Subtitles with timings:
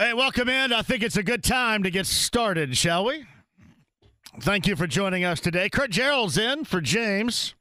[0.00, 0.72] Hey, welcome in.
[0.72, 3.26] I think it's a good time to get started, shall we?
[4.40, 5.68] Thank you for joining us today.
[5.68, 7.54] Kurt Gerald's in for James.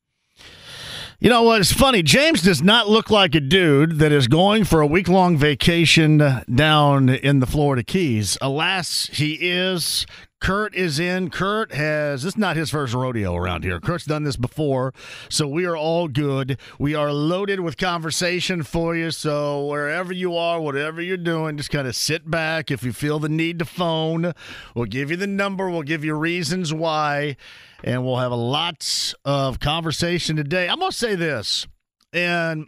[1.20, 1.60] You know what?
[1.60, 2.02] It's funny.
[2.02, 6.24] James does not look like a dude that is going for a week long vacation
[6.56, 8.38] down in the Florida Keys.
[8.40, 10.06] Alas, he is.
[10.42, 11.30] Kurt is in.
[11.30, 13.80] Kurt has this is not his first rodeo around here.
[13.80, 14.94] Kurt's done this before,
[15.28, 16.58] so we are all good.
[16.78, 19.12] We are loaded with conversation for you.
[19.12, 22.72] So wherever you are, whatever you're doing, just kind of sit back.
[22.72, 24.34] If you feel the need to phone,
[24.76, 25.70] we'll give you the number.
[25.70, 27.36] We'll give you reasons why,
[27.84, 30.70] and we'll have a lots of conversation today.
[30.70, 31.68] I'm gonna say this,
[32.14, 32.68] and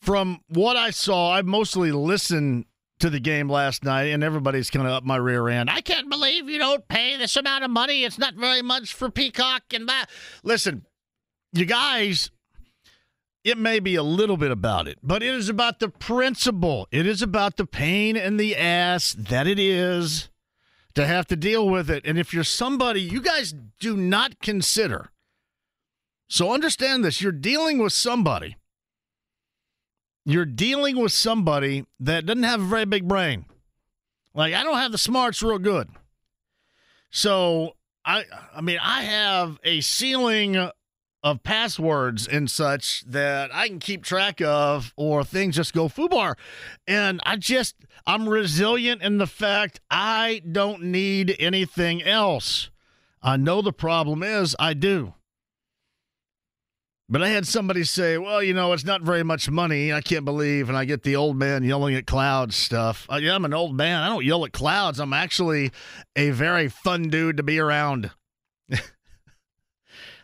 [0.00, 2.66] from what I saw, I mostly listened
[3.00, 5.68] to the game last night, and everybody's kind of up my rear end.
[5.70, 8.04] I can't believe you don't pay this amount of money.
[8.04, 10.06] It's not very much for Peacock and that.
[10.42, 10.86] Listen,
[11.52, 12.30] you guys,
[13.44, 16.86] it may be a little bit about it, but it is about the principle.
[16.90, 20.28] It is about the pain and the ass that it is
[20.94, 22.04] to have to deal with it.
[22.04, 25.10] And if you're somebody you guys do not consider,
[26.28, 28.56] so understand this you're dealing with somebody
[30.24, 33.46] you're dealing with somebody that doesn't have a very big brain.
[34.34, 35.88] Like I don't have the smarts real good.
[37.10, 40.70] So I I mean I have a ceiling
[41.22, 46.34] of passwords and such that I can keep track of or things just go foobar.
[46.86, 47.76] And I just
[48.06, 52.70] I'm resilient in the fact I don't need anything else.
[53.22, 55.14] I know the problem is I do.
[57.12, 59.92] But I had somebody say, well, you know, it's not very much money.
[59.92, 60.68] I can't believe.
[60.68, 63.08] And I get the old man yelling at clouds stuff.
[63.10, 64.00] Uh, yeah, I'm an old man.
[64.00, 65.00] I don't yell at clouds.
[65.00, 65.72] I'm actually
[66.14, 68.12] a very fun dude to be around.
[68.72, 68.78] I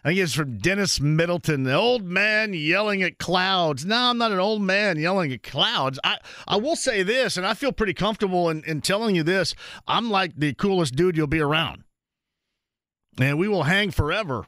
[0.05, 3.85] think it's from Dennis Middleton, the old man yelling at clouds.
[3.85, 5.99] No, I'm not an old man yelling at clouds.
[6.05, 9.57] I, I will say this, and I feel pretty comfortable in, in telling you this.
[9.89, 11.83] I'm like the coolest dude you'll be around.
[13.19, 14.47] And we will hang forever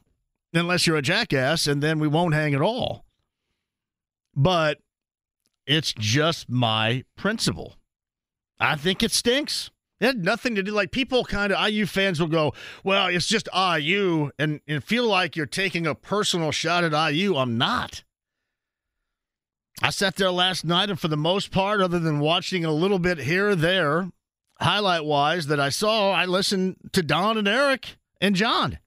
[0.53, 3.05] unless you're a jackass, and then we won't hang at all.
[4.35, 4.79] But
[5.67, 7.77] it's just my principle.
[8.59, 9.71] I think it stinks.
[10.01, 10.73] It had nothing to do.
[10.73, 12.55] Like people, kind of IU fans will go,
[12.85, 17.37] "Well, it's just IU," and, and feel like you're taking a personal shot at IU.
[17.37, 18.05] I'm not.
[19.83, 22.99] I sat there last night, and for the most part, other than watching a little
[22.99, 24.11] bit here or there,
[24.61, 28.79] highlight wise, that I saw, I listened to Don and Eric and John.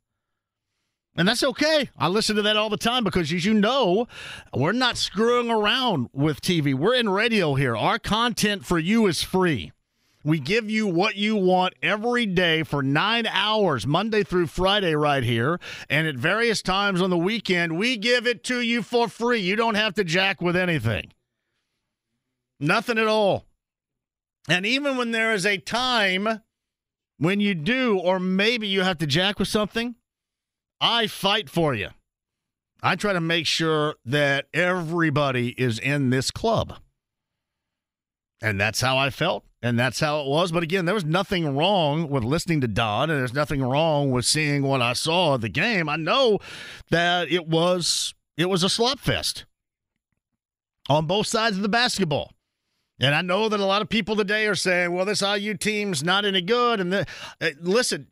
[1.22, 1.88] And that's okay.
[2.00, 4.08] I listen to that all the time because, as you know,
[4.56, 6.74] we're not screwing around with TV.
[6.74, 7.78] We're in radio here.
[7.78, 9.72] Our content for you is free.
[10.24, 15.24] We give you what you want every day for nine hours, Monday through Friday, right
[15.24, 15.60] here.
[15.92, 19.42] And at various times on the weekend, we give it to you for free.
[19.42, 21.14] You don't have to jack with anything,
[22.60, 23.46] nothing at all.
[24.50, 26.42] And even when there is a time
[27.20, 29.94] when you do, or maybe you have to jack with something,
[30.82, 31.90] I fight for you.
[32.82, 36.80] I try to make sure that everybody is in this club.
[38.42, 39.46] And that's how I felt.
[39.62, 40.52] And that's how it was.
[40.52, 44.26] But again, there was nothing wrong with listening to Don, and there's nothing wrong with
[44.26, 45.88] seeing what I saw of the game.
[45.88, 46.40] I know
[46.90, 49.46] that it was it was a slop fest
[50.90, 52.32] on both sides of the basketball.
[53.00, 56.04] And I know that a lot of people today are saying, well, this IU team's
[56.04, 56.80] not any good.
[56.80, 57.08] And the,
[57.40, 58.08] uh, listen,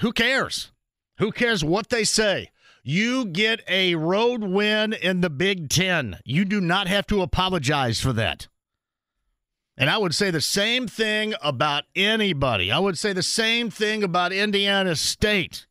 [0.00, 0.70] who cares?
[1.18, 2.50] Who cares what they say?
[2.82, 6.18] You get a road win in the Big Ten.
[6.24, 8.48] You do not have to apologize for that.
[9.76, 12.70] And I would say the same thing about anybody.
[12.70, 15.66] I would say the same thing about Indiana State.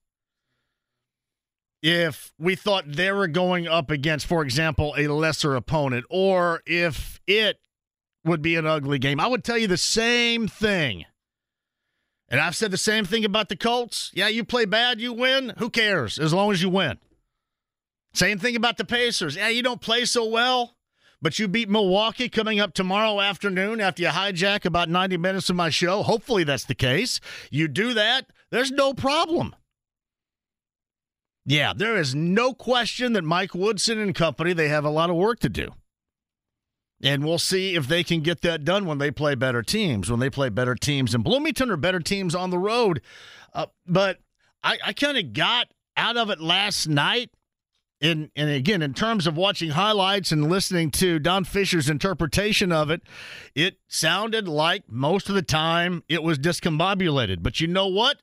[1.82, 7.20] If we thought they were going up against, for example, a lesser opponent, or if
[7.28, 7.60] it
[8.26, 11.06] would be an ugly game, I would tell you the same thing.
[12.34, 14.10] And I've said the same thing about the Colts.
[14.12, 15.54] Yeah, you play bad, you win.
[15.60, 16.98] Who cares as long as you win?
[18.16, 19.36] Same thing about the Pacers.
[19.36, 20.76] Yeah, you don't play so well,
[21.22, 25.56] but you beat Milwaukee coming up tomorrow afternoon after you hijack about 90 minutes of
[25.56, 26.02] my show.
[26.02, 27.20] Hopefully that's the case.
[27.52, 29.56] You do that, there's no problem.
[31.46, 35.16] Yeah, there is no question that Mike Woodson and company, they have a lot of
[35.18, 35.70] work to do.
[37.04, 40.22] And we'll see if they can get that done when they play better teams, when
[40.22, 43.02] they play better teams in Bloomington or better teams on the road.
[43.54, 44.20] Uh, but
[44.64, 45.68] I, I kind of got
[45.98, 47.30] out of it last night.
[48.00, 52.90] And, and again, in terms of watching highlights and listening to Don Fischer's interpretation of
[52.90, 53.02] it,
[53.54, 57.44] it sounded like most of the time it was discombobulated.
[57.44, 58.22] But you know what?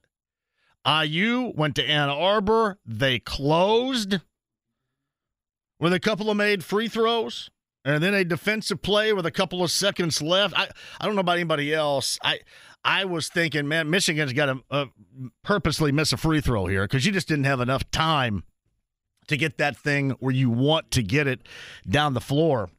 [0.86, 2.78] IU went to Ann Arbor.
[2.86, 4.20] They closed
[5.78, 7.50] with a couple of made free throws
[7.84, 10.58] and then a defensive play with a couple of seconds left.
[10.58, 10.68] I,
[11.00, 12.18] I don't know about anybody else.
[12.22, 12.40] I
[12.84, 14.86] I was thinking, man, Michigan's got to uh,
[15.42, 18.44] purposely miss a free throw here because you just didn't have enough time
[19.28, 21.46] to get that thing where you want to get it
[21.88, 22.70] down the floor.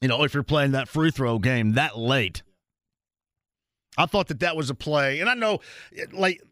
[0.00, 2.42] You know, if you're playing that free throw game that late.
[3.96, 5.60] I thought that that was a play, and I know,
[6.12, 6.42] like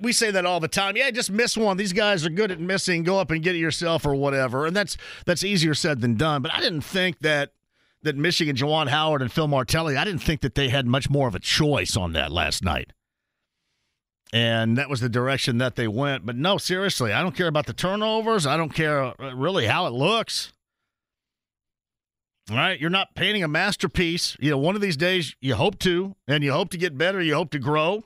[0.00, 0.96] we say that all the time.
[0.96, 1.76] Yeah, just miss one.
[1.76, 3.02] These guys are good at missing.
[3.02, 4.66] Go up and get it yourself or whatever.
[4.66, 4.96] And that's
[5.26, 6.42] that's easier said than done.
[6.42, 7.52] But I didn't think that
[8.02, 11.28] that Michigan, Juwan Howard and Phil Martelli, I didn't think that they had much more
[11.28, 12.92] of a choice on that last night.
[14.32, 16.26] And that was the direction that they went.
[16.26, 18.46] But no, seriously, I don't care about the turnovers.
[18.46, 20.52] I don't care uh, really how it looks.
[22.50, 24.36] All right, you're not painting a masterpiece.
[24.38, 27.20] You know, one of these days you hope to, and you hope to get better,
[27.20, 28.04] you hope to grow.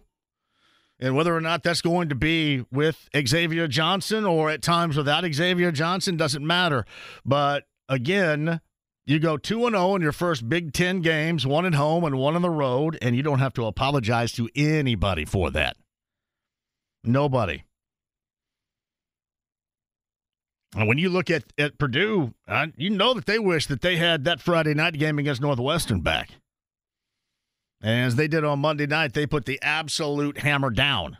[1.00, 5.24] And whether or not that's going to be with Xavier Johnson or at times without
[5.32, 6.84] Xavier Johnson doesn't matter.
[7.24, 8.60] But again,
[9.06, 12.18] you go 2 and 0 in your first Big 10 games, one at home and
[12.18, 15.76] one on the road, and you don't have to apologize to anybody for that.
[17.02, 17.64] Nobody.
[20.76, 22.34] And when you look at, at Purdue,
[22.76, 26.30] you know that they wish that they had that Friday night game against Northwestern back.
[27.82, 31.16] As they did on Monday night, they put the absolute hammer down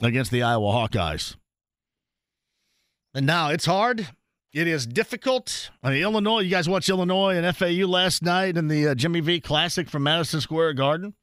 [0.00, 1.36] against the Iowa Hawkeyes.
[3.12, 4.08] And now it's hard.
[4.52, 5.70] It is difficult.
[5.82, 9.20] I mean, Illinois, you guys watched Illinois and FAU last night in the uh, Jimmy
[9.20, 11.14] V Classic from Madison Square Garden.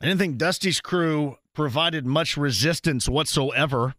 [0.00, 3.94] I didn't think Dusty's crew provided much resistance whatsoever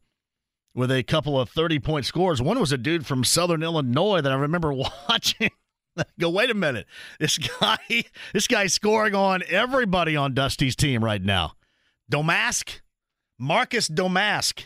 [0.73, 2.41] with a couple of 30 point scores.
[2.41, 4.73] One was a dude from Southern Illinois that I remember
[5.09, 5.51] watching.
[6.19, 6.87] Go, wait a minute.
[7.19, 7.77] This guy,
[8.33, 11.53] this guy's scoring on everybody on Dusty's team right now.
[12.11, 12.81] Domask,
[13.39, 14.65] Marcus Domask.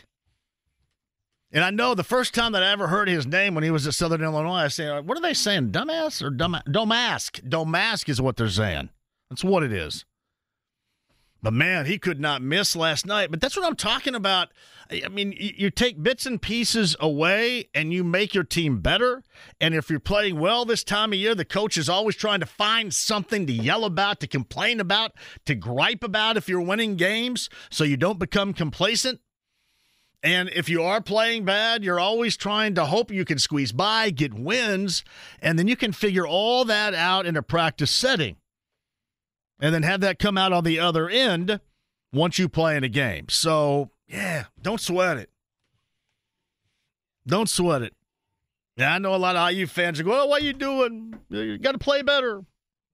[1.52, 3.86] And I know the first time that I ever heard his name when he was
[3.86, 5.72] at Southern Illinois, I said, "What are they saying?
[5.72, 7.40] Dumbass or dumb Domask?
[7.48, 8.90] Domask is what they're saying.
[9.28, 10.04] That's what it is."
[11.42, 13.30] But man, he could not miss last night.
[13.30, 14.48] But that's what I'm talking about.
[14.90, 19.22] I mean, you take bits and pieces away and you make your team better.
[19.60, 22.46] And if you're playing well this time of year, the coach is always trying to
[22.46, 25.12] find something to yell about, to complain about,
[25.46, 29.20] to gripe about if you're winning games so you don't become complacent.
[30.22, 34.10] And if you are playing bad, you're always trying to hope you can squeeze by,
[34.10, 35.02] get wins,
[35.40, 38.36] and then you can figure all that out in a practice setting
[39.60, 41.60] and then have that come out on the other end
[42.12, 43.28] once you play in a game.
[43.28, 45.30] So, yeah, don't sweat it.
[47.26, 47.94] Don't sweat it.
[48.76, 51.14] Yeah, I know a lot of IU fans are going, oh, what are you doing?
[51.28, 52.42] You got to play better.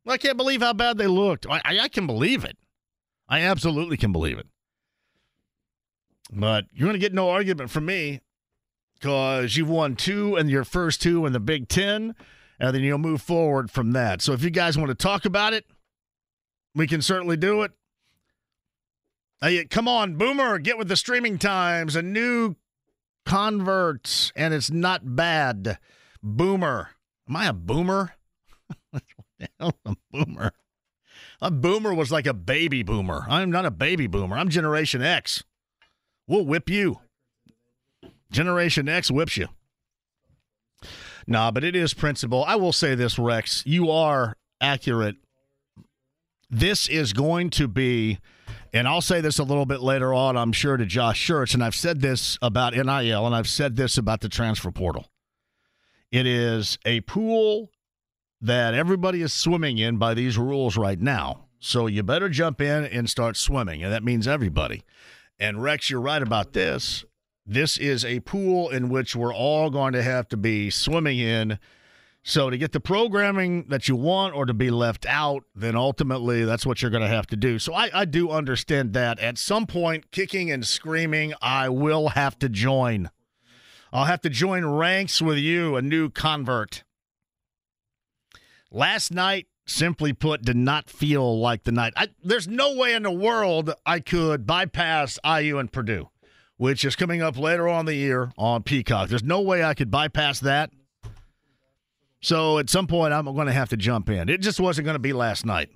[0.06, 1.46] I can't believe how bad they looked.
[1.48, 2.56] I, I, I can believe it.
[3.28, 4.46] I absolutely can believe it.
[6.32, 8.20] But you're going to get no argument from me
[8.94, 12.14] because you've won two and your first two in the Big Ten,
[12.58, 14.22] and then you'll move forward from that.
[14.22, 15.66] So if you guys want to talk about it,
[16.76, 17.72] we can certainly do it.
[19.70, 21.96] Come on, Boomer, get with the streaming times.
[21.96, 22.54] A new
[23.24, 25.78] convert, and it's not bad.
[26.22, 26.90] Boomer.
[27.28, 28.14] Am I a boomer?
[29.60, 29.72] a
[30.12, 30.52] boomer.
[31.40, 33.24] A boomer was like a baby boomer.
[33.28, 34.36] I'm not a baby boomer.
[34.36, 35.44] I'm Generation X.
[36.28, 37.00] We'll whip you.
[38.30, 39.48] Generation X whips you.
[41.26, 42.44] Nah, but it is principle.
[42.44, 43.62] I will say this, Rex.
[43.66, 45.16] You are accurate
[46.56, 48.18] this is going to be,
[48.72, 51.62] and I'll say this a little bit later on, I'm sure, to Josh Schertz, and
[51.62, 55.06] I've said this about NIL, and I've said this about the transfer portal.
[56.10, 57.70] It is a pool
[58.40, 61.46] that everybody is swimming in by these rules right now.
[61.58, 64.82] So you better jump in and start swimming, and that means everybody.
[65.38, 67.04] And Rex, you're right about this.
[67.44, 71.58] This is a pool in which we're all going to have to be swimming in
[72.28, 76.44] so to get the programming that you want or to be left out, then ultimately
[76.44, 77.60] that's what you're going to have to do.
[77.60, 79.20] So I, I do understand that.
[79.20, 83.10] At some point, kicking and screaming, I will have to join.
[83.92, 86.82] I'll have to join ranks with you, a new convert.
[88.72, 91.92] Last night, simply put, did not feel like the night.
[91.96, 96.08] I, there's no way in the world I could bypass IU and Purdue,
[96.56, 99.10] which is coming up later on the year on Peacock.
[99.10, 100.72] There's no way I could bypass that
[102.26, 104.28] So at some point, I'm going to have to jump in.
[104.28, 105.68] It just wasn't going to be last night.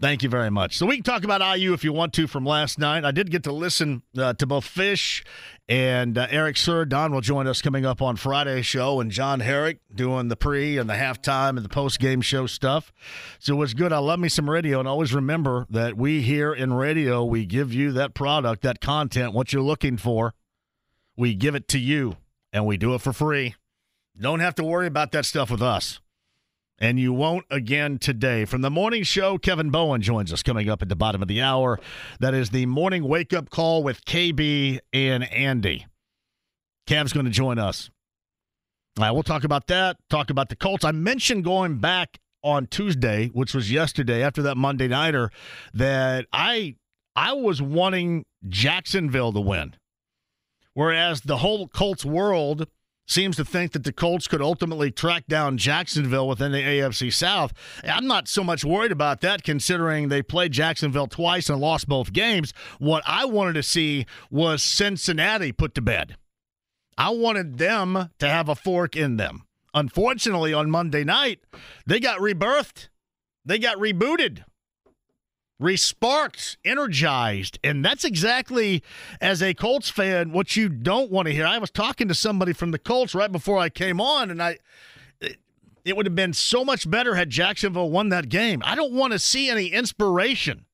[0.00, 0.76] Thank you very much.
[0.76, 3.04] So we can talk about IU if you want to from last night.
[3.04, 5.22] I did get to listen uh, to both Fish
[5.68, 6.84] and uh, Eric Sir.
[6.84, 10.76] Don will join us coming up on Friday's show, and John Herrick doing the pre
[10.76, 12.92] and the halftime and the post game show stuff.
[13.38, 13.92] So it was good.
[13.92, 17.72] I love me some radio, and always remember that we here in radio we give
[17.72, 20.34] you that product, that content, what you're looking for.
[21.16, 22.16] We give it to you,
[22.52, 23.54] and we do it for free.
[24.18, 26.00] Don't have to worry about that stuff with us
[26.82, 28.44] and you won't again today.
[28.44, 31.40] From the morning show, Kevin Bowen joins us coming up at the bottom of the
[31.40, 31.78] hour.
[32.18, 35.86] That is the morning wake up call with KB and Andy.
[36.88, 37.88] Cav's going to join us.
[38.98, 40.84] All right, we'll talk about that, talk about the Colts.
[40.84, 45.30] I mentioned going back on Tuesday, which was yesterday after that Monday Nighter,
[45.72, 46.74] that I
[47.14, 49.76] I was wanting Jacksonville to win.
[50.74, 52.66] Whereas the whole Colts world
[53.06, 57.52] seems to think that the Colts could ultimately track down Jacksonville within the AFC South.
[57.84, 62.12] I'm not so much worried about that considering they played Jacksonville twice and lost both
[62.12, 62.52] games.
[62.78, 66.16] What I wanted to see was Cincinnati put to bed.
[66.96, 69.44] I wanted them to have a fork in them.
[69.74, 71.40] Unfortunately, on Monday night,
[71.86, 72.88] they got rebirthed.
[73.44, 74.44] They got rebooted
[75.60, 77.58] resparked, energized.
[77.64, 78.82] And that's exactly,
[79.20, 81.46] as a Colts fan, what you don't want to hear.
[81.46, 84.58] I was talking to somebody from the Colts right before I came on, and I.
[85.84, 88.62] It would have been so much better had Jacksonville won that game.
[88.64, 90.64] I don't want to see any inspiration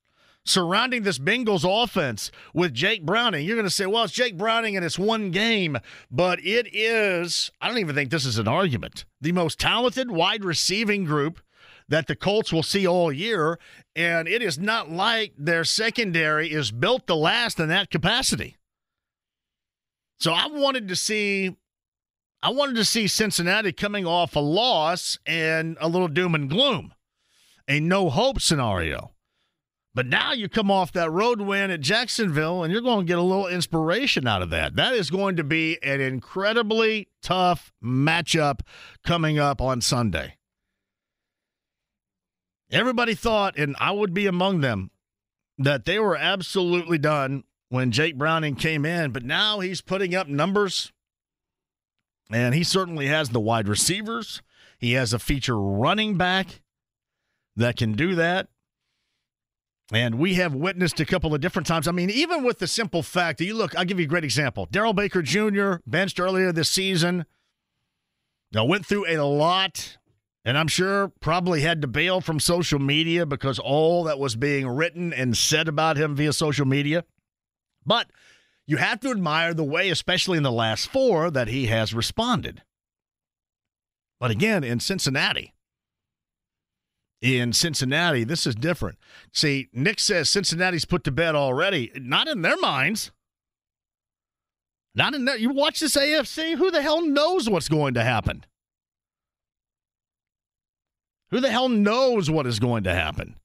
[0.45, 3.47] surrounding this Bengals offense with Jake Browning.
[3.47, 5.79] You're going to say, well, it's Jake Browning and it's one game,
[6.11, 10.45] but it is, I don't even think this is an argument, the most talented wide
[10.45, 11.41] receiving group
[11.88, 13.59] that the Colts will see all year.
[13.97, 18.57] And it is not like their secondary is built to last in that capacity.
[20.21, 21.57] So I wanted to see
[22.40, 26.95] I wanted to see Cincinnati coming off a loss and a little doom and gloom,
[27.66, 29.12] a no hope scenario.
[29.92, 33.18] But now you come off that road win at Jacksonville and you're going to get
[33.18, 34.76] a little inspiration out of that.
[34.76, 38.61] That is going to be an incredibly tough matchup
[39.04, 40.38] coming up on Sunday.
[42.71, 44.91] Everybody thought, and I would be among them,
[45.57, 50.29] that they were absolutely done when Jake Browning came in, but now he's putting up
[50.29, 50.93] numbers,
[52.31, 54.43] and he certainly has the wide receivers.
[54.79, 56.61] He has a feature running back
[57.57, 58.49] that can do that.
[59.91, 61.89] And we have witnessed a couple of different times.
[61.89, 64.25] I mean, even with the simple fact that you look, I'll give you a great
[64.25, 64.69] example.
[64.71, 67.25] Darrell Baker Jr., benched earlier this season.
[68.53, 69.97] Now, went through a lot
[70.45, 74.66] and I'm sure probably had to bail from social media because all that was being
[74.66, 77.04] written and said about him via social media.
[77.85, 78.11] But
[78.66, 82.62] you have to admire the way, especially in the last four, that he has responded.
[84.21, 85.54] But again, in Cincinnati,
[87.21, 88.99] in Cincinnati, this is different.
[89.33, 91.90] See, Nick says Cincinnati's put to bed already.
[91.97, 93.11] Not in their minds.
[94.95, 95.37] Not in there.
[95.37, 98.45] You watch this AFC, who the hell knows what's going to happen?
[101.31, 103.37] Who the hell knows what is going to happen?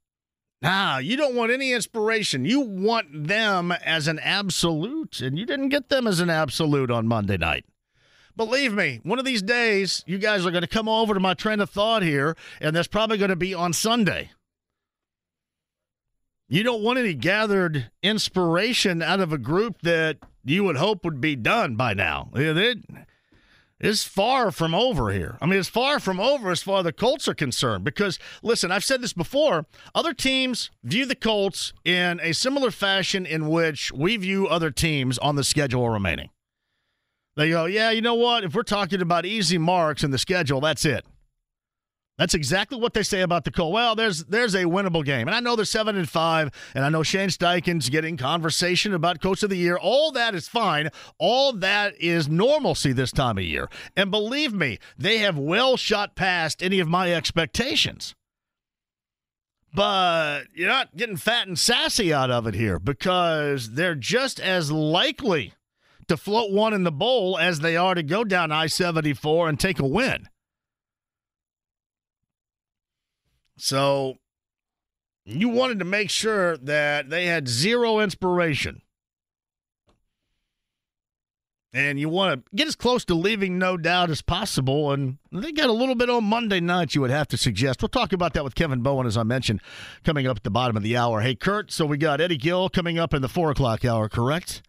[0.61, 2.45] Nah, you don't want any inspiration.
[2.45, 7.05] You want them as an absolute, and you didn't get them as an absolute on
[7.07, 7.65] Monday night.
[8.37, 11.33] Believe me, one of these days, you guys are going to come over to my
[11.33, 14.31] train of thought here, and that's probably going to be on Sunday.
[16.47, 21.19] You don't want any gathered inspiration out of a group that you would hope would
[21.19, 22.29] be done by now.
[22.33, 22.75] They,
[23.83, 25.37] is far from over here.
[25.41, 27.83] I mean, it's far from over as far as the Colts are concerned.
[27.83, 33.25] Because, listen, I've said this before other teams view the Colts in a similar fashion
[33.25, 36.29] in which we view other teams on the schedule remaining.
[37.35, 38.45] They go, yeah, you know what?
[38.45, 41.05] If we're talking about easy marks in the schedule, that's it.
[42.17, 43.73] That's exactly what they say about the Colts.
[43.73, 46.89] Well, there's there's a winnable game, and I know they're seven and five, and I
[46.89, 49.77] know Shane Steichen's getting conversation about Coach of the Year.
[49.77, 50.89] All that is fine.
[51.17, 56.15] All that is normalcy this time of year, and believe me, they have well shot
[56.15, 58.13] past any of my expectations.
[59.73, 64.71] But you're not getting fat and sassy out of it here because they're just as
[64.71, 65.53] likely
[66.07, 69.59] to float one in the bowl as they are to go down I 74 and
[69.59, 70.27] take a win.
[73.57, 74.15] So
[75.25, 78.81] you wanted to make sure that they had zero inspiration.
[81.75, 84.91] And you want to get as close to leaving no doubt as possible.
[84.91, 87.81] And they got a little bit on Monday night, you would have to suggest.
[87.81, 89.59] We'll talk about that with Kevin Bowen, as I mentioned,
[90.03, 91.21] coming up at the bottom of the hour.
[91.21, 94.61] Hey, Kurt, so we got Eddie Gill coming up in the four o'clock hour, correct?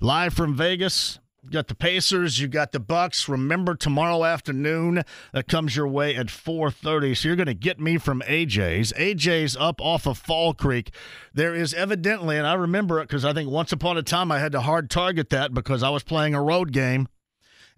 [0.00, 1.18] Live from Vegas.
[1.42, 3.26] You got the Pacers, you got the Bucks.
[3.26, 7.16] Remember tomorrow afternoon that comes your way at 4:30.
[7.16, 8.92] So you're going to get me from AJ's.
[8.92, 10.92] AJ's up off of Fall Creek.
[11.32, 14.38] There is evidently, and I remember it because I think once upon a time I
[14.38, 17.08] had to hard target that because I was playing a road game,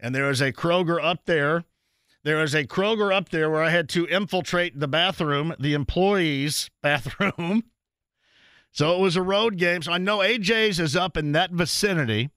[0.00, 1.64] and there is a Kroger up there.
[2.24, 6.68] There is a Kroger up there where I had to infiltrate the bathroom, the employees'
[6.82, 7.62] bathroom.
[8.72, 9.82] So it was a road game.
[9.82, 12.30] So I know AJ's is up in that vicinity.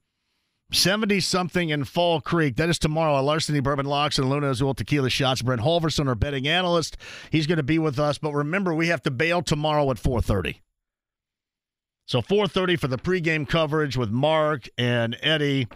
[0.76, 2.58] 70 something in Fall Creek.
[2.58, 3.22] That is tomorrow.
[3.22, 5.42] Larceny Bourbon Locks and Luna Azul Tequila Shots.
[5.42, 6.98] Brent Holverson, our betting analyst.
[7.32, 8.18] He's going to be with us.
[8.18, 10.58] But remember, we have to bail tomorrow at 4.30.
[12.08, 15.68] So 4.30 for the pregame coverage with Mark and Eddie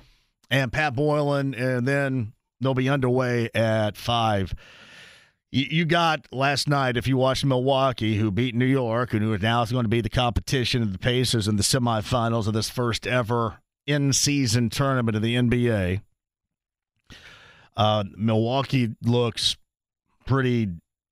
[0.51, 1.55] and Pat Boylan.
[1.55, 4.53] And then they'll be underway at 5.
[5.51, 9.71] You got last night, if you watched Milwaukee, who beat New York, who now is
[9.71, 13.57] going to be the competition of the Pacers in the semifinals of this first ever
[13.85, 16.01] in season tournament of the NBA.
[17.75, 19.57] Uh, Milwaukee looks
[20.25, 20.69] pretty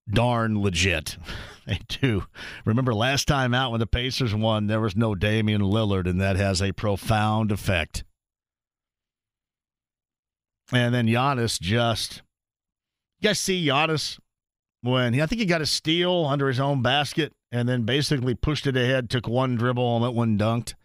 [0.09, 1.17] darn legit.
[1.67, 2.25] they do.
[2.65, 6.35] Remember last time out when the Pacers won, there was no Damian Lillard, and that
[6.35, 8.03] has a profound effect.
[10.71, 12.21] And then Giannis just.
[13.19, 14.19] You guys see Giannis
[14.81, 18.35] when he, I think he got a steal under his own basket and then basically
[18.35, 20.75] pushed it ahead, took one dribble, and let one dunked.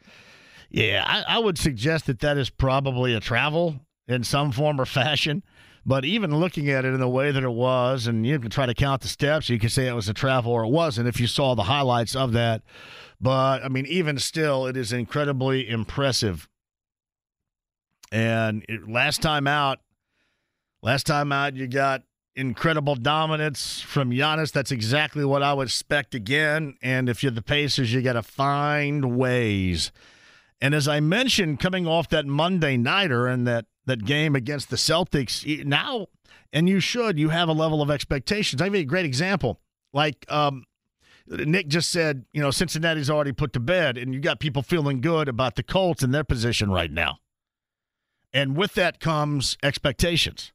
[0.73, 4.87] Yeah, I, I would suggest that that is probably a travel in some form or
[4.87, 5.43] fashion.
[5.85, 8.67] But even looking at it in the way that it was, and you can try
[8.67, 11.21] to count the steps, you could say it was a travel or it wasn't if
[11.21, 12.63] you saw the highlights of that.
[13.21, 16.49] But I mean, even still, it is incredibly impressive.
[18.11, 19.81] And it, last time out,
[20.83, 22.03] last time out, you got
[22.35, 24.53] incredible dominance from Giannis.
[24.53, 26.77] That's exactly what I would expect again.
[26.81, 29.93] And if you're the Pacers, you got to find ways
[30.63, 34.77] and as I mentioned, coming off that Monday nighter and that that game against the
[34.77, 36.07] Celtics, now,
[36.53, 38.63] and you should, you have a level of expectations.
[38.63, 39.61] I'll give you a great example.
[39.93, 40.65] Like um,
[41.27, 45.01] Nick just said, you know, Cincinnati's already put to bed, and you got people feeling
[45.01, 47.19] good about the Colts and their position right now.
[48.33, 50.53] And with that comes expectations.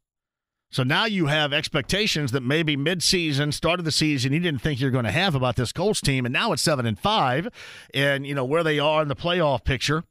[0.70, 4.80] So now you have expectations that maybe midseason, start of the season, you didn't think
[4.80, 7.48] you're going to have about this Colts team, and now it's seven and five,
[7.94, 10.04] and you know where they are in the playoff picture.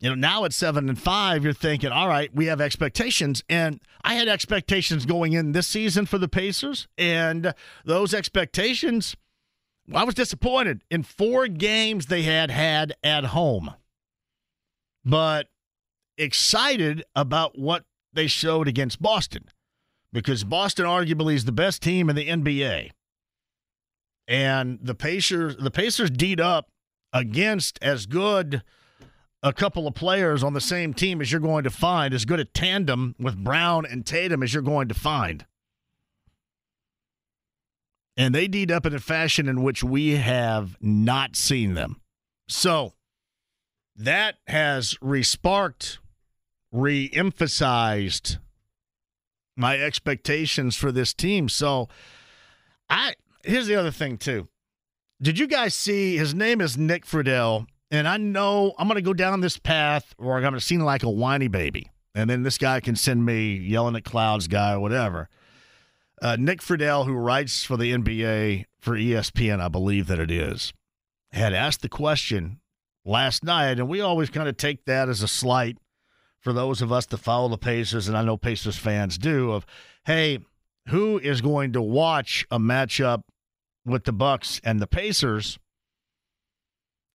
[0.00, 3.42] You know, now at seven and five, you're thinking, all right, we have expectations.
[3.48, 9.16] And I had expectations going in this season for the Pacers, and those expectations,
[9.94, 13.74] I was disappointed in four games they had had at home.
[15.04, 15.48] But
[16.18, 17.84] excited about what
[18.14, 19.48] they showed against Boston
[20.12, 22.90] because Boston arguably is the best team in the NBA.
[24.26, 26.70] And the Pacers the Pacers deed up
[27.12, 28.62] against as good
[29.42, 32.40] a couple of players on the same team as you're going to find, as good
[32.40, 35.44] a tandem with Brown and Tatum as you're going to find.
[38.16, 42.00] And they deed up in a fashion in which we have not seen them.
[42.48, 42.94] So
[43.96, 45.98] that has resparked
[46.74, 48.38] re-emphasized
[49.56, 51.48] my expectations for this team.
[51.48, 51.88] So
[52.90, 54.48] I here's the other thing too.
[55.22, 57.66] Did you guys see his name is Nick Friedell?
[57.90, 61.10] And I know I'm gonna go down this path or I'm gonna seem like a
[61.10, 61.90] whiny baby.
[62.12, 65.28] And then this guy can send me yelling at clouds guy or whatever.
[66.20, 70.72] Uh, Nick Friedell, who writes for the NBA for ESPN, I believe that it is,
[71.32, 72.60] had asked the question
[73.04, 75.76] last night, and we always kind of take that as a slight
[76.44, 79.64] for those of us that follow the Pacers, and I know Pacers fans do, of
[80.04, 80.40] hey,
[80.88, 83.22] who is going to watch a matchup
[83.86, 85.58] with the Bucks and the Pacers?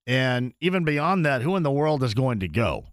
[0.07, 2.87] And even beyond that, who in the world is going to go?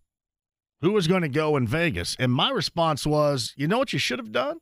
[0.82, 2.14] Who is going to go in Vegas?
[2.18, 4.58] And my response was, you know what you should have done?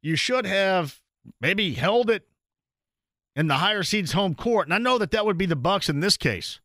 [0.00, 1.00] You should have
[1.38, 2.26] maybe held it
[3.36, 4.66] in the higher seeds home court.
[4.66, 6.60] And I know that that would be the Bucks in this case.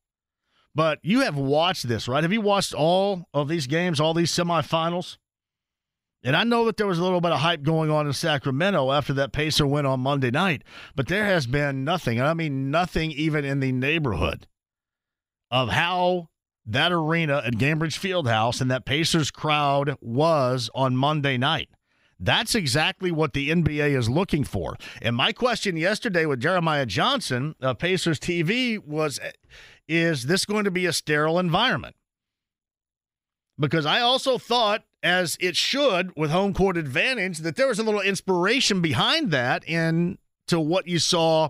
[0.76, 2.24] But you have watched this, right?
[2.24, 5.18] Have you watched all of these games, all these semifinals?
[6.24, 8.92] And I know that there was a little bit of hype going on in Sacramento
[8.92, 10.64] after that Pacer win on Monday night,
[10.96, 14.46] but there has been nothing, and I mean nothing even in the neighborhood
[15.50, 16.28] of how
[16.66, 21.70] that arena at Gainbridge Fieldhouse and that Pacers crowd was on Monday night.
[22.20, 24.76] That's exactly what the NBA is looking for.
[25.02, 29.22] And my question yesterday with Jeremiah Johnson of Pacers TV was
[29.90, 31.96] is this going to be a sterile environment?
[33.60, 37.84] Because I also thought, as it should with home court advantage, that there was a
[37.84, 40.18] little inspiration behind that into
[40.60, 41.50] what you saw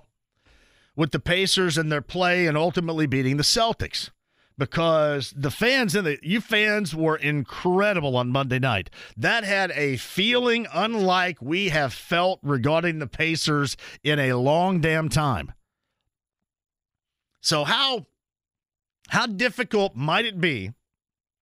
[0.95, 4.10] with the Pacers and their play and ultimately beating the Celtics.
[4.60, 8.89] because the fans in the you fans were incredible on Monday night.
[9.15, 15.10] That had a feeling unlike we have felt regarding the Pacers in a long damn
[15.10, 15.54] time.
[17.41, 18.06] So how
[19.10, 20.72] how difficult might it be?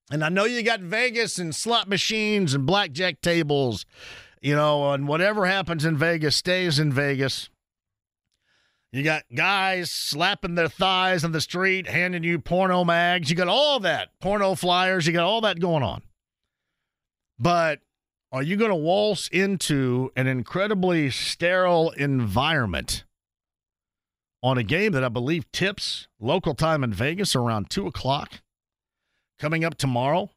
[0.09, 3.85] And I know you got Vegas and slot machines and blackjack tables,
[4.41, 7.49] you know, and whatever happens in Vegas stays in Vegas.
[8.93, 13.29] You got guys slapping their thighs on the street, handing you porno mags.
[13.29, 15.05] You got all that, porno flyers.
[15.05, 16.03] You got all that going on.
[17.37, 17.79] But
[18.31, 23.03] are you going to waltz into an incredibly sterile environment
[24.43, 28.41] on a game that I believe tips local time in Vegas around 2 o'clock
[29.39, 30.31] coming up tomorrow?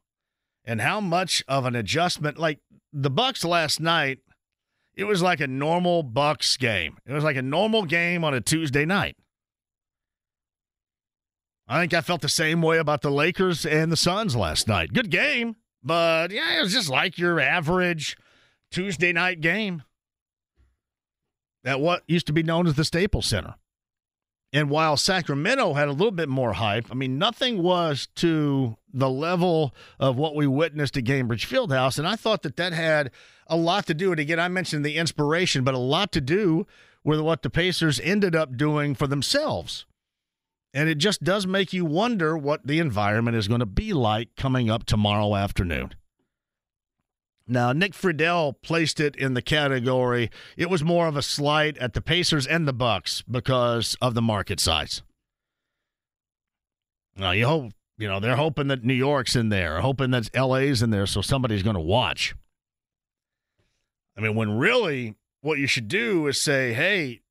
[0.63, 2.59] And how much of an adjustment, like
[2.93, 4.19] the Bucks last night,
[4.95, 6.97] it was like a normal Bucks game.
[7.05, 9.15] It was like a normal game on a Tuesday night.
[11.67, 14.93] I think I felt the same way about the Lakers and the Suns last night.
[14.93, 18.17] Good game, but yeah, it was just like your average
[18.71, 19.83] Tuesday night game
[21.63, 23.55] at what used to be known as the Staples Center.
[24.53, 29.09] And while Sacramento had a little bit more hype, I mean, nothing was to the
[29.09, 31.97] level of what we witnessed at Gainbridge Fieldhouse.
[31.97, 33.11] And I thought that that had
[33.47, 36.67] a lot to do, and again, I mentioned the inspiration, but a lot to do
[37.03, 39.85] with what the Pacers ended up doing for themselves.
[40.73, 44.35] And it just does make you wonder what the environment is going to be like
[44.35, 45.93] coming up tomorrow afternoon.
[47.47, 50.29] Now, Nick Friedell placed it in the category.
[50.55, 54.21] It was more of a slight at the Pacers and the Bucks because of the
[54.21, 55.01] market size.
[57.17, 60.81] Now, you hope, you know, they're hoping that New York's in there, hoping that LA's
[60.81, 62.35] in there, so somebody's going to watch.
[64.15, 67.21] I mean, when really what you should do is say, hey,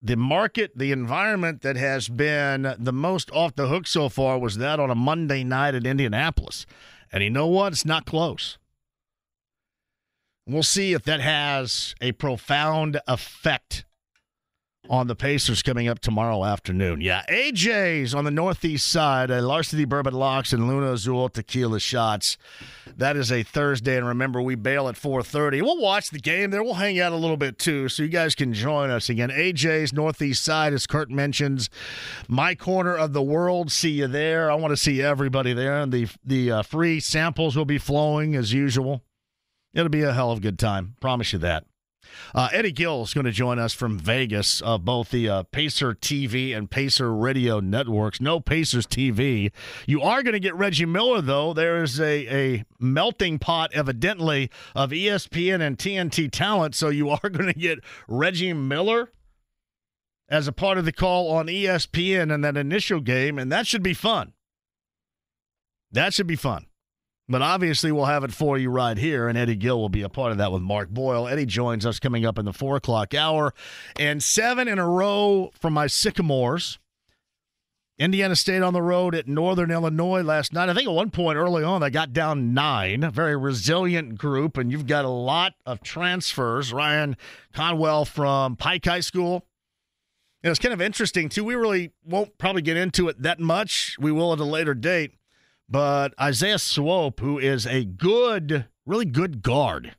[0.00, 4.56] the market, the environment that has been the most off the hook so far was
[4.58, 6.66] that on a Monday night at Indianapolis.
[7.12, 7.72] And you know what?
[7.72, 8.58] It's not close.
[10.48, 13.84] We'll see if that has a profound effect
[14.88, 17.02] on the Pacers coming up tomorrow afternoon.
[17.02, 22.38] Yeah, AJ's on the northeast side, uh, Larceny Bourbon Locks and Luna Azul Tequila Shots.
[22.96, 25.60] That is a Thursday, and remember we bail at 4:30.
[25.60, 26.62] We'll watch the game there.
[26.62, 29.28] We'll hang out a little bit too, so you guys can join us again.
[29.28, 31.68] AJ's northeast side, as Kurt mentions,
[32.26, 33.70] my corner of the world.
[33.70, 34.50] See you there.
[34.50, 38.34] I want to see everybody there, and the the uh, free samples will be flowing
[38.34, 39.02] as usual.
[39.74, 40.96] It'll be a hell of a good time.
[41.00, 41.64] Promise you that.
[42.34, 45.94] Uh, Eddie Gill is going to join us from Vegas uh, both the uh, Pacer
[45.94, 48.20] TV and Pacer Radio networks.
[48.20, 49.50] No Pacers TV.
[49.86, 51.52] You are going to get Reggie Miller, though.
[51.52, 56.74] There is a, a melting pot, evidently, of ESPN and TNT talent.
[56.74, 59.10] So you are going to get Reggie Miller
[60.28, 63.82] as a part of the call on ESPN in that initial game, and that should
[63.82, 64.34] be fun.
[65.90, 66.66] That should be fun.
[67.28, 70.08] But obviously, we'll have it for you right here, and Eddie Gill will be a
[70.08, 71.28] part of that with Mark Boyle.
[71.28, 73.52] Eddie joins us coming up in the four o'clock hour,
[73.98, 76.78] and seven in a row from my Sycamores.
[77.98, 80.68] Indiana State on the road at Northern Illinois last night.
[80.68, 83.02] I think at one point early on they got down nine.
[83.02, 86.72] A very resilient group, and you've got a lot of transfers.
[86.72, 87.16] Ryan
[87.52, 89.44] Conwell from Pike High School.
[90.44, 91.42] It was kind of interesting too.
[91.42, 93.96] We really won't probably get into it that much.
[93.98, 95.12] We will at a later date.
[95.68, 99.96] But Isaiah Swope, who is a good, really good guard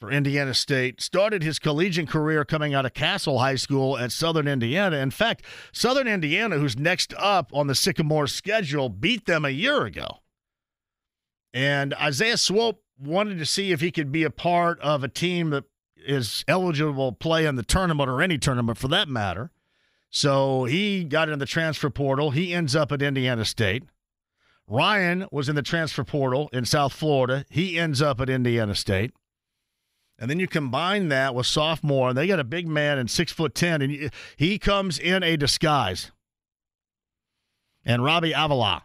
[0.00, 4.48] for Indiana State, started his collegiate career coming out of Castle High School at Southern
[4.48, 4.96] Indiana.
[4.96, 9.84] In fact, Southern Indiana, who's next up on the Sycamore schedule, beat them a year
[9.84, 10.20] ago.
[11.52, 15.50] And Isaiah Swope wanted to see if he could be a part of a team
[15.50, 15.64] that
[15.96, 19.50] is eligible to play in the tournament or any tournament for that matter.
[20.08, 22.30] So he got in the transfer portal.
[22.30, 23.84] He ends up at Indiana State.
[24.70, 27.44] Ryan was in the transfer portal in South Florida.
[27.50, 29.12] He ends up at Indiana State.
[30.16, 33.32] And then you combine that with sophomore, and they got a big man and six
[33.32, 36.12] foot ten, and he comes in a disguise.
[37.84, 38.84] And Robbie Avila,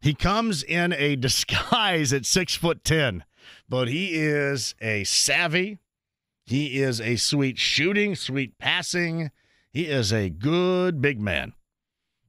[0.00, 3.24] he comes in a disguise at six foot ten,
[3.68, 5.78] but he is a savvy.
[6.44, 9.30] He is a sweet shooting, sweet passing.
[9.72, 11.54] He is a good big man.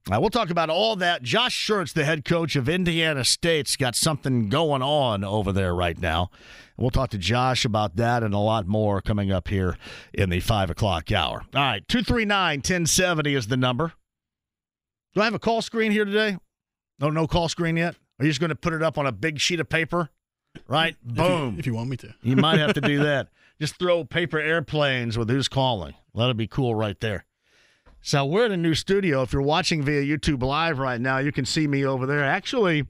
[0.08, 1.22] Now, we'll talk about all that.
[1.22, 5.98] Josh Schertz, the head coach of Indiana State's got something going on over there right
[5.98, 6.30] now.
[6.78, 9.76] We'll talk to Josh about that and a lot more coming up here
[10.14, 11.44] in the 5 o'clock hour.
[11.54, 13.92] All right, 239 1070 is the number.
[15.14, 16.38] Do I have a call screen here today?
[16.98, 17.96] No, no call screen yet?
[18.18, 20.08] Are you just going to put it up on a big sheet of paper?
[20.66, 20.96] Right?
[21.04, 21.48] Boom.
[21.48, 22.14] If you, if you want me to.
[22.22, 23.28] you might have to do that.
[23.60, 25.94] Just throw paper airplanes with who's calling.
[26.14, 27.26] That'll be cool right there.
[28.00, 29.22] So we're in a new studio.
[29.22, 32.24] If you're watching via YouTube Live right now, you can see me over there.
[32.24, 32.86] Actually,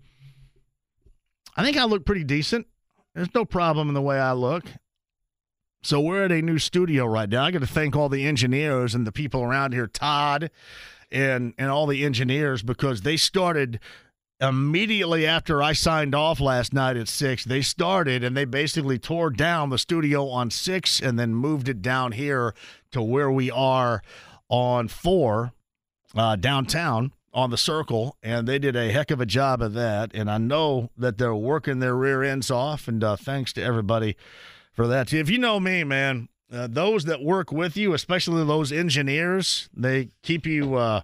[1.56, 2.66] I think I look pretty decent.
[3.14, 4.64] There's no problem in the way I look.
[5.82, 7.44] So we're at a new studio right now.
[7.44, 10.50] I got to thank all the engineers and the people around here, Todd,
[11.10, 13.80] and and all the engineers because they started
[14.40, 17.44] immediately after I signed off last night at six.
[17.44, 21.82] They started and they basically tore down the studio on six and then moved it
[21.82, 22.54] down here
[22.92, 24.02] to where we are
[24.48, 25.52] on four
[26.16, 30.12] uh, downtown on the circle, and they did a heck of a job of that.
[30.14, 32.88] And I know that they're working their rear ends off.
[32.88, 34.16] And uh, thanks to everybody
[34.72, 35.12] for that.
[35.12, 40.08] If you know me, man, uh, those that work with you, especially those engineers, they
[40.22, 41.02] keep you uh,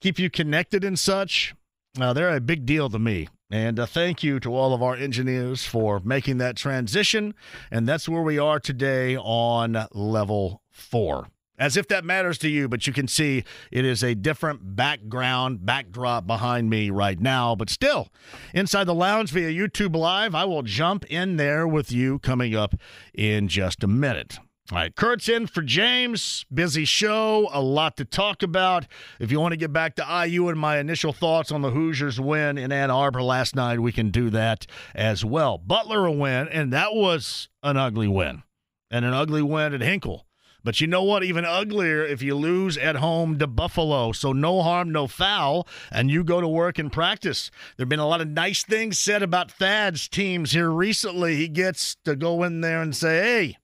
[0.00, 1.54] keep you connected and such.
[2.00, 3.28] Uh, they're a big deal to me.
[3.50, 7.34] And uh, thank you to all of our engineers for making that transition.
[7.70, 11.26] And that's where we are today on level four
[11.60, 15.64] as if that matters to you, but you can see it is a different background,
[15.64, 17.54] backdrop behind me right now.
[17.54, 18.08] But still,
[18.54, 22.74] inside the lounge via YouTube Live, I will jump in there with you coming up
[23.14, 24.38] in just a minute.
[24.72, 26.46] All right, Kurt's in for James.
[26.52, 28.86] Busy show, a lot to talk about.
[29.18, 32.20] If you want to get back to IU and my initial thoughts on the Hoosiers'
[32.20, 35.58] win in Ann Arbor last night, we can do that as well.
[35.58, 38.44] Butler a win, and that was an ugly win,
[38.92, 40.24] and an ugly win at Hinkle.
[40.62, 41.24] But you know what?
[41.24, 44.12] Even uglier if you lose at home to Buffalo.
[44.12, 47.50] So no harm, no foul, and you go to work and practice.
[47.76, 51.36] There have been a lot of nice things said about Thad's teams here recently.
[51.36, 53.58] He gets to go in there and say, hey,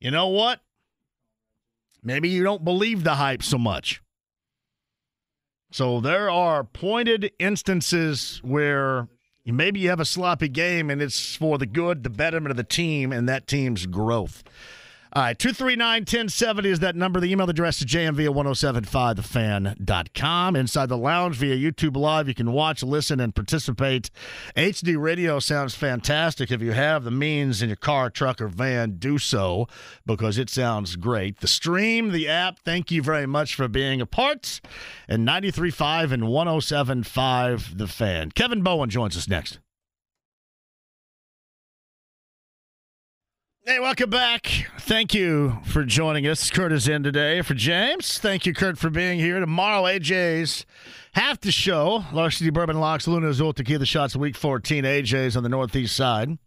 [0.00, 0.60] you know what?
[2.02, 4.00] Maybe you don't believe the hype so much.
[5.72, 9.08] So there are pointed instances where
[9.44, 12.64] maybe you have a sloppy game and it's for the good, the betterment of the
[12.64, 14.44] team and that team's growth.
[15.16, 17.20] All right, 239 1070 is that number.
[17.20, 20.56] The email address is jmv 1075thefan.com.
[20.56, 24.10] Inside the lounge via YouTube Live, you can watch, listen, and participate.
[24.54, 26.50] HD radio sounds fantastic.
[26.50, 29.68] If you have the means in your car, truck, or van, do so
[30.04, 31.40] because it sounds great.
[31.40, 34.60] The stream, the app, thank you very much for being a part.
[35.08, 38.32] And 93.5 and 107.5 The Fan.
[38.32, 39.60] Kevin Bowen joins us next.
[43.68, 44.68] Hey, welcome back.
[44.78, 46.50] Thank you for joining us.
[46.50, 48.16] Kurt is in today for James.
[48.16, 49.40] Thank you, Kurt, for being here.
[49.40, 50.64] Tomorrow, AJ's
[51.14, 52.04] half the show.
[52.12, 56.38] Larceny Bourbon Locks, Luna Azul Tequila Shots, Week 14, AJ's on the Northeast side.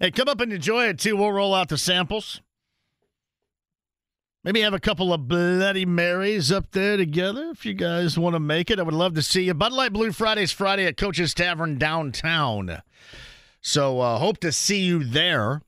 [0.00, 1.16] Hey, come up and enjoy it, too.
[1.16, 2.40] We'll roll out the samples.
[4.42, 8.40] Maybe have a couple of Bloody Marys up there together if you guys want to
[8.40, 8.80] make it.
[8.80, 9.54] I would love to see you.
[9.54, 12.82] Bud Light Blue Fridays Friday at Coach's Tavern downtown.
[13.60, 15.62] So uh, hope to see you there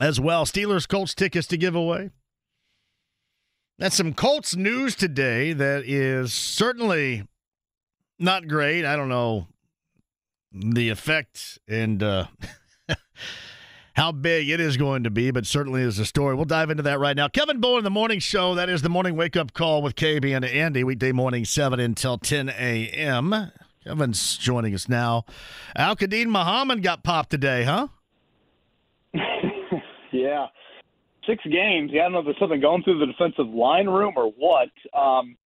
[0.00, 0.44] as well.
[0.44, 2.10] Steelers Colts tickets to give away.
[3.78, 7.24] That's some Colts news today that is certainly
[8.18, 8.84] not great.
[8.84, 9.48] I don't know
[10.52, 12.26] the effect and uh,
[13.94, 16.34] how big it is going to be, but certainly is a story.
[16.34, 17.28] We'll dive into that right now.
[17.28, 18.54] Kevin Bowen, the morning show.
[18.54, 22.16] That is the morning wake up call with KB and Andy, weekday morning, 7 until
[22.16, 23.52] 10 a.m.
[23.84, 25.24] Kevin's joining us now.
[25.76, 27.88] Al-Quadin Muhammad got popped today, huh?
[30.12, 30.46] Yeah.
[31.26, 31.90] Six games.
[31.92, 34.70] Yeah, I don't know if there's something going through the defensive line room or what.
[34.96, 35.36] Um,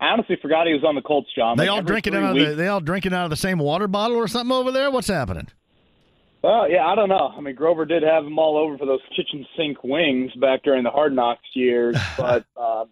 [0.00, 1.56] I honestly forgot he was on the Colts, John.
[1.56, 4.16] They all drinking out of the, they all drinking out of the same water bottle
[4.16, 4.90] or something over there.
[4.90, 5.48] What's happening?
[6.42, 7.32] Well, yeah, I don't know.
[7.36, 10.84] I mean, Grover did have them all over for those kitchen sink wings back during
[10.84, 12.84] the Hard Knocks years, but uh,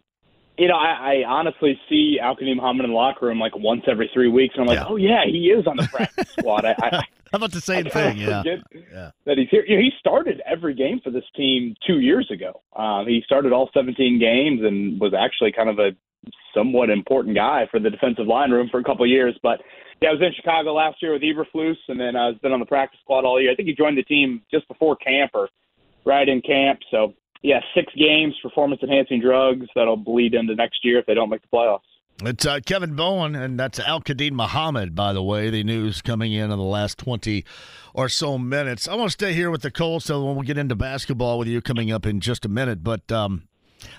[0.58, 4.10] you know, I, I honestly see Al-Quadin Muhammad in the locker room like once every
[4.12, 4.92] three weeks, and I'm like, yeah.
[4.92, 6.64] oh yeah, he is on the practice squad.
[6.64, 8.18] I, I, How about the same thing?
[8.18, 8.42] Yeah.
[8.44, 9.10] yeah.
[9.24, 9.64] That he's here.
[9.66, 12.62] You know, he started every game for this team two years ago.
[12.74, 15.90] Uh, he started all 17 games and was actually kind of a
[16.54, 19.36] somewhat important guy for the defensive line room for a couple of years.
[19.42, 19.60] But
[20.00, 22.66] yeah, I was in Chicago last year with Eberflus, and then I've been on the
[22.66, 23.50] practice squad all year.
[23.50, 25.48] I think he joined the team just before camp or
[26.04, 26.80] right in camp.
[26.90, 31.30] So yeah, six games, performance enhancing drugs that'll bleed into next year if they don't
[31.30, 31.80] make the playoffs.
[32.22, 35.50] It's uh, Kevin Bowen, and that's Al-Quadin Muhammad, by the way.
[35.50, 37.44] The news coming in in the last 20
[37.92, 38.88] or so minutes.
[38.88, 41.46] I want to stay here with the Colts, so when we get into basketball with
[41.46, 42.82] you coming up in just a minute.
[42.82, 43.48] But um,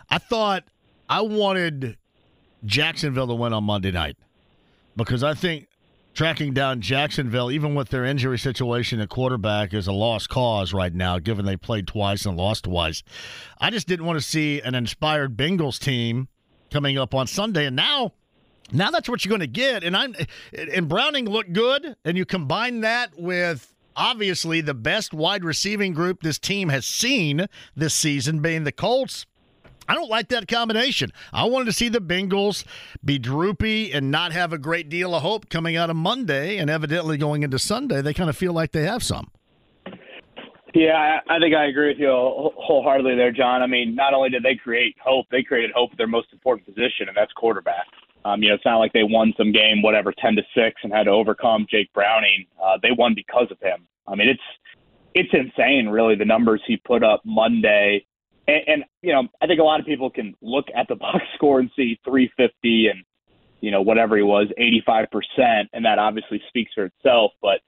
[0.09, 0.63] I thought
[1.07, 1.97] I wanted
[2.65, 4.17] Jacksonville to win on Monday night
[4.95, 5.67] because I think
[6.15, 10.93] tracking down Jacksonville, even with their injury situation at quarterback, is a lost cause right
[10.93, 13.03] now, given they played twice and lost twice.
[13.59, 16.29] I just didn't want to see an inspired Bengals team
[16.71, 18.13] coming up on Sunday, and now.
[18.69, 20.13] Now that's what you're going to get, and I'm
[20.51, 26.21] and Browning looked good, and you combine that with obviously the best wide receiving group
[26.21, 29.25] this team has seen this season, being the Colts.
[29.87, 31.13] I don't like that combination.
[31.31, 32.65] I wanted to see the Bengals
[33.05, 36.69] be droopy and not have a great deal of hope coming out of Monday, and
[36.69, 39.31] evidently going into Sunday, they kind of feel like they have some.
[40.73, 43.61] Yeah, I think I agree with you wholeheartedly there, John.
[43.61, 46.67] I mean, not only did they create hope, they created hope at their most important
[46.67, 47.87] position, and that's quarterback.
[48.25, 50.91] Um, you know, it's not like they won some game, whatever, ten to six, and
[50.91, 52.45] had to overcome Jake Browning.
[52.61, 53.87] Uh, they won because of him.
[54.07, 54.41] I mean, it's
[55.13, 58.05] it's insane, really, the numbers he put up Monday.
[58.47, 61.23] And, and you know, I think a lot of people can look at the box
[61.35, 63.03] score and see 350 and
[63.61, 67.31] you know whatever he was, 85 percent, and that obviously speaks for itself.
[67.41, 67.61] But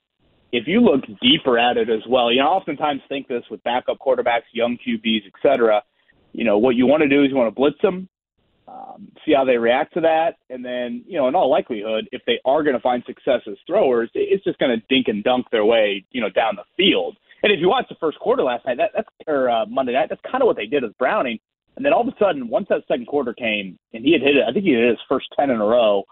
[0.51, 3.97] if you look deeper at it as well, you know, oftentimes think this with backup
[3.99, 5.83] quarterbacks, young QBs, et cetera.
[6.33, 8.07] You know, what you want to do is you want to blitz them,
[8.67, 12.21] um, see how they react to that, and then, you know, in all likelihood, if
[12.25, 15.47] they are going to find success as throwers, it's just going to dink and dunk
[15.51, 17.17] their way, you know, down the field.
[17.41, 20.09] And if you watch the first quarter last night, that, that's or uh, Monday night,
[20.09, 21.39] that's kind of what they did with Browning.
[21.77, 24.35] And then all of a sudden, once that second quarter came, and he had hit
[24.35, 26.03] it, I think he hit his first ten in a row.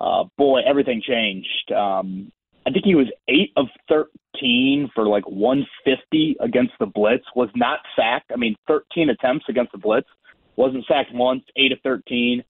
[0.00, 1.70] Uh, boy, everything changed.
[1.70, 2.32] Um,
[2.66, 7.24] I think he was eight of thirteen for like 150 against the blitz.
[7.34, 8.30] Was not sacked.
[8.32, 10.08] I mean, 13 attempts against the blitz.
[10.56, 11.42] Wasn't sacked once.
[11.56, 12.42] Eight of 13.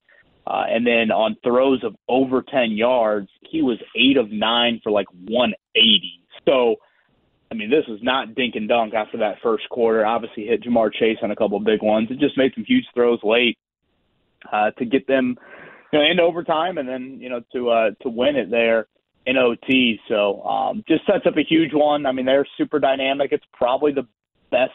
[0.46, 4.92] Uh, and then on throws of over 10 yards, he was eight of nine for
[4.92, 6.20] like 180.
[6.46, 6.76] So,
[7.50, 10.04] I mean, this was not dink and dunk after that first quarter.
[10.04, 12.08] Obviously, hit Ja'Marr Chase on a couple of big ones.
[12.10, 13.56] It just made some huge throws late
[14.52, 15.38] uh, to get them,
[15.92, 18.86] you know, into overtime, and then you know to uh, to win it there
[19.26, 20.00] in OT.
[20.08, 22.06] So um, just sets up a huge one.
[22.06, 23.32] I mean, they're super dynamic.
[23.32, 24.06] It's probably the
[24.50, 24.72] best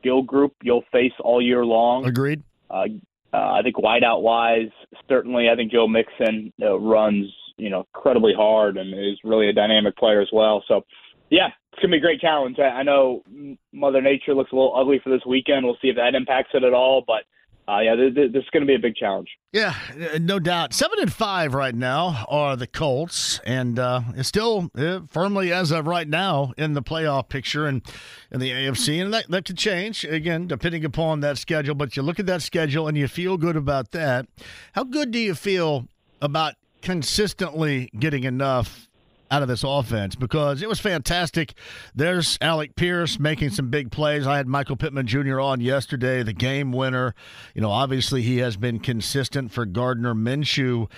[0.00, 2.06] skill group you'll face all year long.
[2.06, 2.42] Agreed.
[2.70, 2.84] Uh,
[3.32, 4.70] uh, I think wideout wise,
[5.08, 7.26] certainly, I think Joe Mixon uh, runs
[7.56, 10.62] you know incredibly hard and is really a dynamic player as well.
[10.68, 10.82] So,
[11.30, 12.58] yeah, it's gonna be a great challenge.
[12.58, 13.22] I, I know
[13.72, 15.64] Mother Nature looks a little ugly for this weekend.
[15.64, 17.24] We'll see if that impacts it at all, but
[17.66, 19.28] uh, yeah, this, this is going to be a big challenge.
[19.52, 19.74] Yeah,
[20.20, 20.74] no doubt.
[20.74, 25.70] Seven and five right now are the Colts, and uh, it's still uh, firmly as
[25.70, 27.80] of right now in the playoff picture and
[28.30, 31.74] in the AFC, and that that could change again depending upon that schedule.
[31.74, 34.26] But you look at that schedule and you feel good about that.
[34.72, 35.88] How good do you feel
[36.20, 38.88] about consistently getting enough
[39.34, 41.54] out of this offense because it was fantastic.
[41.92, 44.28] There's Alec Pierce making some big plays.
[44.28, 45.40] I had Michael Pittman Jr.
[45.40, 47.16] on yesterday, the game winner.
[47.52, 50.88] You know, obviously he has been consistent for Gardner Minshew.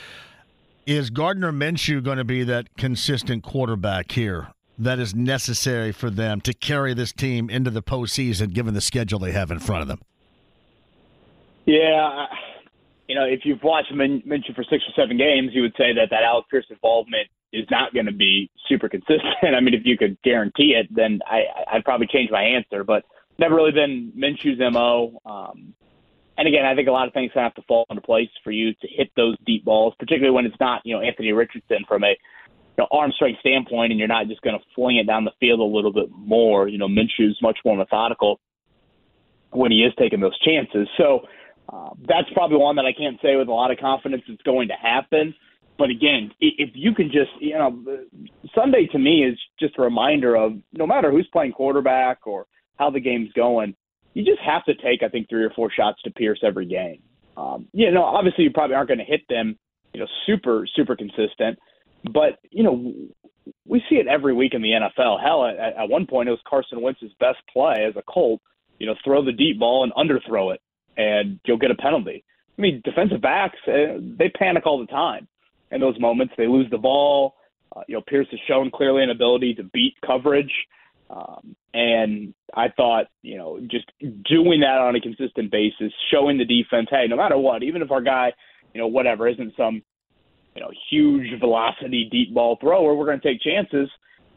[0.87, 6.42] Is Gardner Minshew going to be that consistent quarterback here that is necessary for them
[6.42, 9.88] to carry this team into the postseason given the schedule they have in front of
[9.88, 10.01] them?
[11.64, 12.27] Yeah.
[13.09, 16.11] You know, if you've watched Minshew for six or seven games, you would say that
[16.11, 19.22] that Alec Pierce involvement is not going to be super consistent.
[19.42, 22.85] I mean, if you could guarantee it, then I, I'd probably change my answer.
[22.85, 23.04] But
[23.38, 25.20] never really been Minshew's mo.
[25.24, 25.74] Um,
[26.38, 28.72] and again, I think a lot of things have to fall into place for you
[28.74, 32.11] to hit those deep balls, particularly when it's not, you know, Anthony Richardson from a
[32.11, 32.16] you
[32.85, 35.61] know, arm strength standpoint, and you're not just going to fling it down the field
[35.61, 36.68] a little bit more.
[36.68, 38.38] You know, Minshew's much more methodical
[39.50, 40.88] when he is taking those chances.
[40.98, 41.26] So
[41.72, 44.68] uh, that's probably one that I can't say with a lot of confidence it's going
[44.68, 45.35] to happen.
[45.78, 47.82] But again, if you can just, you know,
[48.54, 52.46] Sunday to me is just a reminder of no matter who's playing quarterback or
[52.78, 53.74] how the game's going,
[54.14, 57.02] you just have to take, I think, three or four shots to Pierce every game.
[57.36, 59.58] Um, you know, obviously you probably aren't going to hit them,
[59.92, 61.58] you know, super, super consistent.
[62.10, 62.94] But, you know,
[63.66, 65.22] we see it every week in the NFL.
[65.22, 68.40] Hell, at, at one point it was Carson Wentz's best play as a Colt,
[68.78, 70.62] you know, throw the deep ball and underthrow it,
[70.96, 72.24] and you'll get a penalty.
[72.58, 75.28] I mean, defensive backs, uh, they panic all the time
[75.70, 76.35] in those moments.
[76.37, 77.35] They lose the ball.
[77.74, 80.52] Uh, you know, Pierce has shown clearly an ability to beat coverage.
[81.09, 86.44] Um, and I thought, you know, just doing that on a consistent basis, showing the
[86.44, 88.33] defense, hey, no matter what, even if our guy,
[88.74, 89.83] you know, whatever, isn't some,
[90.55, 93.88] you know, huge velocity deep ball thrower, we're going to take chances.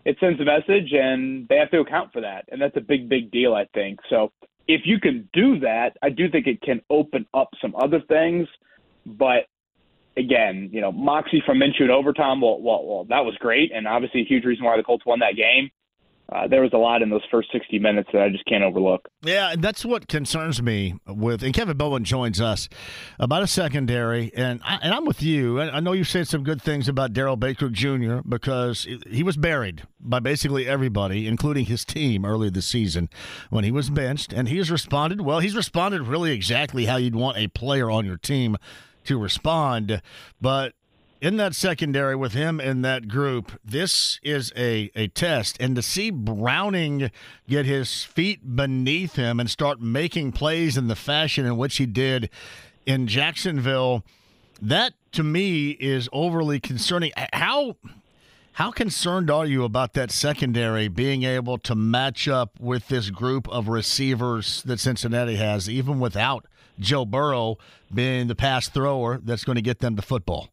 [0.05, 3.09] It sends a message, and they have to account for that, and that's a big,
[3.09, 3.99] big deal, I think.
[4.09, 4.31] So
[4.67, 8.47] if you can do that, I do think it can open up some other things.
[9.05, 9.47] But
[10.19, 13.87] again, you know, Moxie from Minshew in overtime, well, well, well, that was great, and
[13.87, 15.71] obviously a huge reason why the Colts won that game.
[16.31, 19.07] Uh, there was a lot in those first 60 minutes that I just can't overlook.
[19.23, 21.41] Yeah, and that's what concerns me with.
[21.41, 22.69] And Kevin Bowen joins us
[23.19, 25.59] about a secondary, and I, and I'm with you.
[25.59, 28.17] I know you said some good things about Darrell Baker Jr.
[28.27, 33.09] because he was buried by basically everybody, including his team, early this season
[33.49, 35.39] when he was benched, and he has responded well.
[35.39, 38.55] He's responded really exactly how you'd want a player on your team
[39.05, 40.01] to respond.
[40.41, 40.73] But
[41.21, 45.57] in that secondary with him in that group, this is a, a test.
[45.59, 47.11] And to see Browning
[47.47, 51.85] get his feet beneath him and start making plays in the fashion in which he
[51.85, 52.29] did
[52.85, 54.03] in Jacksonville,
[54.61, 57.11] that to me is overly concerning.
[57.33, 57.75] How
[58.53, 63.47] how concerned are you about that secondary being able to match up with this group
[63.47, 66.45] of receivers that Cincinnati has, even without
[66.79, 67.57] Joe Burrow
[67.93, 70.49] being the pass thrower that's going to get them the football?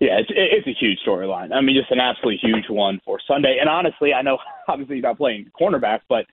[0.00, 1.52] Yeah, it's it's a huge storyline.
[1.52, 3.58] I mean, just an absolutely huge one for Sunday.
[3.60, 4.38] And honestly, I know
[4.68, 6.26] obviously you're not playing cornerback, but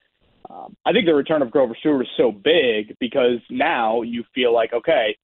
[0.50, 4.54] um, I think the return of Grover Stewart is so big because now you feel
[4.54, 5.18] like okay,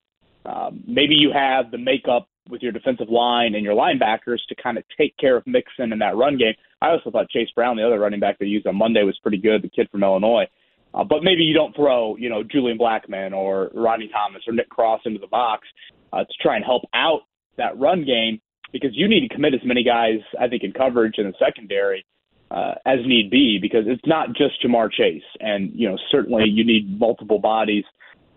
[0.46, 4.78] um, maybe you have the makeup with your defensive line and your linebackers to kind
[4.78, 6.56] of take care of Mixon in that run game.
[6.82, 9.38] I also thought Chase Brown, the other running back they used on Monday, was pretty
[9.38, 9.62] good.
[9.62, 10.48] The kid from Illinois.
[10.94, 14.70] Uh, but maybe you don't throw, you know, Julian Blackmon or Rodney Thomas or Nick
[14.70, 15.68] Cross into the box
[16.12, 17.22] uh, to try and help out
[17.58, 21.16] that run game because you need to commit as many guys, I think, in coverage
[21.18, 22.06] in the secondary
[22.50, 25.24] uh, as need be because it's not just Ja'Marr Chase.
[25.40, 27.86] And, you know, certainly you need multiple bodies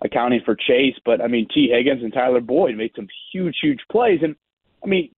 [0.03, 0.95] accounting for Chase.
[1.05, 4.21] But, I mean, Tee Higgins and Tyler Boyd made some huge, huge plays.
[4.23, 4.37] And,
[4.83, 5.11] I mean,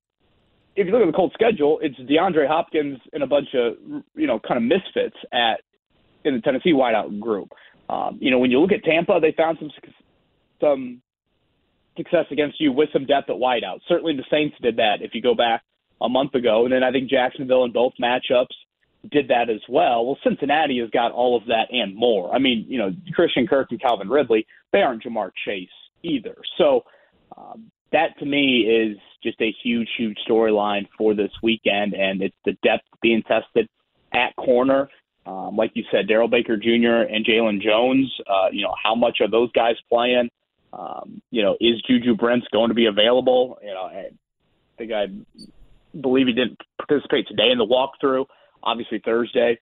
[0.76, 3.74] if you look at the Colts schedule, it's DeAndre Hopkins and a bunch of,
[4.14, 5.61] you know, kind of misfits at
[6.27, 7.53] in the Tennessee wideout group.
[7.89, 9.70] Um, you know, when you look at Tampa, they found some
[10.61, 11.03] some
[11.97, 13.81] success against you with some depth at wideout.
[13.89, 15.62] Certainly the Saints did that if you go back
[16.01, 16.64] a month ago.
[16.64, 18.55] And then I think Jacksonville in both matchups
[19.11, 20.05] did that as well.
[20.05, 22.35] Well, Cincinnati has got all of that and more.
[22.35, 25.68] I mean, you know, Christian Kirk and Calvin Ridley, they aren't Ja'Marr Chase
[26.03, 26.37] either.
[26.59, 26.85] So
[27.37, 31.95] um, that to me is just a huge, huge storyline for this weekend.
[31.95, 33.68] And it's the depth being tested
[34.12, 34.89] at corner.
[35.27, 37.12] Um, like you said, Darrell Baker Jr.
[37.12, 40.31] and Jaylon Jones, uh, you know, how much are those guys playing?
[40.72, 43.59] Um, you know, is Juju Brents going to be available?
[43.62, 44.11] You know, I
[44.79, 45.07] think I
[45.99, 48.27] believe he didn't participate today in the walkthrough.
[48.62, 49.59] Obviously, Thursday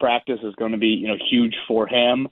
[0.00, 2.28] practice is going to be you know huge for him.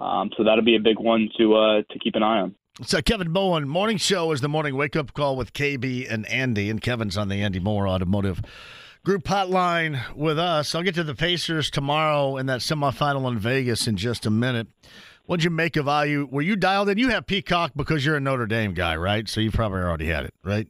[0.00, 2.54] Um, so that'll be a big one to uh, to keep an eye on.
[2.82, 6.70] So Kevin Bowen, morning show is the morning wake up call with KB and Andy,
[6.70, 8.40] and Kevin's on the Andy Moore Automotive
[9.08, 10.74] Group hotline with us.
[10.74, 14.66] I'll get to the Pacers tomorrow in that semifinal in Vegas in just a minute.
[15.24, 16.28] What'd you make of IU?
[16.30, 16.98] Were you dialed in?
[16.98, 19.26] You have Peacock because you're a Notre Dame guy, right?
[19.26, 20.68] So you probably already had it, right?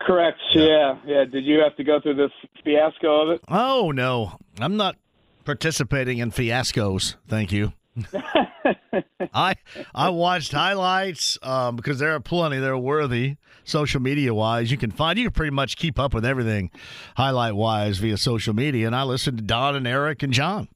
[0.00, 0.38] Correct.
[0.54, 0.64] Yeah.
[0.64, 0.94] yeah.
[1.06, 1.24] yeah.
[1.26, 2.30] Did you have to go through this
[2.64, 3.42] fiasco of it?
[3.48, 4.96] Oh no, I'm not
[5.44, 7.16] participating in fiascos.
[7.28, 7.74] Thank you.
[9.34, 9.54] I
[9.94, 12.58] I watched highlights um, because there are plenty.
[12.58, 14.70] They're worthy social media wise.
[14.70, 16.70] You can find you can pretty much keep up with everything
[17.16, 18.86] highlight wise via social media.
[18.86, 20.68] And I listened to Don and Eric and John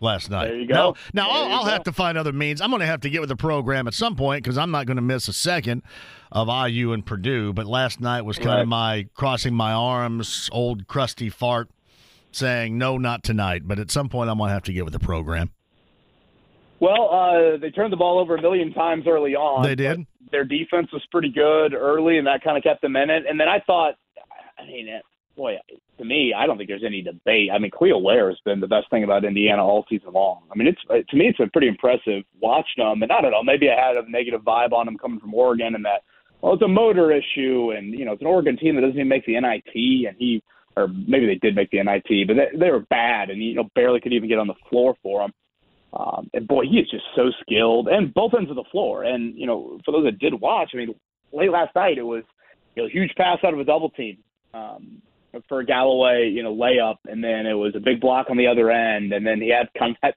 [0.00, 0.48] last night.
[0.48, 0.96] There you go.
[1.12, 2.60] Now, now I'll, I'll have to find other means.
[2.60, 4.86] I'm going to have to get with the program at some point because I'm not
[4.86, 5.82] going to miss a second
[6.32, 7.52] of IU and Purdue.
[7.52, 8.60] But last night was kind right.
[8.60, 11.70] of my crossing my arms, old crusty fart,
[12.32, 13.62] saying no, not tonight.
[13.64, 15.50] But at some point, I'm going to have to get with the program.
[16.80, 19.62] Well, uh, they turned the ball over a million times early on.
[19.62, 20.06] They did.
[20.32, 23.24] Their defense was pretty good early, and that kind of kept them in it.
[23.28, 23.96] And then I thought,
[24.58, 24.88] I mean,
[25.36, 25.56] boy,
[25.98, 27.50] to me, I don't think there's any debate.
[27.52, 30.42] I mean, Kel'el Ware has been the best thing about Indiana all season long.
[30.50, 33.02] I mean, it's to me, it's been pretty impressive watching them.
[33.02, 35.74] And I don't know, maybe I had a negative vibe on them coming from Oregon,
[35.74, 36.02] and that
[36.40, 39.08] well, it's a motor issue, and you know, it's an Oregon team that doesn't even
[39.08, 40.42] make the NIT, and he
[40.76, 43.68] or maybe they did make the NIT, but they, they were bad, and you know,
[43.74, 45.32] barely could even get on the floor for him.
[45.92, 49.04] Um, and boy, he is just so skilled, and both ends of the floor.
[49.04, 50.94] And you know, for those that did watch, I mean,
[51.32, 52.22] late last night it was
[52.76, 54.18] you know, a huge pass out of a double team.
[54.54, 55.02] Um,
[55.48, 58.70] for Galloway, you know, layup, and then it was a big block on the other
[58.70, 60.14] end, and then he had kind of that,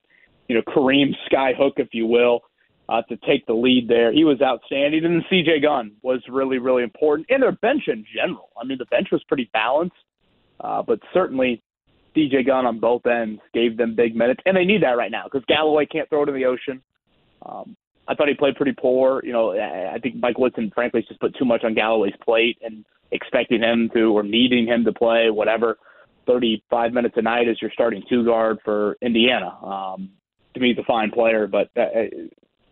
[0.48, 2.42] you know, Kareem sky hook, if you will,
[2.90, 4.12] uh, to take the lead there.
[4.12, 5.62] He was outstanding, and C.J.
[5.62, 8.50] Gunn was really, really important, and their bench in general.
[8.60, 9.96] I mean, the bench was pretty balanced,
[10.60, 11.62] uh, but certainly
[12.16, 12.44] C.J.
[12.44, 15.44] Gunn on both ends gave them big minutes, and they need that right now because
[15.48, 16.82] Galloway can't throw it in the ocean.
[17.46, 17.76] Um,
[18.08, 19.22] I thought he played pretty poor.
[19.24, 22.86] You know, I think Mike Woodson, frankly, just put too much on Galloway's plate and
[23.12, 25.78] expecting him to or needing him to play whatever
[26.28, 29.58] 35 minutes a night as your starting two guard for Indiana.
[29.64, 30.10] Um,
[30.54, 32.04] to me, he's a fine player, but uh, uh,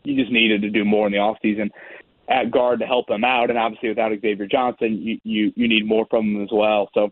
[0.04, 1.70] you just needed to do more in the offseason
[2.30, 3.50] at guard to help him out.
[3.50, 6.90] And obviously, without Xavier Johnson, you you, you need more from him as well.
[6.94, 7.12] So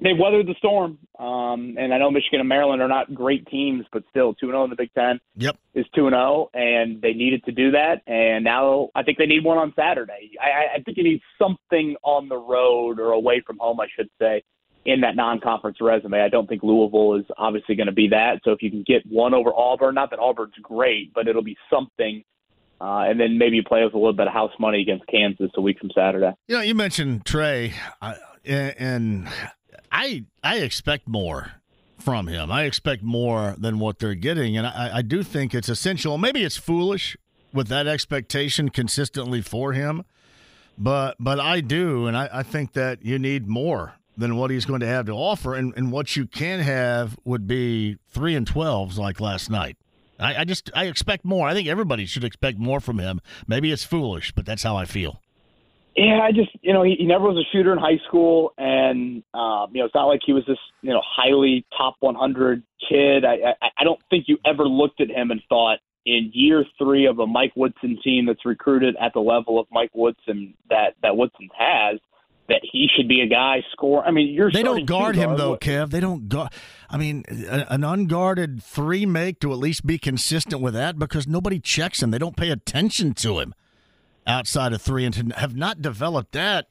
[0.00, 0.98] they've weathered the storm.
[1.18, 4.64] Um, and I know Michigan and Maryland are not great teams, but still 2 0
[4.64, 5.56] in the Big Ten yep.
[5.74, 8.02] is 2 0, and they needed to do that.
[8.06, 10.32] And now I think they need one on Saturday.
[10.40, 14.10] I, I think you need something on the road or away from home, I should
[14.20, 14.42] say,
[14.84, 16.20] in that non conference resume.
[16.20, 18.40] I don't think Louisville is obviously going to be that.
[18.44, 21.56] So if you can get one over Auburn, not that Auburn's great, but it'll be
[21.70, 22.22] something
[22.80, 25.60] uh, and then maybe play with a little bit of house money against Kansas a
[25.60, 26.32] week from Saturday.
[26.46, 27.72] You know, you mentioned Trey,
[28.02, 29.28] uh, and
[29.90, 31.52] I I expect more
[31.98, 32.52] from him.
[32.52, 36.18] I expect more than what they're getting, and I, I do think it's essential.
[36.18, 37.16] Maybe it's foolish
[37.52, 40.04] with that expectation consistently for him,
[40.78, 44.64] but but I do, and I, I think that you need more than what he's
[44.64, 48.46] going to have to offer, and, and what you can have would be three and
[48.46, 49.76] twelves like last night.
[50.18, 51.48] I, I just I expect more.
[51.48, 53.20] I think everybody should expect more from him.
[53.46, 55.20] Maybe it's foolish, but that's how I feel.
[55.96, 59.22] Yeah, I just you know he, he never was a shooter in high school, and
[59.32, 63.24] um, you know it's not like he was this you know highly top 100 kid.
[63.24, 67.06] I, I I don't think you ever looked at him and thought in year three
[67.06, 71.16] of a Mike Woodson team that's recruited at the level of Mike Woodson that that
[71.16, 71.98] Woodson has
[72.48, 74.04] that he should be a guy score.
[74.04, 75.90] I mean, you're they don't guard him though, Kev.
[75.90, 76.52] They don't guard.
[76.90, 81.58] I mean, an unguarded three make to at least be consistent with that because nobody
[81.58, 82.10] checks him.
[82.10, 83.54] They don't pay attention to him
[84.26, 86.68] outside of three, and to have not developed that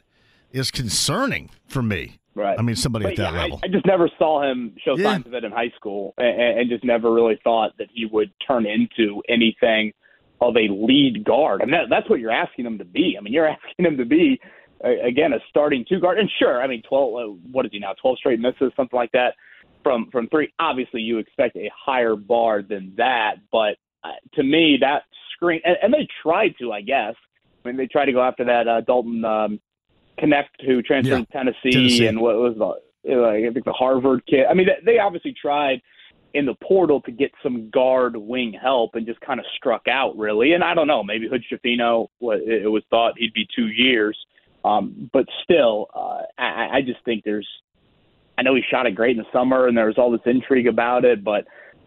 [0.51, 2.19] is concerning for me.
[2.35, 2.59] Right.
[2.59, 3.59] I mean, somebody but at that yeah, level.
[3.63, 5.13] I, I, just never saw him show yeah.
[5.13, 8.29] signs of it in high school, and, and, just never really thought that he would
[8.45, 9.93] turn into anything
[10.41, 11.61] of a lead guard.
[11.61, 13.15] I mean, that, that's what you're asking him to be.
[13.17, 14.39] I mean, you're asking him to be
[14.83, 16.19] again a starting two guard.
[16.19, 17.15] And sure, I mean, twelve.
[17.15, 17.93] Uh, what is he now?
[18.01, 19.35] Twelve straight misses, something like that
[19.83, 20.51] from from three.
[20.59, 25.03] Obviously, you expect a higher bar than that, but uh, to me, that
[25.33, 27.15] screen and, and they tried to, I guess.
[27.65, 29.59] I mean, they tried to go after that uh, Dalton um,
[30.19, 31.25] Knecht who transferred yeah.
[31.25, 32.65] to Tennessee, Tennessee, and what was the
[33.15, 34.45] like, I think the Harvard kid.
[34.49, 35.81] I mean, they obviously tried
[36.33, 40.17] in the portal to get some guard wing help and just kind of struck out
[40.17, 40.53] really.
[40.53, 44.17] And I don't know, maybe Hood Schifino, it was thought he'd be two years.
[44.65, 47.47] Um, but still, uh, I, I just think there's.
[48.37, 50.67] I know he shot it great in the summer, and there was all this intrigue
[50.67, 51.45] about it, but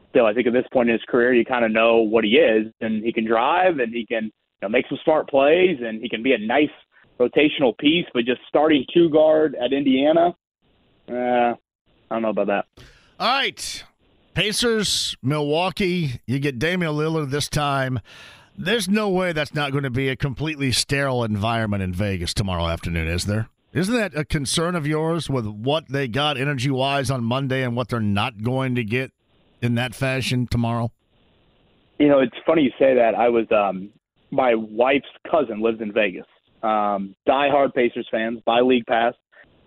[0.09, 2.37] still, I think at this point in his career, you kind of know what he
[2.37, 6.09] is, and he can drive, and he can know, make some smart plays, and he
[6.09, 6.71] can be a nice
[7.19, 8.07] rotational piece.
[8.13, 10.35] But just starting two guard at Indiana,
[11.09, 11.57] uh, I
[12.11, 12.67] don't know about that.
[13.21, 13.85] All right,
[14.35, 16.21] Pacers, Milwaukee.
[16.27, 18.01] You get Damian Lillard this time.
[18.57, 22.67] There's no way that's not going to be a completely sterile environment in Vegas tomorrow
[22.67, 23.49] afternoon, is there?
[23.73, 27.77] Isn't that a concern of yours with what they got energy wise on Monday and
[27.77, 29.13] what they're not going to get
[29.61, 30.91] in that fashion tomorrow?
[31.99, 33.15] You know, it's funny you say that.
[33.15, 33.91] I was um
[34.31, 36.27] my wife's cousin lives in Vegas.
[36.63, 39.15] Um, diehard Pacers fans, buy league pass.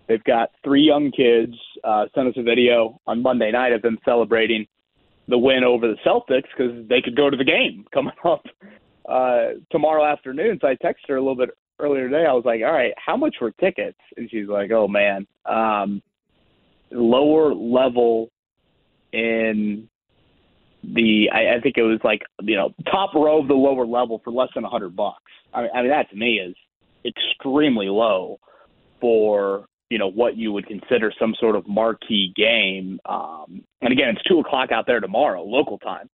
[0.08, 1.54] They've got three young kids.
[1.82, 4.66] Uh, sent us a video on Monday night of them celebrating
[5.28, 8.44] the win over the Celtics because they could go to the game coming up
[9.08, 10.58] uh, tomorrow afternoon.
[10.60, 12.26] So I texted her a little bit earlier today.
[12.28, 13.98] I was like, all right, how much were tickets?
[14.16, 16.02] And she's like, oh, man, um,
[16.90, 18.30] lower level
[19.12, 19.88] in
[20.82, 24.20] the, I, I think it was like, you know, top row of the lower level
[24.24, 25.22] for less than a hundred bucks.
[25.54, 26.54] I mean, I mean, that to me is
[27.04, 28.38] extremely low
[29.00, 32.98] for you know what you would consider some sort of marquee game.
[33.04, 36.08] Um, and again, it's two o'clock out there tomorrow, local time.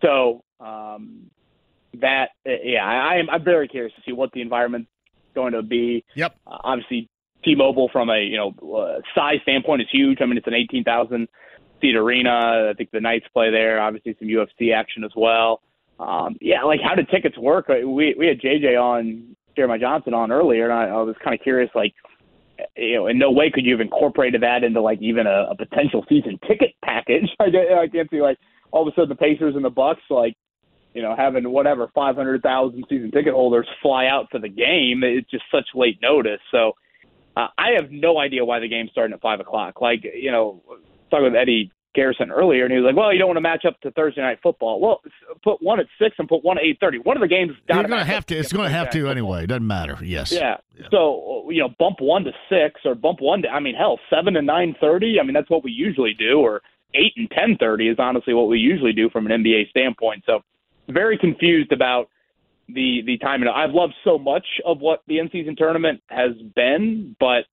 [0.00, 1.30] So um,
[2.00, 4.88] that yeah, I, I'm I'm very curious to see what the environment's
[5.34, 6.06] going to be.
[6.14, 6.36] Yep.
[6.46, 7.10] Uh, obviously,
[7.44, 10.18] T-Mobile from a you know uh, size standpoint is huge.
[10.22, 11.28] I mean, it's an 18,000
[11.80, 12.70] seat arena.
[12.70, 13.80] I think the Knights play there.
[13.80, 15.60] Obviously, some UFC action as well.
[15.98, 17.68] Um, yeah, like how did tickets work?
[17.68, 21.34] Uh, we we had JJ on Jeremiah Johnson on earlier, and I, I was kind
[21.34, 21.94] of curious, like
[22.76, 25.56] you know, in no way could you have incorporated that into like even a, a
[25.56, 27.28] potential season ticket package.
[27.40, 27.46] I,
[27.82, 28.38] I can't see like
[28.70, 30.36] all of a sudden the Pacers and the Bucks like
[30.94, 35.02] you know having whatever 500,000 season ticket holders fly out for the game.
[35.02, 36.40] It's just such late notice.
[36.50, 36.72] So
[37.36, 39.80] uh, I have no idea why the game's starting at five o'clock.
[39.80, 40.62] Like you know,
[41.10, 43.64] talking with Eddie Garrison earlier, and he was like, "Well, you don't want to match
[43.64, 44.80] up to Thursday night football.
[44.80, 45.00] Well,
[45.42, 46.98] put one at six and put one at eight thirty.
[46.98, 48.36] One of the games you're going to have to.
[48.36, 49.44] It's going to have to anyway.
[49.44, 49.98] It doesn't matter.
[50.02, 50.30] Yes.
[50.30, 50.58] Yeah.
[50.76, 50.86] yeah.
[50.90, 53.48] So you know, bump one to six or bump one to.
[53.48, 55.16] I mean, hell, seven to nine thirty.
[55.20, 56.38] I mean, that's what we usually do.
[56.38, 56.62] Or
[56.94, 60.24] eight and ten thirty is honestly what we usually do from an NBA standpoint.
[60.26, 60.40] So
[60.88, 62.08] very confused about
[62.68, 63.48] the the timing.
[63.48, 67.44] I've loved so much of what the in season tournament has been, but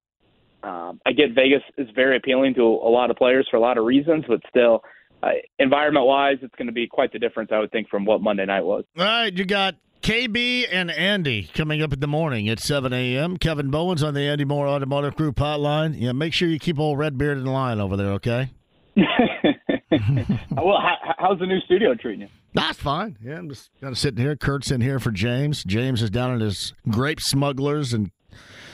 [0.65, 3.77] um, I get Vegas is very appealing to a lot of players for a lot
[3.77, 4.81] of reasons, but still,
[5.21, 8.21] uh, environment wise, it's going to be quite the difference, I would think, from what
[8.21, 8.83] Monday night was.
[8.97, 13.37] All right, you got KB and Andy coming up in the morning at 7 a.m.
[13.37, 15.99] Kevin Bowen's on the Andy Moore Automotive Group hotline.
[15.99, 18.49] Yeah, make sure you keep old Redbeard in line over there, okay?
[18.95, 22.27] well, how, how's the new studio treating you?
[22.55, 23.17] That's fine.
[23.21, 24.35] Yeah, I'm just kind of sitting here.
[24.35, 25.63] Kurt's in here for James.
[25.63, 28.09] James is down at his grape smugglers and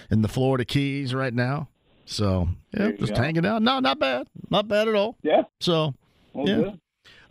[0.10, 1.70] in the Florida Keys right now.
[2.12, 3.22] So yeah, just go.
[3.22, 3.62] hanging out.
[3.62, 4.28] No, not bad.
[4.50, 5.16] Not bad at all.
[5.24, 5.44] Yeah.
[5.62, 5.94] So
[6.34, 6.56] well, yeah.
[6.56, 6.80] Good.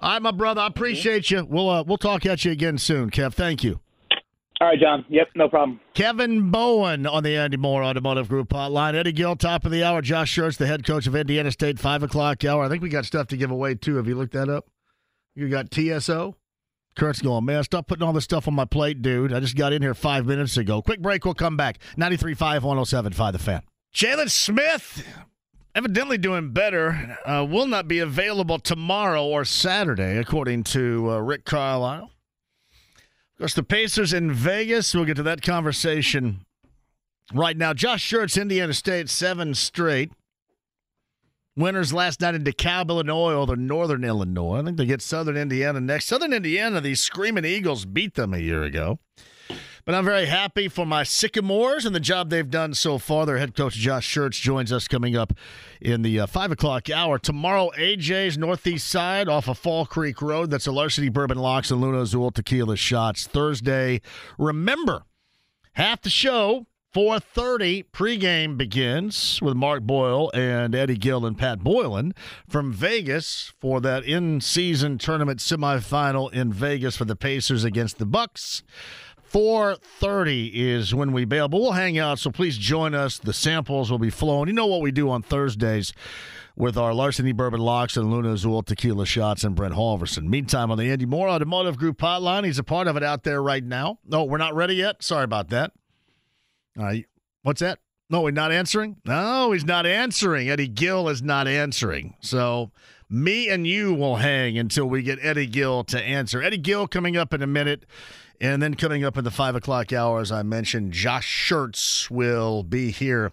[0.00, 0.62] All right, my brother.
[0.62, 1.44] I appreciate you.
[1.44, 3.34] We'll uh, we'll talk at you again soon, Kev.
[3.34, 3.80] Thank you.
[4.58, 5.04] All right, John.
[5.08, 5.80] Yep, no problem.
[5.94, 8.94] Kevin Bowen on the Andy Moore Automotive Group hotline.
[8.94, 10.02] Eddie Gill, top of the hour.
[10.02, 12.62] Josh Schertz, the head coach of Indiana State, 5 o'clock hour.
[12.64, 13.96] I think we got stuff to give away, too.
[13.96, 14.66] Have you looked that up?
[15.34, 16.36] You got TSO?
[16.94, 19.32] Kurt's going, man, stop putting all this stuff on my plate, dude.
[19.32, 20.82] I just got in here five minutes ago.
[20.82, 21.78] Quick break, we'll come back.
[21.96, 23.62] 93.5, 107.5 The Fan.
[23.94, 25.04] Jalen Smith,
[25.74, 31.44] evidently doing better, uh, will not be available tomorrow or Saturday, according to uh, Rick
[31.44, 32.10] Carlisle.
[32.94, 34.94] Of course, the Pacers in Vegas.
[34.94, 36.44] We'll get to that conversation
[37.34, 37.72] right now.
[37.72, 40.12] Josh Schertz, Indiana State, seven straight.
[41.56, 44.60] Winners last night in DeKalb, Illinois, or Northern Illinois.
[44.60, 46.06] I think they get Southern Indiana next.
[46.06, 49.00] Southern Indiana, these Screaming Eagles beat them a year ago.
[49.84, 53.26] But I'm very happy for my Sycamores and the job they've done so far.
[53.26, 55.32] Their head coach, Josh Schertz, joins us coming up
[55.80, 57.18] in the uh, 5 o'clock hour.
[57.18, 60.50] Tomorrow, AJ's Northeast Side off of Fall Creek Road.
[60.50, 63.26] That's a Larceny Bourbon Locks and Luna Azul Tequila Shots.
[63.26, 64.00] Thursday,
[64.38, 65.04] remember,
[65.72, 72.14] half the show 4:30 pregame begins with Mark Boyle and Eddie Gill and Pat Boylan
[72.48, 78.64] from Vegas for that in-season tournament semifinal in Vegas for the Pacers against the Bucks.
[79.30, 82.18] 4:30 is when we bail, but we'll hang out.
[82.18, 83.18] So please join us.
[83.18, 84.48] The samples will be flowing.
[84.48, 85.92] You know what we do on Thursdays
[86.56, 90.24] with our Larceny Bourbon Locks and Luna Azul Tequila Shots and Brent Halverson.
[90.24, 93.42] Meantime, on the Andy Moore Automotive Group hotline, he's a part of it out there
[93.42, 93.98] right now.
[94.04, 95.02] No, we're not ready yet.
[95.02, 95.72] Sorry about that.
[96.78, 96.96] Uh,
[97.42, 97.78] what's that?
[98.10, 98.96] No, he's not answering?
[99.04, 100.50] No, he's not answering.
[100.50, 102.16] Eddie Gill is not answering.
[102.20, 102.72] So
[103.08, 106.42] me and you will hang until we get Eddie Gill to answer.
[106.42, 107.86] Eddie Gill coming up in a minute.
[108.40, 112.62] And then coming up in the five o'clock hour, as I mentioned, Josh Schertz will
[112.62, 113.32] be here.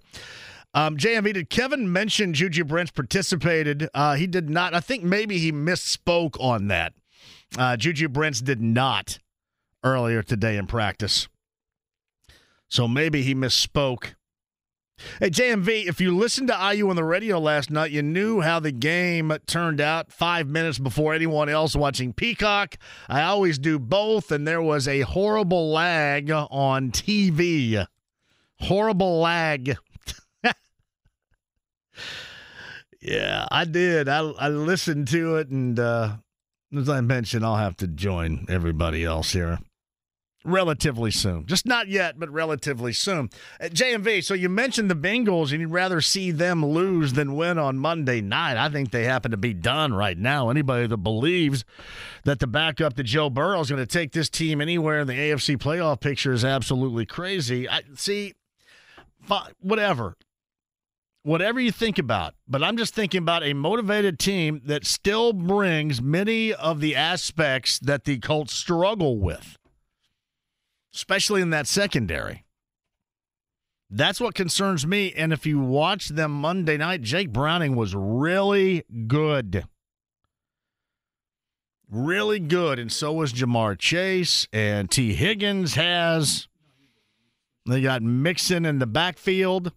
[0.73, 3.89] Um, JMV, did Kevin mention Juju Brents participated?
[3.93, 4.73] Uh, he did not.
[4.73, 6.93] I think maybe he misspoke on that.
[7.57, 9.19] Uh, Juju Brents did not
[9.83, 11.29] earlier today in practice.
[12.67, 14.15] So maybe he misspoke.
[15.19, 18.59] Hey, JMV, if you listened to IU on the radio last night, you knew how
[18.59, 22.77] the game turned out five minutes before anyone else watching Peacock.
[23.07, 27.85] I always do both, and there was a horrible lag on TV.
[28.59, 29.77] Horrible lag.
[32.99, 34.09] yeah, I did.
[34.09, 36.15] I, I listened to it, and uh,
[36.75, 39.59] as I mentioned, I'll have to join everybody else here
[40.45, 41.45] relatively soon.
[41.45, 43.29] Just not yet, but relatively soon.
[43.59, 47.57] At JMV, so you mentioned the Bengals and you'd rather see them lose than win
[47.57, 48.57] on Monday night.
[48.57, 50.49] I think they happen to be done right now.
[50.49, 51.65] Anybody that believes
[52.23, 55.13] that the backup to Joe Burrow is going to take this team anywhere in the
[55.13, 57.67] AFC playoff picture is absolutely crazy.
[57.67, 58.33] I see
[59.59, 60.15] whatever.
[61.23, 66.01] Whatever you think about, but I'm just thinking about a motivated team that still brings
[66.01, 69.57] many of the aspects that the Colts struggle with
[70.93, 72.45] especially in that secondary.
[73.89, 75.13] That's what concerns me.
[75.15, 79.65] And if you watch them Monday night, Jake Browning was really good.
[81.89, 82.79] Really good.
[82.79, 84.47] And so was Ja'Marr Chase.
[84.51, 86.49] And Tee Higgins has.
[87.65, 89.71] They got Mixon in the backfield.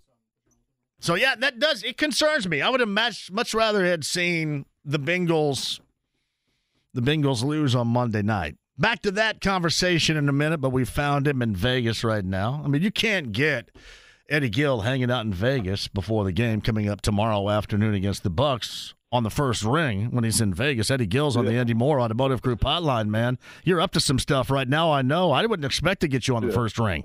[0.99, 1.83] So, yeah, that does.
[1.83, 2.61] It concerns me.
[2.63, 5.81] I would have much, much rather had seen the Bengals.
[6.93, 8.57] The Bengals lose on Monday night.
[8.81, 12.63] Back to that conversation in a minute, but we found him in Vegas right now.
[12.65, 13.71] I mean, you can't get
[14.27, 18.31] Eddie Gill hanging out in Vegas before the game coming up tomorrow afternoon against the
[18.31, 20.91] Bucks on the first ring when he's in Vegas.
[20.91, 21.51] Eddie Gill's on yeah.
[21.51, 23.39] the Andy Moore Automotive Group hotline, man.
[23.65, 25.31] You're up to some stuff right now, I know.
[25.31, 26.49] I wouldn't expect to get you on yeah.
[26.49, 27.05] the first ring.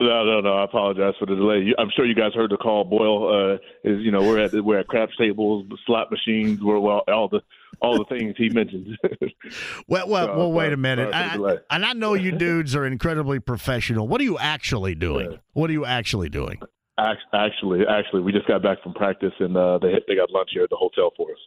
[0.00, 0.54] No, no, no.
[0.54, 1.74] I apologize for the delay.
[1.78, 2.84] I'm sure you guys heard the call.
[2.84, 7.02] Boyle uh, is, you know, we're at we're at craps tables, slot machines, we're well,
[7.08, 7.42] all the
[7.80, 8.98] all the things he mentioned.
[9.88, 10.52] well, well, so, well.
[10.52, 11.12] Wait a minute.
[11.12, 14.08] I, and I know you dudes are incredibly professional.
[14.08, 15.32] What are you actually doing?
[15.32, 15.38] Yeah.
[15.52, 16.60] What are you actually doing?
[16.98, 20.64] Actually, actually, we just got back from practice, and uh, they they got lunch here
[20.64, 21.38] at the hotel for us.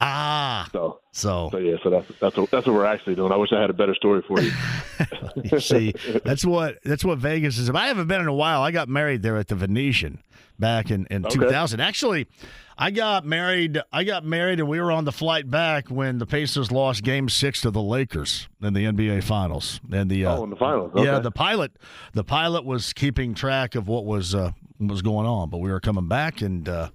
[0.00, 3.32] Ah, so so so yeah, so that's that's what, that's what we're actually doing.
[3.32, 4.50] I wish I had a better story for you.
[5.44, 7.70] you see, that's what that's what Vegas is.
[7.70, 8.62] I haven't been in a while.
[8.62, 10.22] I got married there at the Venetian
[10.58, 11.36] back in in okay.
[11.36, 11.80] 2000.
[11.80, 12.26] Actually,
[12.78, 13.80] I got married.
[13.92, 17.28] I got married, and we were on the flight back when the Pacers lost Game
[17.28, 19.80] Six to the Lakers in the NBA Finals.
[19.90, 21.04] And the uh, oh, in the finals, okay.
[21.04, 21.72] yeah, the pilot,
[22.12, 25.80] the pilot was keeping track of what was uh, was going on, but we were
[25.80, 26.68] coming back and.
[26.68, 26.88] Uh,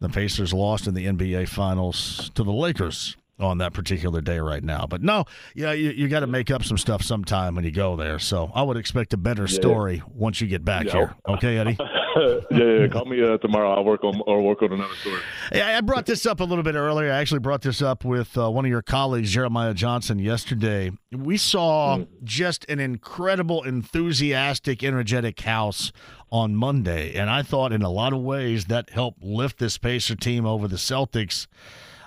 [0.00, 4.62] the Pacers lost in the NBA Finals to the Lakers on that particular day right
[4.62, 4.86] now.
[4.88, 5.24] But no,
[5.54, 8.18] yeah, you, you got to make up some stuff sometime when you go there.
[8.18, 10.92] So I would expect a better story once you get back yeah.
[10.92, 11.14] here.
[11.28, 11.78] Okay, Eddie.
[12.16, 13.74] yeah, yeah, call me uh, tomorrow.
[13.74, 15.20] I'll work on or work on another story.
[15.52, 17.10] Yeah, I brought this up a little bit earlier.
[17.10, 20.92] I actually brought this up with uh, one of your colleagues, Jeremiah Johnson, yesterday.
[21.10, 22.06] We saw mm.
[22.22, 25.92] just an incredible, enthusiastic, energetic house
[26.30, 30.16] on Monday, and I thought in a lot of ways that helped lift this Pacer
[30.16, 31.46] team over the Celtics.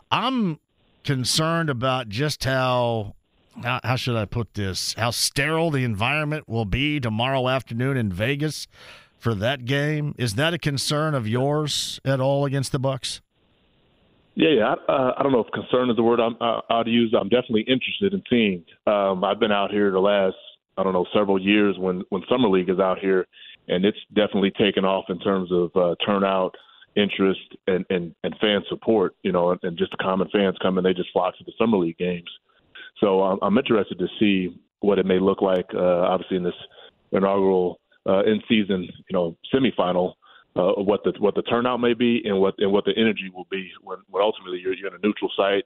[0.09, 0.59] I'm
[1.08, 3.16] concerned about just how
[3.64, 4.93] how, how should I put this?
[4.97, 8.68] How sterile the environment will be tomorrow afternoon in Vegas
[9.18, 10.14] for that game.
[10.18, 13.22] Is that a concern of yours at all against the Bucks?
[14.36, 14.76] Yeah, yeah.
[14.88, 17.16] I, uh, I don't know if concern is the word I'm, uh, I'd use.
[17.18, 18.66] I'm definitely interested in seeing.
[18.86, 20.36] Um, I've been out here the last
[20.78, 23.26] I don't know several years when when summer league is out here,
[23.70, 26.53] and it's definitely taken off in terms of uh, turnout,
[26.98, 29.16] interest, and, and and fan support.
[29.24, 31.78] You know, and, and just the common fans coming, they just flock to the summer
[31.78, 32.30] league games.
[33.00, 35.68] So um, I'm interested to see what it may look like.
[35.74, 36.54] Uh, obviously, in this
[37.12, 40.14] inaugural uh, in season, you know, semifinal,
[40.56, 43.48] uh, what the what the turnout may be and what and what the energy will
[43.52, 45.66] be when, when ultimately you're, you're in a neutral site.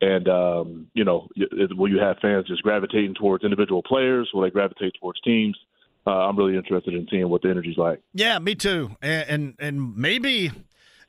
[0.00, 1.28] And um, you know,
[1.76, 4.28] will you have fans just gravitating towards individual players?
[4.34, 5.56] Will they gravitate towards teams?
[6.04, 8.00] Uh, I'm really interested in seeing what the energy's like.
[8.12, 8.96] Yeah, me too.
[9.00, 10.50] And and, and maybe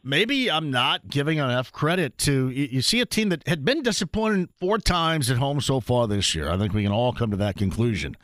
[0.03, 4.49] maybe I'm not giving enough credit to you see a team that had been disappointed
[4.59, 6.49] four times at home so far this year.
[6.49, 8.15] I think we can all come to that conclusion.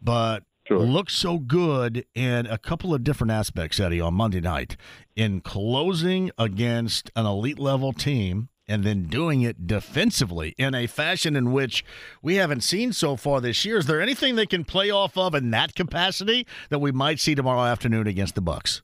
[0.00, 0.80] But Sure.
[0.80, 4.76] looked so good in a couple of different aspects, Eddie, on Monday night
[5.14, 11.36] in closing against an elite level team and then doing it defensively in a fashion
[11.36, 11.84] in which
[12.20, 13.76] we haven't seen so far this year.
[13.78, 17.36] Is there anything they can play off of in that capacity that we might see
[17.36, 18.82] tomorrow afternoon against the Bucks?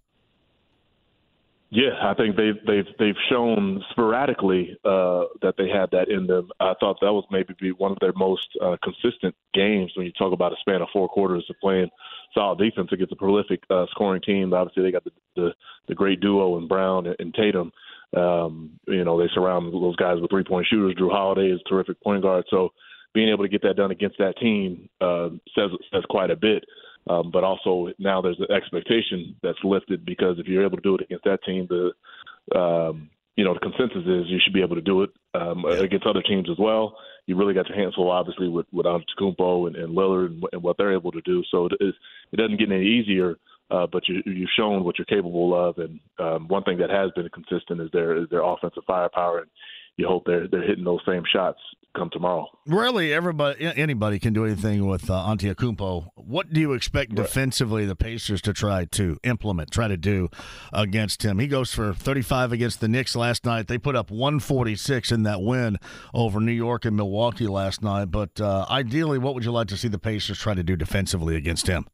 [1.74, 6.50] Yeah, I think they've they've they've shown sporadically uh, that they have that in them.
[6.60, 10.12] I thought that was maybe be one of their most uh, consistent games when you
[10.12, 11.88] talk about a span of four quarters of playing
[12.34, 14.52] solid defense against a prolific uh, scoring team.
[14.52, 15.54] Obviously, they got the the,
[15.88, 17.72] the great duo in Brown and, Tatum.
[18.14, 20.94] Um, you know, they surround those guys with three point shooters.
[21.00, 22.44] Jrue Holiday is a terrific point guard.
[22.50, 22.74] So
[23.14, 26.64] being able to get that done against that team uh, says says quite a bit.
[27.08, 30.94] Um, but also now there's an expectation that's lifted because if you're able to do
[30.94, 34.76] it against that team, the um, you know the consensus is you should be able
[34.76, 36.96] to do it um, against other teams as well.
[37.26, 40.62] You really got your hands full, obviously, with with Antetokounmpo and, and Lillard and, and
[40.62, 41.42] what they're able to do.
[41.50, 41.94] So it, is,
[42.32, 43.36] it doesn't get any easier,
[43.70, 45.78] uh, but you, you've shown what you're capable of.
[45.78, 49.50] And um, one thing that has been consistent is their is their offensive firepower, and
[49.96, 51.58] you hope they're they're hitting those same shots
[51.94, 52.46] come tomorrow.
[52.66, 56.08] Really, everybody, anybody can do anything with uh, Antetokounmpo.
[56.16, 57.16] What do you expect right.
[57.16, 60.28] defensively the Pacers to try to implement, try to do
[60.72, 61.38] against him?
[61.38, 63.68] He goes for 35 against the Knicks last night.
[63.68, 65.78] They put up 146 in that win
[66.14, 68.06] over New York and Milwaukee last night.
[68.06, 71.36] But uh, ideally, what would you like to see the Pacers try to do defensively
[71.36, 71.86] against him?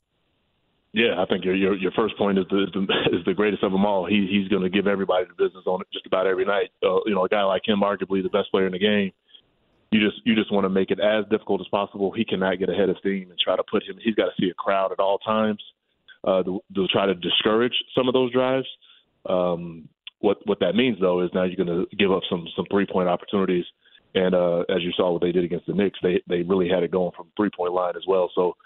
[0.92, 2.80] Yeah, I think your your, your first point is the, is the
[3.18, 4.06] is the greatest of them all.
[4.06, 6.70] He he's going to give everybody the business on it just about every night.
[6.82, 9.12] Uh, you know, a guy like him, arguably the best player in the game
[9.90, 12.12] you just you just want to make it as difficult as possible.
[12.12, 13.96] He cannot get ahead of steam and try to put him.
[14.02, 15.62] He's got to see a crowd at all times
[16.24, 18.66] uh, to, to try to discourage some of those drives.
[19.28, 19.88] Um,
[20.20, 22.86] what what that means though is now you're going to give up some some three
[22.86, 23.64] point opportunities.
[24.14, 26.82] And uh, as you saw what they did against the Knicks, they they really had
[26.82, 28.30] it going from three point line as well.
[28.34, 28.56] So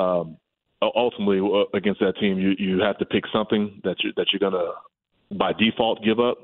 [0.00, 0.36] um,
[0.82, 4.50] ultimately uh, against that team, you you have to pick something that you that you're
[4.50, 6.38] going to by default give up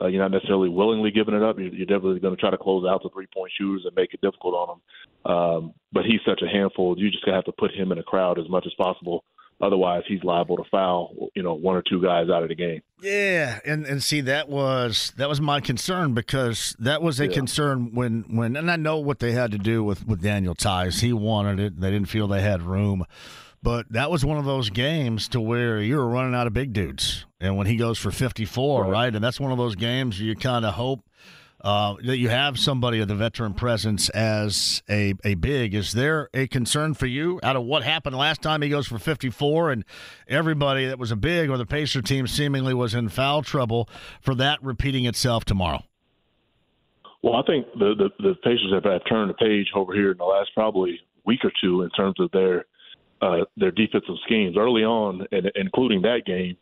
[0.00, 1.58] uh, you're not necessarily willingly giving it up.
[1.58, 4.14] You're, you're definitely going to try to close out the three point shooters and make
[4.14, 5.32] it difficult on them.
[5.32, 6.98] Um, but he's such a handful.
[6.98, 9.24] You just have to put him in a crowd as much as possible.
[9.60, 12.80] Otherwise, he's liable to foul, you know, one or two guys out of the game.
[13.02, 17.32] Yeah, and and see that was that was my concern because that was a yeah.
[17.32, 21.00] concern when when and I know what they had to do with with Daniel Theis.
[21.00, 21.80] He wanted it.
[21.80, 23.04] They didn't feel they had room.
[23.62, 26.72] But that was one of those games to where you were running out of big
[26.72, 27.26] dudes.
[27.40, 28.90] And when he goes for 54, right?
[28.90, 29.14] right?
[29.14, 31.00] And that's one of those games you kind of hope
[31.60, 35.74] uh, that you have somebody of the veteran presence as a, a big.
[35.74, 38.98] Is there a concern for you out of what happened last time he goes for
[38.98, 39.84] 54 and
[40.28, 43.88] everybody that was a big or the Pacer team seemingly was in foul trouble
[44.20, 45.82] for that repeating itself tomorrow?
[47.22, 50.18] Well, I think the, the, the Pacers have, have turned the page over here in
[50.18, 52.66] the last probably week or two in terms of their–
[53.20, 56.56] uh, their defensive schemes early on, and including that game.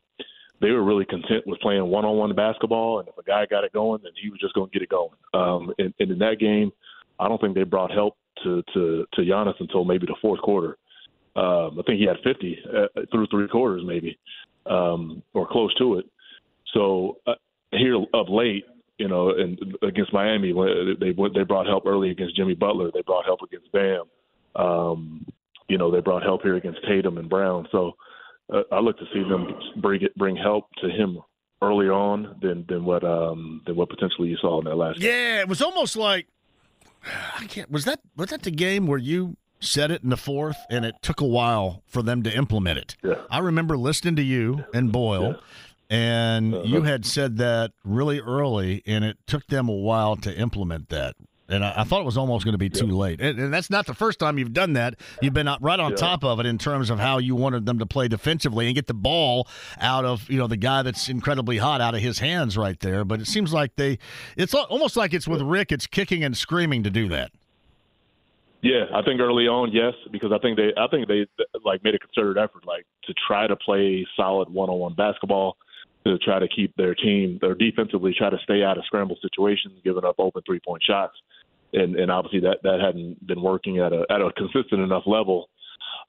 [0.59, 4.01] They were really content with playing one-on-one basketball, and if a guy got it going,
[4.03, 5.11] then he was just going to get it going.
[5.35, 6.73] Um, and, and in that game,
[7.21, 10.79] I don't think they brought help to to to Giannis until maybe the fourth quarter.
[11.35, 14.19] Um, I think he had 50 uh, through three quarters, maybe,
[14.65, 16.07] um, or close to it.
[16.73, 17.35] So uh,
[17.73, 18.65] here of late,
[18.99, 20.53] you know, and against Miami,
[20.99, 22.91] they they brought help early against Jimmy Butler.
[22.93, 24.05] They brought help against Bam.
[24.55, 25.27] Um,
[25.69, 27.67] you know, they brought help here against Tatum and Brown.
[27.73, 27.93] So
[28.53, 29.49] uh, I look to see them
[29.81, 31.19] bring it, bring help to him
[31.63, 35.01] early on than than what um than what potentially you saw in that last.
[35.01, 35.11] Game.
[35.11, 35.41] Yeah, game.
[35.43, 36.27] it was almost like
[37.39, 37.71] I can't.
[37.71, 40.97] Was that was that the game where you said it in the fourth, and it
[41.03, 42.97] took a while for them to implement it?
[43.03, 43.15] Yeah.
[43.31, 45.33] I remember listening to you and Boyle.
[45.33, 45.41] Yeah.
[45.89, 46.65] And uh-huh.
[46.65, 51.15] you had said that really early, and it took them a while to implement that
[51.49, 53.21] and I, I, thought it was almost going to be too late.
[53.21, 54.95] And, and, that's not the first time you've done that.
[55.23, 57.87] You've been right on top of it in terms of how you wanted them to
[57.87, 59.49] play defensively and get the ball
[59.81, 63.05] out of you know the guy that's incredibly hot out of his hands right there.
[63.05, 63.99] But it seems like they,
[64.37, 65.73] it's almost like it's with Rick.
[65.73, 67.31] It's kicking and screaming to do that.
[68.63, 71.27] Yeah, I think early on, yes, because I think they, I think they
[71.65, 75.57] like made a concerted effort, like to try to play solid one-on-one basketball
[76.05, 79.75] to try to keep their team, their defensively, try to stay out of scramble situations,
[79.85, 81.15] giving up open three-point shots
[81.73, 85.49] and and obviously that that hadn't been working at a at a consistent enough level.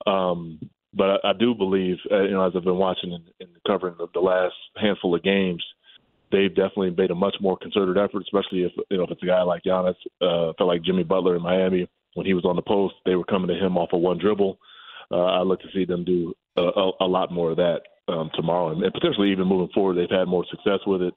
[0.06, 0.60] Um,
[0.94, 3.96] but I, I do believe, uh, you know, as I've been watching and, and covering
[3.98, 5.64] the, the last handful of games,
[6.32, 9.28] they've definitely made a much more concerted effort, especially if you know if it's a
[9.28, 9.96] guy like Giannis.
[10.22, 11.88] Uh, felt like Jimmy Butler in Miami
[12.18, 14.58] when he was on the post, they were coming to him off of one dribble.
[15.12, 18.32] Uh, I look to see them do a, a, a lot more of that um,
[18.34, 19.96] tomorrow, and, and potentially even moving forward.
[19.96, 21.14] They've had more success with it.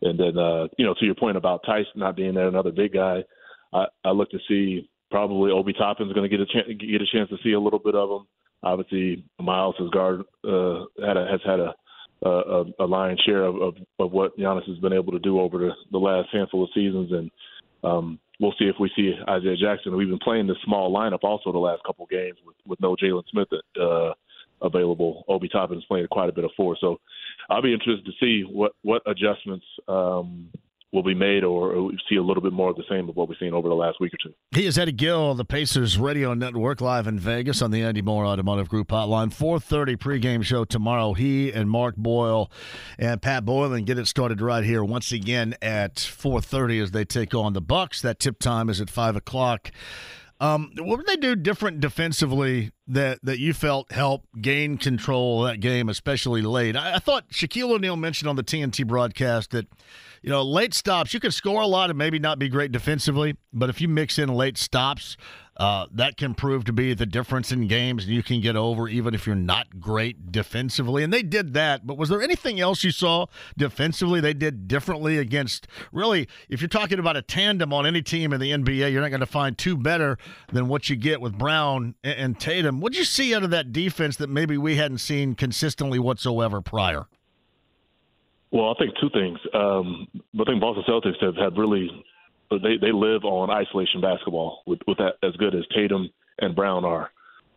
[0.00, 2.94] And then, uh, you know, to your point about Tyson not being there, another big
[2.94, 3.24] guy.
[3.72, 7.06] I, I look to see probably Obi Toppin's going to get a chance get a
[7.06, 8.26] chance to see a little bit of him.
[8.62, 11.74] Obviously, Myles has guard uh, had a, has had a
[12.22, 15.58] a, a lion's share of, of, of what Giannis has been able to do over
[15.58, 17.30] the, the last handful of seasons, and
[17.84, 19.96] um, we'll see if we see Isaiah Jackson.
[19.96, 22.96] We've been playing this small lineup also the last couple of games with, with no
[22.96, 23.48] Jalen Smith
[23.80, 24.12] uh,
[24.62, 25.24] available.
[25.28, 26.98] Obi Toppin is playing quite a bit of four, so
[27.50, 30.48] I'll be interested to see what what adjustments um,
[30.92, 33.36] will be made or see a little bit more of the same of what we've
[33.38, 34.34] seen over the last week or two.
[34.52, 38.24] He is Eddie Gill, the Pacers Radio Network, live in Vegas on the Andy Moore
[38.24, 39.28] Automotive Group hotline.
[39.28, 41.12] 4.30 pregame show tomorrow.
[41.12, 42.50] He and Mark Boyle
[42.98, 47.34] and Pat Boylan get it started right here once again at 4.30 as they take
[47.34, 48.00] on the Bucks.
[48.00, 49.70] That tip time is at 5 o'clock.
[50.40, 55.50] Um, what would they do different defensively that, that you felt helped gain control of
[55.50, 56.76] that game, especially late?
[56.76, 59.66] I, I thought Shaquille O'Neal mentioned on the TNT broadcast that–
[60.22, 63.36] you know, late stops, you can score a lot and maybe not be great defensively,
[63.52, 65.16] but if you mix in late stops,
[65.58, 68.88] uh, that can prove to be the difference in games, and you can get over
[68.88, 71.02] even if you're not great defensively.
[71.02, 71.86] And they did that.
[71.86, 75.66] But was there anything else you saw defensively they did differently against?
[75.90, 79.10] Really, if you're talking about a tandem on any team in the NBA, you're not
[79.10, 80.16] going to find two better
[80.52, 82.80] than what you get with Brown and Tatum.
[82.80, 87.06] What'd you see out of that defense that maybe we hadn't seen consistently whatsoever prior?
[88.50, 89.38] Well, I think two things.
[89.52, 90.06] Um,
[90.40, 91.90] I think Boston Celtics have, have really
[92.50, 96.84] they they live on isolation basketball with with that as good as Tatum and Brown
[96.84, 97.10] are.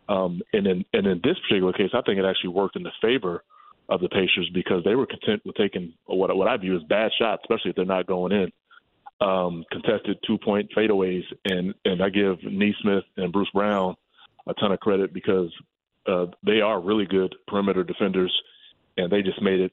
[0.08, 2.92] Um, and in and in this particular case, I think it actually worked in the
[3.00, 3.44] favor
[3.88, 7.10] of the Pacers because they were content with taking what what I view as bad
[7.18, 8.52] shots, especially if they're not going in.
[9.20, 13.96] Um, contested two point fadeaways, and and I give Nesmith and Bruce Brown
[14.46, 15.50] a ton of credit because
[16.06, 18.32] uh, they are really good perimeter defenders,
[18.96, 19.72] and they just made it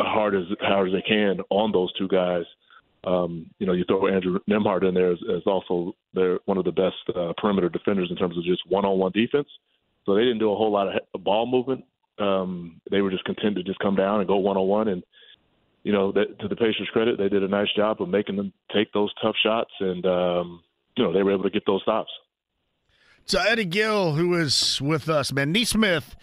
[0.00, 2.44] hard as hard as they can on those two guys.
[3.04, 6.64] Um, you know, you throw Andrew Nembhard in there as, as also they're one of
[6.64, 9.48] the best uh, perimeter defenders in terms of just one-on-one defense.
[10.06, 11.84] So they didn't do a whole lot of ball movement.
[12.18, 14.88] Um, they were just content to just come down and go one-on-one.
[14.88, 15.02] And
[15.82, 18.52] you know, that, to the Pacers' credit, they did a nice job of making them
[18.72, 20.62] take those tough shots, and um,
[20.96, 22.10] you know, they were able to get those stops.
[23.24, 26.14] So Eddie Gill, who is with us, man, Nesmith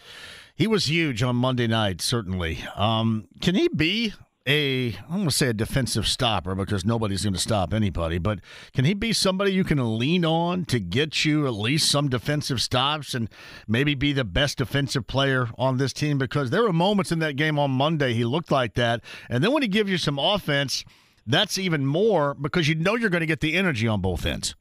[0.59, 2.59] he was huge on Monday night, certainly.
[2.75, 4.13] Um, can he be
[4.49, 8.39] a, I'm going to say a defensive stopper because nobody's going to stop anybody, but
[8.73, 12.59] can he be somebody you can lean on to get you at least some defensive
[12.59, 13.29] stops and
[13.67, 16.17] maybe be the best defensive player on this team?
[16.17, 19.01] Because there were moments in that game on Monday he looked like that.
[19.29, 20.83] And then when he gives you some offense,
[21.27, 24.55] that's even more because you know you're going to get the energy on both ends.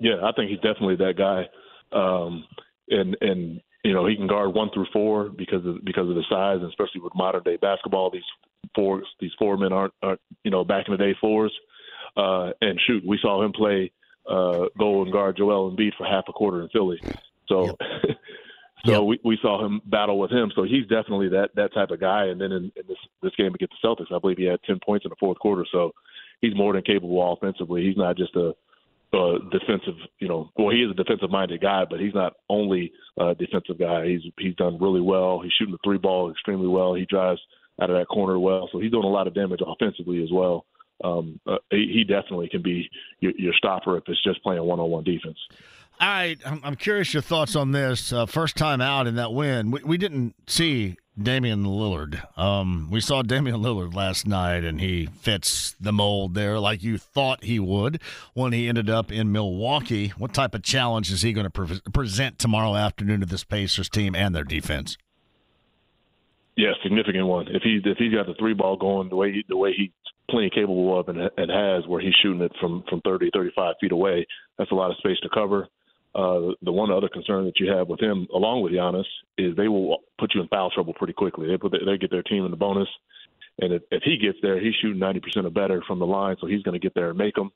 [0.00, 1.48] Yeah, I think he's definitely that guy.
[1.96, 2.44] Um,
[2.88, 6.22] and, and, you know he can guard one through four because of because of the
[6.30, 8.22] size, and especially with modern day basketball, these
[8.74, 11.52] fours these four men aren't, aren't you know back in the day fours.
[12.16, 13.90] Uh, and shoot, we saw him play
[14.28, 17.00] uh, go and guard Joel Embiid for half a quarter in Philly.
[17.48, 17.76] So, yep.
[18.84, 19.02] so yep.
[19.02, 20.52] we, we saw him battle with him.
[20.54, 22.26] So he's definitely that that type of guy.
[22.26, 24.78] And then in, in this this game against the Celtics, I believe he had ten
[24.84, 25.66] points in the fourth quarter.
[25.72, 25.92] So
[26.40, 27.82] he's more than capable offensively.
[27.82, 28.52] He's not just a
[29.14, 33.34] uh, defensive, you know, well, he is a defensive-minded guy, but he's not only a
[33.34, 34.06] defensive guy.
[34.06, 35.40] He's he's done really well.
[35.42, 36.94] He's shooting the three ball extremely well.
[36.94, 37.40] He drives
[37.80, 40.66] out of that corner well, so he's doing a lot of damage offensively as well.
[41.04, 42.88] um, uh, he, definitely can be
[43.20, 45.38] your, your stopper if it's just playing one-on-one defense.
[46.00, 48.12] All right, I'm, I'm curious your thoughts on this.
[48.12, 52.22] Uh, first time out in that win, we, we didn't see Damian Lillard.
[52.38, 56.98] Um, we saw Damian Lillard last night, and he fits the mold there like you
[56.98, 58.00] thought he would
[58.34, 60.08] when he ended up in Milwaukee.
[60.18, 63.88] What type of challenge is he going to pre- present tomorrow afternoon to this Pacers
[63.88, 64.96] team and their defense?
[66.56, 67.48] Yeah, significant one.
[67.48, 69.90] If he if he's got the three ball going the way he, the way he's
[70.30, 73.92] plenty capable of and, and has, where he's shooting it from from 30, 35 feet
[73.92, 74.26] away,
[74.58, 75.68] that's a lot of space to cover.
[76.14, 79.06] Uh, the one other concern that you have with him, along with Giannis,
[79.38, 81.48] is they will put you in foul trouble pretty quickly.
[81.48, 82.88] They put they get their team in the bonus,
[83.60, 86.36] and if, if he gets there, he's shooting ninety percent or better from the line,
[86.38, 87.50] so he's going to get there and make them.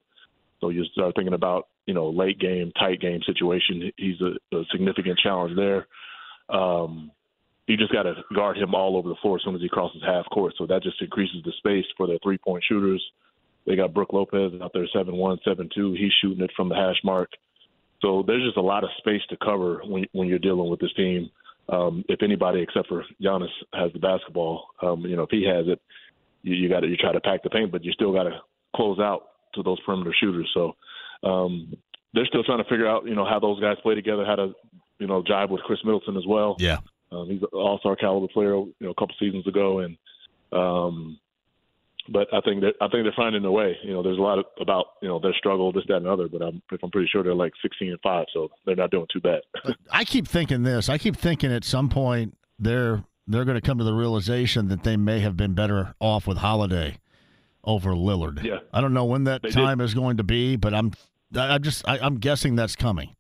[0.61, 3.93] So you start thinking about you know late game, tight game situation.
[3.99, 5.87] He's a, a significant challenge there.
[6.49, 7.11] Um,
[7.67, 10.03] you just got to guard him all over the floor as soon as he crosses
[10.05, 10.55] half court.
[10.57, 13.03] So that just increases the space for their three point shooters.
[13.67, 15.93] They got Brook Lopez out there, seven one, seven two.
[15.93, 17.31] He's shooting it from the hash mark.
[18.03, 20.93] So there's just a lot of space to cover when when you're dealing with this
[20.95, 21.31] team.
[21.69, 25.67] Um, if anybody except for Giannis has the basketball, um, you know, if he has
[25.67, 25.81] it,
[26.43, 28.39] you, you got to you try to pack the paint, but you still got to
[28.77, 29.23] close out
[29.55, 30.49] to those perimeter shooters.
[30.55, 30.77] So
[31.29, 31.75] um,
[32.14, 34.53] they're still trying to figure out, you know, how those guys play together, how to,
[35.01, 36.57] you know, jive with Khris Middleton as well.
[36.61, 36.79] Yeah,
[37.17, 39.97] um, he's an all-star caliber player, you know, a couple seasons ago, and
[40.53, 41.19] um,
[42.09, 43.77] but I think that I think they're finding their way.
[43.83, 46.29] You know, there's a lot of, about you know their struggle, this, that, and other.
[46.29, 49.21] But I'm I'm pretty sure they're like 16 and five, so they're not doing too
[49.21, 49.41] bad.
[49.91, 50.89] I keep thinking this.
[50.89, 54.85] I keep thinking at some point they're they're going to come to the realization that
[54.85, 56.99] they may have been better off with Holiday
[57.64, 58.45] over Lillard.
[58.45, 58.59] Yeah.
[58.73, 60.93] I don't know when that They time is going to be, but I'm
[61.35, 63.17] I- I'm just I, I'm guessing that's coming.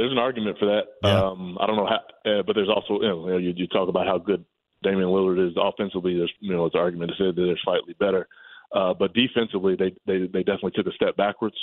[0.00, 0.84] There's an argument for that.
[1.04, 1.20] Yeah.
[1.20, 4.06] Um, I don't know how, uh, but there's also you know you, you talk about
[4.06, 4.44] how good
[4.82, 6.16] Damian Lillard is offensively.
[6.16, 8.26] There's you know it's an argument to say that they're slightly better,
[8.74, 11.56] uh, but defensively they, they they definitely took a step backwards.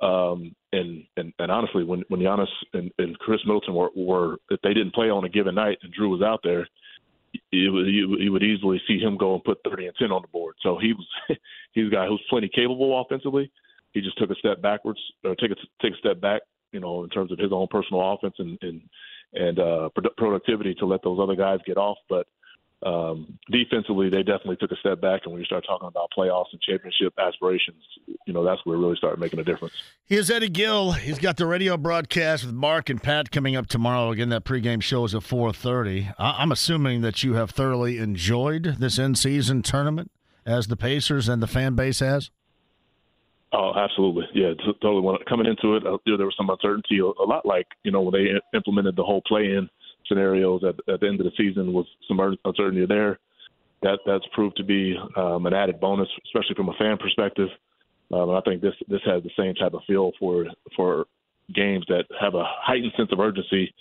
[0.00, 4.60] Um, and, and and honestly, when when Giannis and, and Khris Middleton were, were if
[4.62, 6.66] they didn't play on a given night and Jrue was out there,
[7.52, 10.28] would you, you would easily see him go and put 30 and 10 on the
[10.28, 10.56] board.
[10.62, 11.06] So he was
[11.72, 13.50] he's a guy who's plenty capable offensively.
[13.92, 16.42] He just took a step backwards, or take a take a step back,
[16.72, 18.80] you know, in terms of his own personal offense and and
[19.34, 21.96] and uh, productivity to let those other guys get off.
[22.08, 22.26] But
[22.84, 25.20] um, defensively, they definitely took a step back.
[25.24, 27.82] And when you start talking about playoffs and championship aspirations,
[28.26, 29.72] you know, that's where it really started making a difference.
[30.04, 30.92] Here's Eddie Gill.
[30.92, 34.10] He's got the radio broadcast with Mark and Pat coming up tomorrow.
[34.10, 36.12] Again, that pregame show is at 4:30.
[36.18, 40.10] I- I'm assuming that you have thoroughly enjoyed this in-season tournament,
[40.44, 42.30] as the Pacers and the fan base has.
[43.52, 44.24] Oh, absolutely.
[44.34, 45.02] Yeah, totally.
[45.02, 48.14] When coming into it, uh, there was some uncertainty, a lot like you know when
[48.14, 49.68] they implemented the whole play-in
[50.06, 53.18] scenarios at, at the end of the season with some uncertainty there.
[53.82, 57.48] That that's proved to be um, an added bonus, especially from a fan perspective.
[58.12, 60.46] Um, and I think this this has the same type of feel for
[60.76, 61.06] for
[61.54, 63.74] games that have a heightened sense of urgency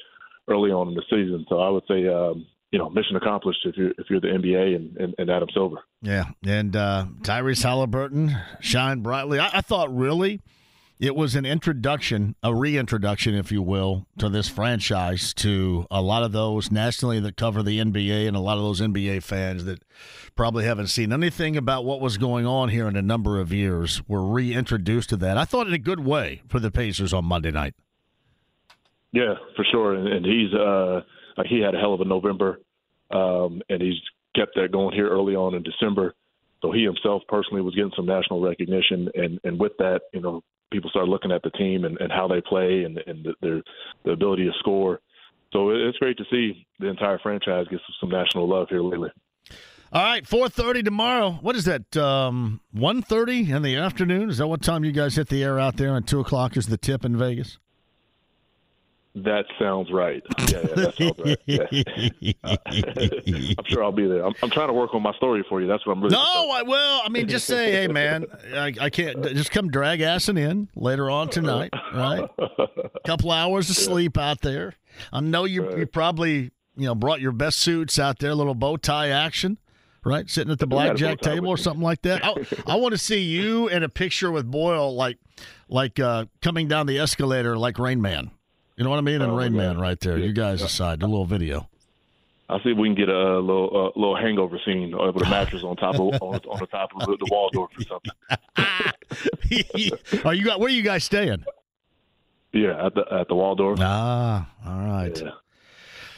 [0.49, 1.45] early on in the season.
[1.47, 4.75] So I would say, um, you know, mission accomplished if you're if you're the NBA
[4.75, 5.77] and, and, and Adam Silver.
[6.01, 9.39] Yeah, and uh, Tyrese Halliburton shined brightly.
[9.39, 10.41] I, I thought really
[11.01, 16.21] it was an introduction, a reintroduction, if you will, to this franchise to a lot
[16.21, 19.83] of those nationally that cover the NBA and a lot of those NBA fans that
[20.35, 24.03] probably haven't seen anything about what was going on here in a number of years
[24.07, 25.39] were reintroduced to that.
[25.39, 27.73] I thought in a good way for the Pacers on Monday night.
[29.11, 29.95] Yeah, for sure.
[29.95, 31.01] And, and he's uh,
[31.47, 32.59] he had a hell of a November,
[33.11, 33.99] um, and he's
[34.35, 36.15] kept that going here early on in December.
[36.61, 40.43] So he himself personally was getting some national recognition, and and with that, you know,
[40.71, 43.61] people started looking at the team and, and how they play and and the, their
[44.05, 44.99] the ability to score.
[45.53, 49.09] So it's great to see the entire franchise get some national love here lately.
[49.93, 51.31] All right, four thirty tomorrow.
[51.41, 51.97] What is that?
[51.97, 54.29] Um, one thirty in the afternoon.
[54.29, 55.95] Is that what time you guys hit the air out there?
[55.95, 57.57] And two o'clock is the tip in Vegas.
[59.13, 60.23] That sounds right.
[60.39, 61.37] Yeah, yeah that sounds right.
[61.45, 61.65] Yeah.
[63.57, 64.25] I'm sure I'll be there.
[64.25, 65.67] I'm, I'm trying to work on my story for you.
[65.67, 66.15] That's what I'm really.
[66.15, 67.01] No, I will.
[67.03, 69.21] I mean, just say, hey, man, I, I can't.
[69.33, 72.29] Just come drag assing in later on tonight, right?
[73.05, 74.75] couple hours of sleep out there.
[75.11, 78.77] I know you you probably you know brought your best suits out there, little bow
[78.77, 79.57] tie action,
[80.05, 80.29] right?
[80.29, 82.23] Sitting at the We had a bow blackjack table or something like that.
[82.23, 82.35] I,
[82.65, 85.17] I want to see you in a picture with Boyle, like
[85.67, 88.31] like uh, coming down the escalator, like Rain Man.
[88.81, 89.21] You know what I mean?
[89.21, 90.17] And Oh, Rain Man right there.
[90.17, 91.69] You guys aside, a little video.
[92.49, 95.29] I'll see if we can get a little uh, little hangover scene uh, with a
[95.29, 97.83] mattress on top of on, on the top of the, Waldorf or
[98.57, 100.23] something.
[100.25, 100.59] Are you got?
[100.59, 101.45] Where are you guys staying?
[102.53, 103.77] Yeah, at the at the Waldorf.
[103.79, 105.15] Ah, all right.
[105.15, 105.29] Yeah.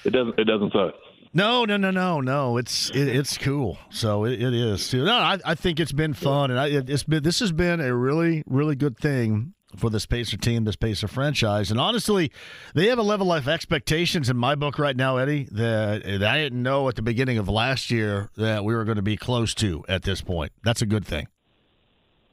[0.05, 0.95] It doesn't it doesn't suck.
[1.33, 2.55] No, no, no, no, no.
[2.55, 3.77] It's it, it's cool.
[3.89, 5.03] So it, it is too.
[5.03, 7.81] No, I, I think it's been fun, and I, it, it's been this has been
[7.81, 11.71] a really really good thing for this Pacer team, this Pacer franchise.
[11.71, 12.31] And honestly,
[12.73, 16.63] they have a level of expectations in my book right now, Eddie, that, I didn't
[16.63, 19.83] know at the beginning of last year that we were going to be close to
[19.87, 20.51] at this point.
[20.63, 21.27] That's a good thing.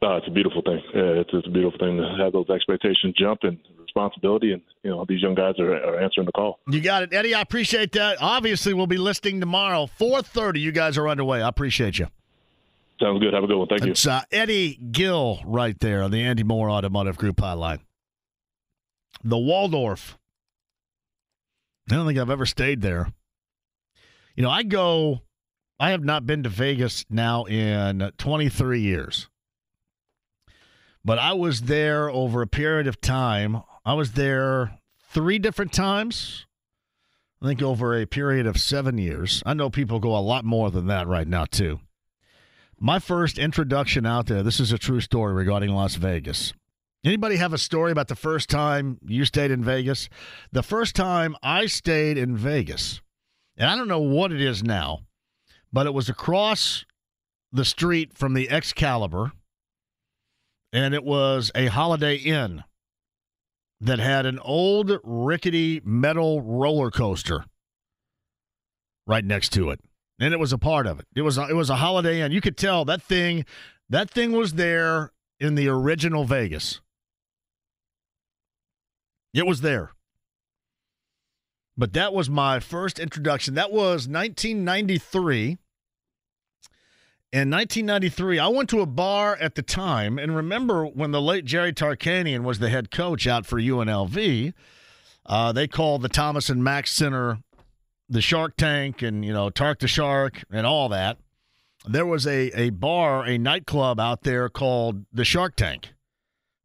[0.02, 0.80] Uh, it's a beautiful thing.
[0.94, 4.90] Yeah, it's, it's a beautiful thing to have those expectations jump and responsibility, and you
[4.90, 6.58] know these young guys are, are answering the call.
[6.68, 7.34] You got it, Eddie.
[7.34, 8.16] I appreciate that.
[8.20, 10.60] Obviously, we'll be listing tomorrow, four thirty.
[10.60, 11.42] You guys are underway.
[11.42, 12.06] I appreciate you.
[13.00, 13.32] Sounds good.
[13.32, 13.68] Have a good one.
[13.68, 14.10] Thank it's, you.
[14.10, 17.80] Uh, Eddie Gill right there on the Andy Moore Automotive Group hotline.
[19.24, 20.18] The Waldorf.
[21.90, 23.12] I don't think I've ever stayed there.
[24.36, 25.22] You know, I go.
[25.78, 29.28] I have not been to Vegas now in 23 years.
[31.02, 33.62] But I was there over a period of time.
[33.84, 34.78] I was there
[35.08, 36.46] three different times.
[37.42, 39.42] I think over a period of seven years.
[39.46, 41.80] I know people go a lot more than that right now, too.
[42.82, 46.54] My first introduction out there, this is a true story regarding Las Vegas.
[47.04, 50.08] Anybody have a story about the first time you stayed in Vegas?
[50.50, 53.02] The first time I stayed in Vegas,
[53.58, 55.00] and I don't know what it is now,
[55.70, 56.86] but it was across
[57.52, 59.32] the street from the Excalibur
[60.72, 62.64] and it was a Holiday Inn
[63.80, 67.44] that had an old rickety metal roller coaster
[69.06, 69.80] right next to it,
[70.20, 71.06] and it was a part of it.
[71.16, 72.32] It was a, it was a Holiday Inn.
[72.32, 73.44] You could tell that thing
[73.88, 76.80] that thing was there in the original Vegas.
[79.34, 79.90] It was there.
[81.76, 83.54] But that was my first introduction.
[83.54, 85.58] That was 1993
[87.32, 91.44] in 1993, I went to a bar at the time, and remember when the late
[91.44, 94.52] Jerry Tarkanian was the head coach out for UNLV.
[95.26, 97.38] Uh, they called the Thomas and Mack Center
[98.10, 101.18] the Shark Tank, and you know Tark the Shark, and all that.
[101.86, 105.94] There was a a bar, a nightclub out there called the Shark Tank,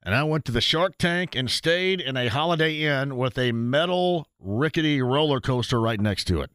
[0.03, 3.51] and I went to the Shark Tank and stayed in a Holiday Inn with a
[3.51, 6.49] metal rickety roller coaster right next to it,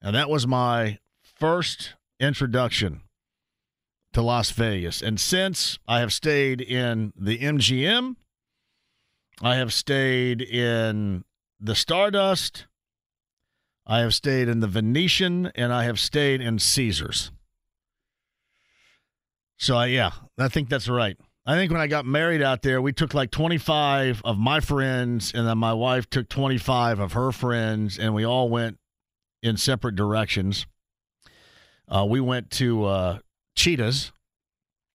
[0.00, 3.02] and that was my first introduction
[4.12, 5.02] to Las Vegas.
[5.02, 8.16] And since I have stayed in the MGM,
[9.42, 11.24] I have stayed in
[11.58, 12.66] the Stardust,
[13.86, 17.30] I have stayed in the Venetian, and I have stayed in Caesars.
[19.58, 21.16] So, I, yeah, I think that's right.
[21.44, 25.32] I think when I got married out there, we took like 25 of my friends,
[25.34, 28.78] and then my wife took 25 of her friends, and we all went
[29.42, 30.66] in separate directions.
[31.88, 33.18] Uh, we went to uh,
[33.56, 34.12] Cheetahs.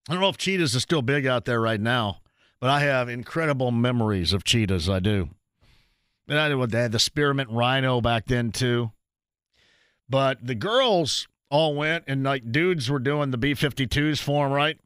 [0.07, 2.21] I don't know if Cheetahs is still big out there right now,
[2.61, 4.87] but I have incredible memories of Cheetahs.
[4.87, 5.29] I do.
[6.27, 8.91] And I what they had the Spearmint Rhino back then too.
[10.09, 14.53] But the girls all went, and like dudes were doing the B 52s for them,
[14.53, 14.77] right?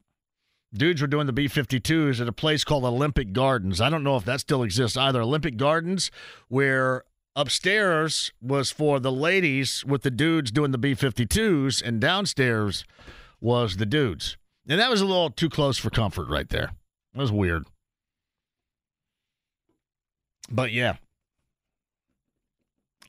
[0.74, 3.80] Dudes were doing the B 52s at a place called Olympic Gardens.
[3.80, 5.20] I don't know if that still exists either.
[5.20, 6.10] Olympic Gardens,
[6.48, 7.04] where
[7.36, 12.84] upstairs was for the ladies with the dudes doing the B 52s, and downstairs
[13.40, 14.36] was the dudes.
[14.68, 16.72] And that was a little too close for comfort right there.
[17.12, 17.66] That was weird.
[20.50, 20.96] But yeah.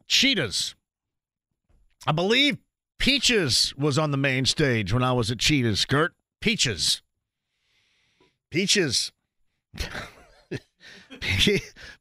[0.07, 0.75] Cheetahs.
[2.05, 2.57] I believe
[2.99, 6.13] Peaches was on the main stage when I was at Cheetahs, Skirt.
[6.41, 7.01] Peaches.
[8.49, 9.11] Peaches.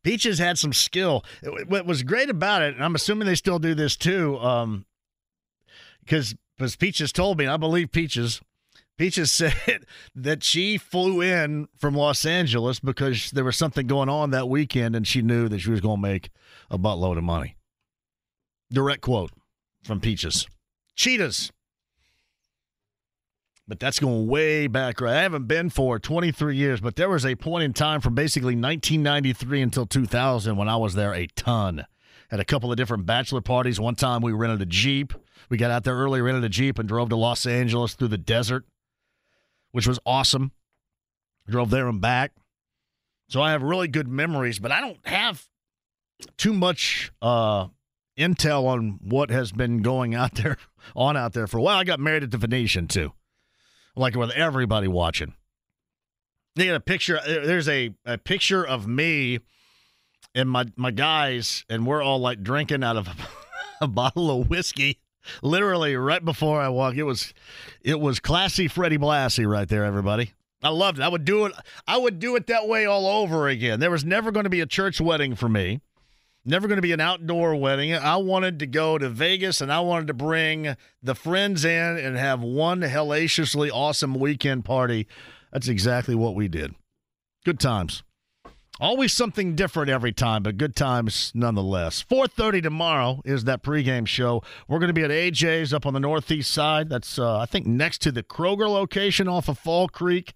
[0.03, 1.25] Peaches had some skill.
[1.67, 4.85] What was great about it, and I'm assuming they still do this too, um,
[6.01, 8.41] because because Peaches told me, I believe Peaches.
[8.99, 14.31] Peaches said that she flew in from Los Angeles because there was something going on
[14.31, 16.31] that weekend, and she knew that she was going to make
[16.71, 17.57] a buttload of money.
[18.73, 19.31] Direct quote
[19.85, 20.47] from Peaches.
[20.97, 21.53] Cheetahs.
[23.69, 25.01] But that's going way back.
[25.01, 28.15] Right, I haven't been for 23 years, but there was a point in time from
[28.15, 31.87] basically 1993 until 2000 when I was there a ton.
[32.31, 33.79] Had a couple of different bachelor parties.
[33.79, 35.13] One time we rented a Jeep.
[35.49, 38.19] We got out there early, rented a Jeep, and drove to Los Angeles through the
[38.19, 38.65] desert,
[39.71, 40.53] which was awesome.
[41.47, 42.33] Drove there and back.
[43.29, 45.47] So I have really good memories, but I don't have
[46.37, 47.69] too much uh,
[48.19, 50.57] intel on what has been going out there,
[50.97, 51.79] on out there for a while.
[51.79, 53.13] I got married at the Venetian too
[53.97, 55.35] like with everybody watching.
[56.55, 57.19] They got a picture.
[57.19, 59.41] Uh, there's a, a picture of me
[60.35, 63.09] and my my guys, and we're all like drinking out of
[63.81, 64.99] a bottle of whiskey.
[65.43, 67.33] Literally right before I walk, it was
[67.81, 70.33] it was classy Freddie Blassie right there, everybody.
[70.65, 71.03] I loved it.
[71.03, 71.53] I would do it.
[71.89, 73.81] I would do it that way all over again.
[73.81, 75.81] There was never going to be a church wedding for me.
[76.45, 77.95] Never going to be an outdoor wedding.
[77.95, 82.17] I wanted to go to Vegas and I wanted to bring the friends in and
[82.17, 85.07] have one hellaciously awesome weekend party.
[85.53, 86.75] That's exactly what we did.
[87.45, 88.03] Good times.
[88.81, 92.03] Always something different every time, but good times nonetheless.
[92.03, 94.43] 4:30 tomorrow is that pregame show.
[94.67, 96.89] We're going to be at AJ's up on the northeast side.
[96.89, 100.33] That's uh, I think next to the Kroger location off of Fall Creek.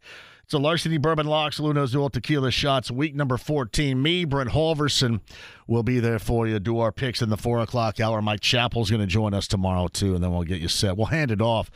[0.52, 4.00] A Larceny Bourbon Locks, Luna Azul Tequila Shots, week number 14.
[4.00, 5.20] Me, Brent Halverson,
[5.66, 6.60] will be there for you.
[6.60, 8.22] Do our picks in the 4 o'clock hour.
[8.22, 10.96] Mike Chappell's going to join us tomorrow, too, and then we'll get you set.
[10.96, 11.68] We'll hand it off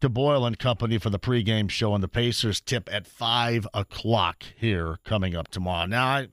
[0.00, 4.42] to Boyle and Company for the pregame show, and the Pacers tip at 5 o'clock
[4.56, 5.84] here coming up tomorrow.
[5.84, 6.28] Now, I,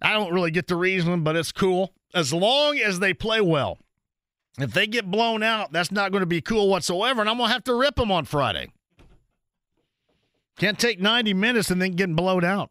[0.00, 1.94] I don't really get the reason, but it's cool.
[2.14, 3.78] As long as they play well.
[4.60, 7.48] If they get blown out, that's not going to be cool whatsoever, and I'm going
[7.48, 8.70] to have to rip them on Friday.
[10.58, 12.70] Can't take 90 minutes and then get blowed out.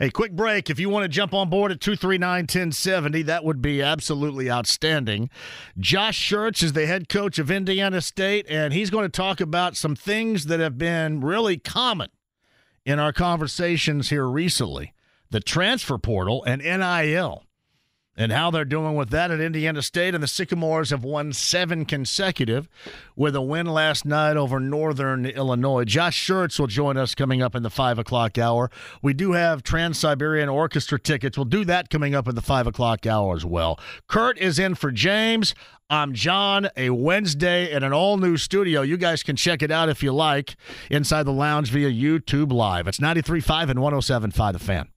[0.00, 0.70] A quick break.
[0.70, 5.28] If you want to jump on board at 239 1070, that would be absolutely outstanding.
[5.76, 9.76] Josh Schertz is the head coach of Indiana State, and he's going to talk about
[9.76, 12.10] some things that have been really common
[12.84, 14.94] in our conversations here recently
[15.30, 17.44] the transfer portal and NIL
[18.18, 20.12] and how they're doing with that at Indiana State.
[20.12, 22.68] And the Sycamores have won seven consecutive
[23.14, 25.84] with a win last night over Northern Illinois.
[25.84, 28.70] Josh Schertz will join us coming up in the five o'clock hour.
[29.00, 31.38] We do have Trans Siberian Orchestra tickets.
[31.38, 33.78] We'll do that coming up in the five o'clock hour as well.
[34.08, 35.54] Kurt is in for James.
[35.88, 38.82] I'm John, a Wednesday in an all new studio.
[38.82, 40.56] You guys can check it out if you like
[40.90, 42.88] inside the lounge via YouTube Live.
[42.88, 44.88] It's 93.5 and 107.5 The Fan.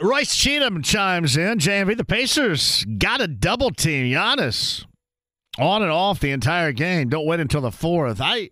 [0.00, 1.58] Royce Cheatham chimes in.
[1.58, 4.06] JMV, the Pacers got a double team.
[4.12, 4.84] Giannis
[5.58, 7.08] on and off the entire game.
[7.08, 8.20] Don't wait until the fourth.
[8.20, 8.50] I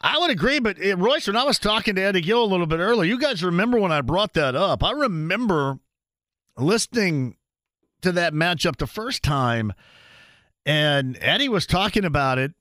[0.00, 2.66] I would agree, but uh, Royce, when I was talking to Eddie Gill a little
[2.66, 4.84] bit earlier, you guys remember when I brought that up?
[4.84, 5.78] I remember
[6.56, 7.36] listening
[8.02, 9.72] to that matchup the first time,
[10.64, 12.52] and Eddie was talking about it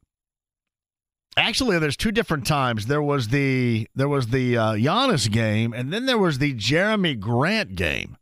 [1.38, 2.86] Actually, there's two different times.
[2.86, 7.20] There was the there was the uh, Giannis game, and then there was the Jerami
[7.20, 8.18] Grant game.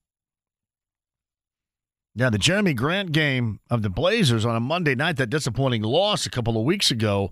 [2.16, 6.26] Yeah, the Jerami Grant game of the Blazers on a Monday night, that disappointing loss
[6.26, 7.32] a couple of weeks ago,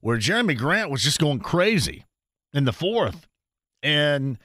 [0.00, 2.04] where Jerami Grant was just going crazy
[2.52, 3.26] in the fourth.
[3.82, 4.38] And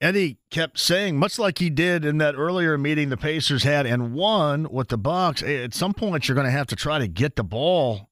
[0.00, 4.14] Eddie kept saying, much like he did in that earlier meeting the Pacers had and
[4.14, 7.34] won with the Bucks, at some point you're going to have to try to get
[7.34, 8.07] the ball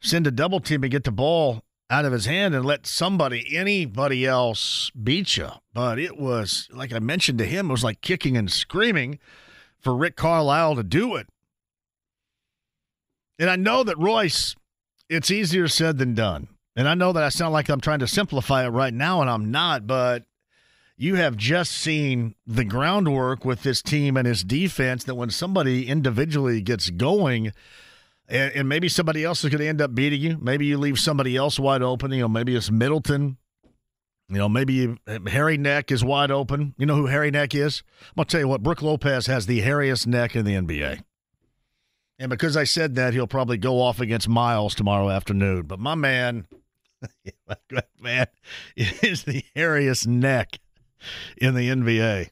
[0.00, 3.56] send a double team and get the ball out of his hand and let somebody,
[3.56, 5.50] anybody else beat you.
[5.74, 9.18] But it was, like I mentioned to him, it was like kicking and screaming
[9.80, 11.26] for Rick Carlisle to do it.
[13.38, 14.54] And I know that Royce,
[15.08, 16.48] it's easier said than done.
[16.76, 19.28] And I know that I sound like I'm trying to simplify it right now, and
[19.28, 20.24] I'm not, but
[20.96, 25.88] you have just seen the groundwork with this team and his defense that when somebody
[25.88, 27.52] individually gets going,
[28.30, 30.38] and, and maybe somebody else is going to end up beating you.
[30.40, 32.12] Maybe you leave somebody else wide open.
[32.12, 33.36] You know, maybe it's Middleton.
[34.28, 34.96] You know, maybe
[35.26, 36.74] Harry Neck is wide open.
[36.78, 37.82] You know who Harry Neck is?
[38.00, 41.02] I'm going to tell you what, Brook Lopez has the hairiest neck in the NBA.
[42.20, 45.62] And because I said that, he'll probably go off against Myles tomorrow afternoon.
[45.62, 46.46] But my man,
[47.48, 48.26] my man,
[48.76, 50.60] is the hairiest neck
[51.36, 52.30] in the NBA.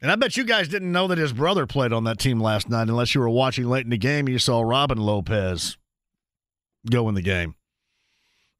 [0.00, 2.68] And I bet you guys didn't know that his brother played on that team last
[2.68, 4.26] night unless you were watching late in the game.
[4.26, 5.78] And you saw Robin Lopez
[6.90, 7.54] go in the game.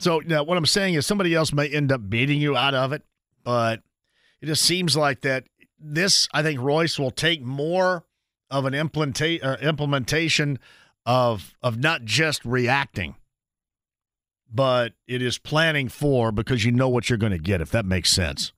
[0.00, 2.92] So now what I'm saying is somebody else may end up beating you out of
[2.92, 3.02] it,
[3.44, 3.82] but
[4.40, 5.44] it just seems like that
[5.78, 8.04] this, I think Royce will take more
[8.50, 10.58] of an uh, implementation
[11.04, 13.14] of of not just reacting,
[14.52, 17.84] but it is planning for because you know what you're going to get, if that
[17.84, 18.52] makes sense.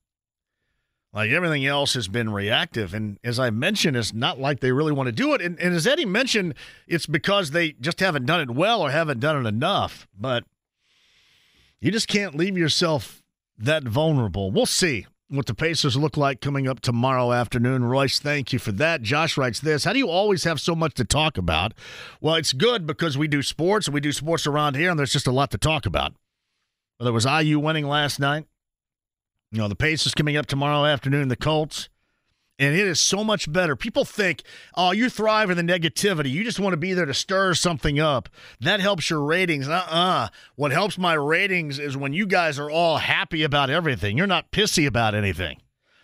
[1.11, 2.93] Like everything else has been reactive.
[2.93, 5.41] And as I mentioned, it's not like they really want to do it.
[5.41, 6.53] And, and, as Eddie mentioned,
[6.87, 10.07] it's because they just haven't done it well or haven't done it enough.
[10.17, 10.43] But
[11.79, 13.23] you just can't leave yourself
[13.57, 14.51] that vulnerable.
[14.51, 17.85] We'll see what the Pacers look like coming up tomorrow afternoon.
[17.85, 19.01] Royce, thank you for that.
[19.01, 21.73] Josh writes this How do you always have so much to talk about?
[22.21, 25.13] Well, it's good because we do sports and we do sports around here, and there's
[25.13, 26.13] just a lot to talk about.
[26.99, 28.45] Well, there was IU winning last night.
[29.51, 31.89] You know, the Pacers coming up tomorrow afternoon, the Colts.
[32.59, 33.77] And it is so much better.
[33.77, 34.43] People think,
[34.75, 36.29] oh, you thrive in the negativity.
[36.29, 38.27] You just want to be there to stir something up.
[38.59, 39.69] That helps your ratings.
[39.69, 40.25] Uh uh-uh.
[40.25, 44.17] uh What helps my ratings is when you guys are all happy about everything.
[44.17, 45.61] You're not pissy about anything.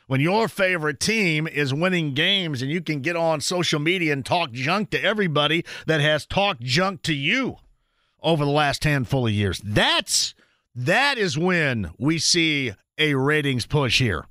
[0.08, 4.26] When your favorite team is winning games and you can get on social media and
[4.26, 7.58] talk junk to everybody that has talked junk to you
[8.22, 9.60] over the last handful of years.
[9.64, 10.36] That's
[10.74, 14.26] that is when we see a ratings push here.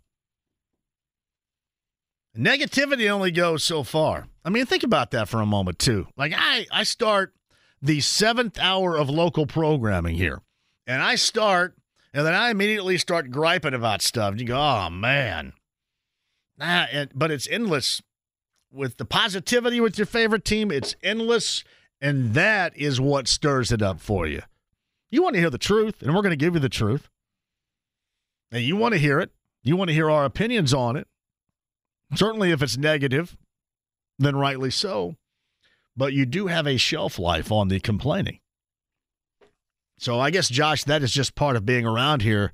[2.37, 4.27] Negativity only goes so far.
[4.45, 6.09] I mean, think about that for a moment too.
[6.17, 7.33] Like I, I start
[7.81, 10.41] the seventh hour of local programming here,
[10.87, 11.77] and I start,
[12.13, 14.35] and then I immediately start griping about stuff.
[14.39, 15.53] You go, oh man,
[16.61, 18.03] ah, and, but it's endless
[18.73, 20.73] with the positivity with your favorite team.
[20.73, 21.63] It's endless,
[22.01, 24.43] and that is what stirs it up for you.
[25.11, 27.09] You want to hear the truth, and we're going to give you the truth.
[28.53, 29.33] And you want to hear it.
[29.63, 31.09] You want to hear our opinions on it.
[32.15, 33.37] Certainly, if it's negative,
[34.19, 35.17] then rightly so.
[35.97, 38.41] But you do have a shelf life on the complaining.
[39.99, 42.53] So I guess, Josh, that is just part of being around here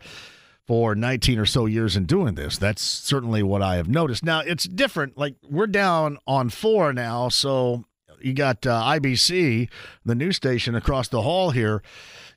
[0.67, 2.59] for 19 or so years and doing this.
[2.59, 4.25] That's certainly what I have noticed.
[4.25, 5.19] Now, it's different.
[5.19, 7.29] Like, we're down on four now.
[7.29, 7.87] So
[8.21, 9.69] you got uh, IBC,
[10.05, 11.83] the news station across the hall here.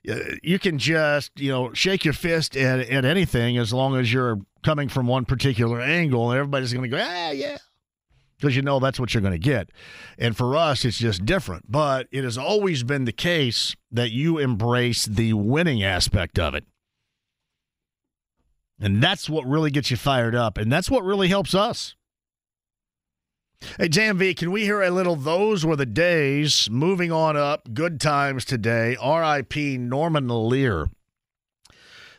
[0.08, 4.12] Uh, you can just, you know, shake your fist at, at anything as long as
[4.12, 6.30] you're coming from one particular angle.
[6.30, 7.58] And everybody's going to go, ah, yeah,
[8.36, 9.70] because you know that's what you're going to get.
[10.18, 11.70] And for us, it's just different.
[11.70, 16.64] But it has always been the case that you embrace the winning aspect of it.
[18.80, 20.58] And that's what really gets you fired up.
[20.58, 21.94] And that's what really helps us.
[23.78, 26.68] Hey, JMV, can we hear a little Those Were the Days?
[26.70, 28.96] Moving on up, good times today.
[29.04, 30.90] RIP Norman Lear.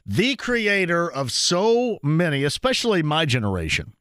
[0.06, 3.94] The creator of so many, especially my generation,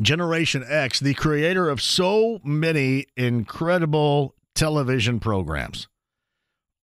[0.00, 5.88] Generation X, the creator of so many incredible television programs.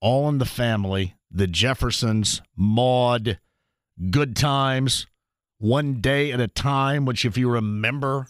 [0.01, 3.39] All in the Family, The Jeffersons, Maude,
[4.11, 5.07] Good Times,
[5.59, 8.27] One Day at a Time, which, if you remember,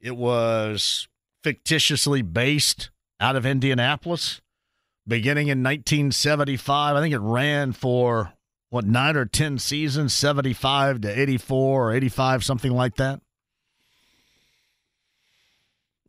[0.00, 1.08] it was
[1.42, 2.90] fictitiously based
[3.20, 4.40] out of Indianapolis,
[5.06, 6.96] beginning in 1975.
[6.96, 8.32] I think it ran for,
[8.70, 13.20] what, nine or 10 seasons, 75 to 84 or 85, something like that.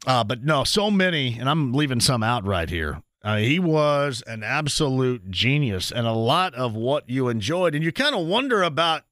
[0.06, 3.04] Uh, but no, so many, and I'm leaving some out right here.
[3.24, 7.92] Uh, he was an absolute genius, and a lot of what you enjoyed, and you
[7.92, 9.04] kind of wonder about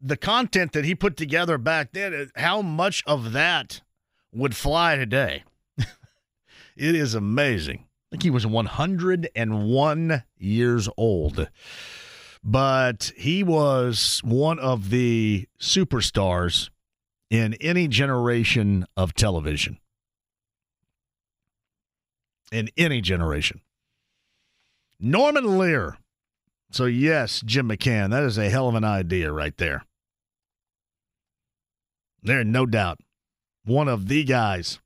[0.00, 2.30] the content that he put together back then.
[2.34, 3.82] How much of that
[4.32, 5.44] would fly today?
[5.78, 7.84] it is amazing.
[7.84, 11.48] I think he was 101 years old,
[12.44, 16.70] but he was one of the superstars
[17.30, 19.78] in any generation of television
[22.52, 23.62] in any generation.
[25.00, 25.96] Norman Lear.
[26.70, 29.84] So, yes, Jim McCann, that is a hell of an idea right there.
[32.22, 33.00] There, no doubt.
[33.64, 34.80] One of the guys.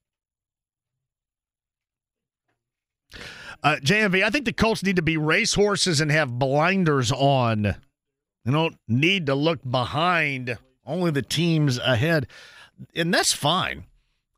[3.63, 7.63] Uh, JMV, I think the Colts need to be racehorses and have blinders on.
[7.63, 12.29] They don't need to look behind only the teams ahead.
[12.95, 13.85] And that's fine.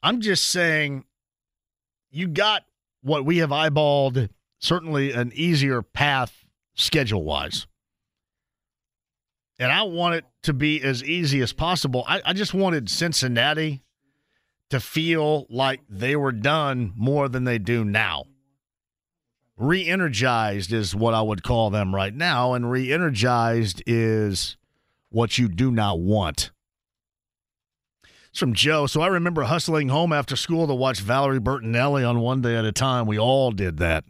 [0.03, 1.05] I'm just saying
[2.11, 2.65] you got
[3.03, 6.45] what we have eyeballed certainly an easier path
[6.75, 7.67] schedule wise.
[9.59, 12.05] And I want it to be as easy as possible.
[12.07, 13.83] I, I just wanted Cincinnati
[14.71, 18.25] to feel like they were done more than they do now.
[19.57, 24.57] Re energized is what I would call them right now, and re energized is
[25.11, 26.51] what you do not want.
[28.31, 28.87] It's from Joe.
[28.87, 32.65] So I remember hustling home after school to watch Valerie Bertinelli on One Day at
[32.65, 33.07] a Time.
[33.07, 34.05] We all did that.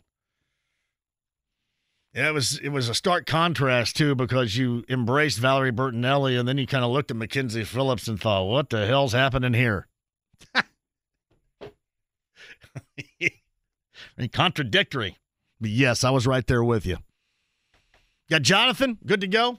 [2.14, 6.48] Yeah, it was it was a stark contrast too because you embraced Valerie Bertinelli and
[6.48, 9.86] then you kind of looked at Mackenzie Phillips and thought, "What the hell's happening here?"
[10.54, 10.62] I
[14.16, 15.16] mean, contradictory.
[15.60, 16.98] But yes, I was right there with you.
[18.30, 19.58] Got Jonathan, good to go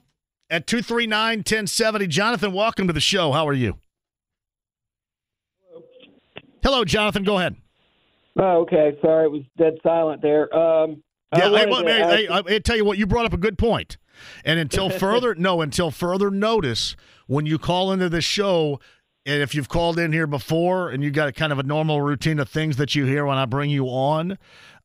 [0.49, 2.07] at 239 1070.
[2.07, 3.31] Jonathan, welcome to the show.
[3.31, 3.77] How are you?
[6.63, 7.23] Hello, Jonathan.
[7.23, 7.55] Go ahead.
[8.37, 8.97] Oh, okay.
[9.01, 10.53] Sorry, it was dead silent there.
[10.55, 11.03] Um,
[11.35, 13.97] yeah, I, well, hey, I tell you what, you brought up a good point.
[14.43, 16.95] And until further, no, until further notice,
[17.27, 18.79] when you call into the show,
[19.29, 22.01] and if you've called in here before and you've got a kind of a normal
[22.01, 24.39] routine of things that you hear when I bring you on,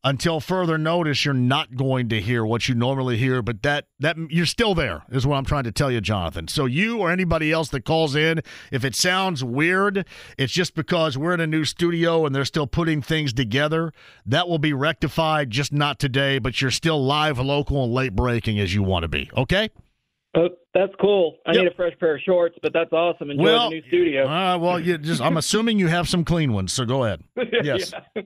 [0.07, 3.41] until further notice, you're not going to hear what you normally hear.
[3.41, 6.47] But that that you're still there is what I'm trying to tell you, Jonathan.
[6.47, 10.07] So you or anybody else that calls in, if it sounds weird,
[10.37, 13.95] it's just because we're in a new studio and they're still putting things together.
[14.27, 16.39] That will be rectified, just not today.
[16.39, 19.31] But you're still live, local, and late breaking as you want to be.
[19.35, 19.71] Okay.
[20.37, 21.37] Oh, that's cool.
[21.47, 21.63] I yep.
[21.63, 23.31] need a fresh pair of shorts, but that's awesome.
[23.31, 24.27] Enjoy well, the new studio.
[24.27, 27.23] Uh, well, you just I'm assuming you have some clean ones, so go ahead.
[27.63, 27.93] Yes.
[28.17, 28.23] yeah.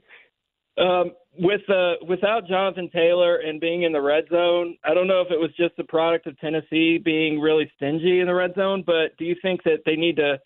[0.78, 5.20] um, with uh, without Jonathan Taylor and being in the red zone, I don't know
[5.20, 8.82] if it was just the product of Tennessee being really stingy in the red zone,
[8.86, 10.38] but do you think that they need to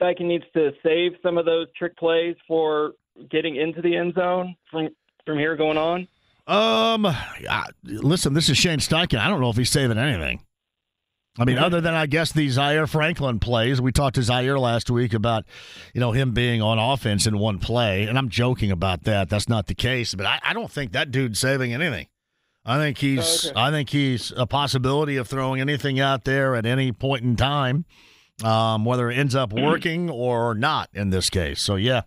[0.00, 2.92] Steichen needs to save some of those trick plays for
[3.30, 4.88] getting into the end zone from
[5.26, 6.06] from here going on?
[6.46, 9.18] Um, I, listen, this is Shane Steichen.
[9.18, 10.40] I don't know if he's saving anything.
[11.38, 14.90] I mean, other than I guess the Zaire Franklin plays, we talked to Zaire last
[14.90, 15.44] week about,
[15.94, 19.28] you know, him being on offense in one play, and I'm joking about that.
[19.28, 22.08] That's not the case, but I, I don't think that dude's saving anything.
[22.66, 23.60] I think he's, Oh, okay.
[23.60, 27.84] I think he's a possibility of throwing anything out there at any point in time,
[28.44, 31.62] um, whether it ends up working or not in this case.
[31.62, 32.02] So yeah,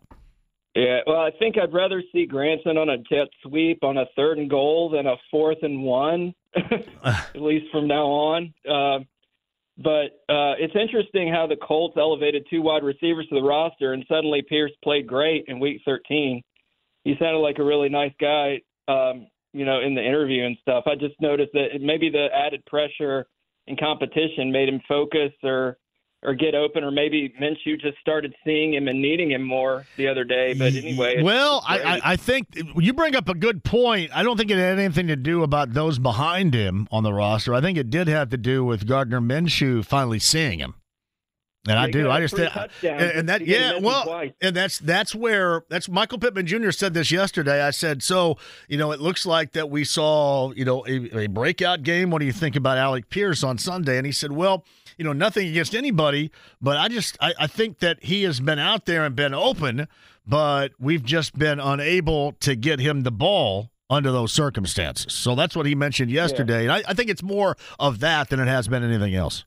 [0.75, 4.37] Yeah, well, I think I'd rather see Granson on a jet sweep on a third
[4.37, 6.33] and goal than a fourth and one,
[7.03, 8.53] at least from now on.
[8.69, 9.07] Um
[9.77, 14.05] but uh, it's interesting how the Colts elevated two wide receivers to the roster, and
[14.07, 16.41] suddenly Pierce played great in Week 13.
[17.03, 20.83] He sounded like a really nice guy, um, you know, in the interview and stuff.
[20.87, 23.25] I just noticed that maybe the added pressure
[23.67, 25.77] and competition made him focus or
[26.23, 30.07] or get open, or maybe Minshew just started seeing him and needing him more the
[30.07, 30.53] other day.
[30.53, 31.79] But anyway, well, I.
[31.81, 34.11] I, I think you bring up a good point.
[34.13, 37.53] I don't think it had anything to do about those behind him on the roster.
[37.53, 40.75] I think it did have to do with Gardner Minshew finally seeing him.
[41.67, 42.09] And I do.
[42.09, 44.31] I just and, and that yeah, well, twice.
[44.41, 46.71] and that's that's where that's Michael Pittman Jr.
[46.71, 47.61] said this yesterday.
[47.61, 48.37] I said, so
[48.67, 52.09] you know, it looks like that we saw you know a, a breakout game.
[52.09, 53.97] What do you think about Alec Pierce on Sunday?
[53.97, 54.65] And he said, well,
[55.01, 56.29] you know, nothing against anybody,
[56.61, 59.87] but I just I, I think that he has been out there and been open,
[60.27, 65.11] but we've just been unable to get him the ball under those circumstances.
[65.11, 66.65] So that's what he mentioned yesterday.
[66.65, 69.43] And I, I think it's more of that than it has been anything else.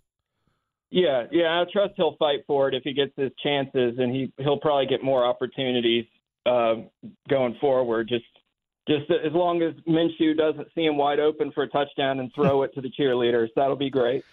[0.91, 4.33] Yeah, yeah, I trust he'll fight for it if he gets his chances, and he
[4.39, 6.07] he'll probably get more opportunities
[6.47, 6.79] uh,
[7.29, 8.09] going forward.
[8.09, 8.25] Just
[8.89, 12.63] just as long as Minshew doesn't see him wide open for a touchdown and throw
[12.65, 14.25] it to the cheerleaders, that'll be great.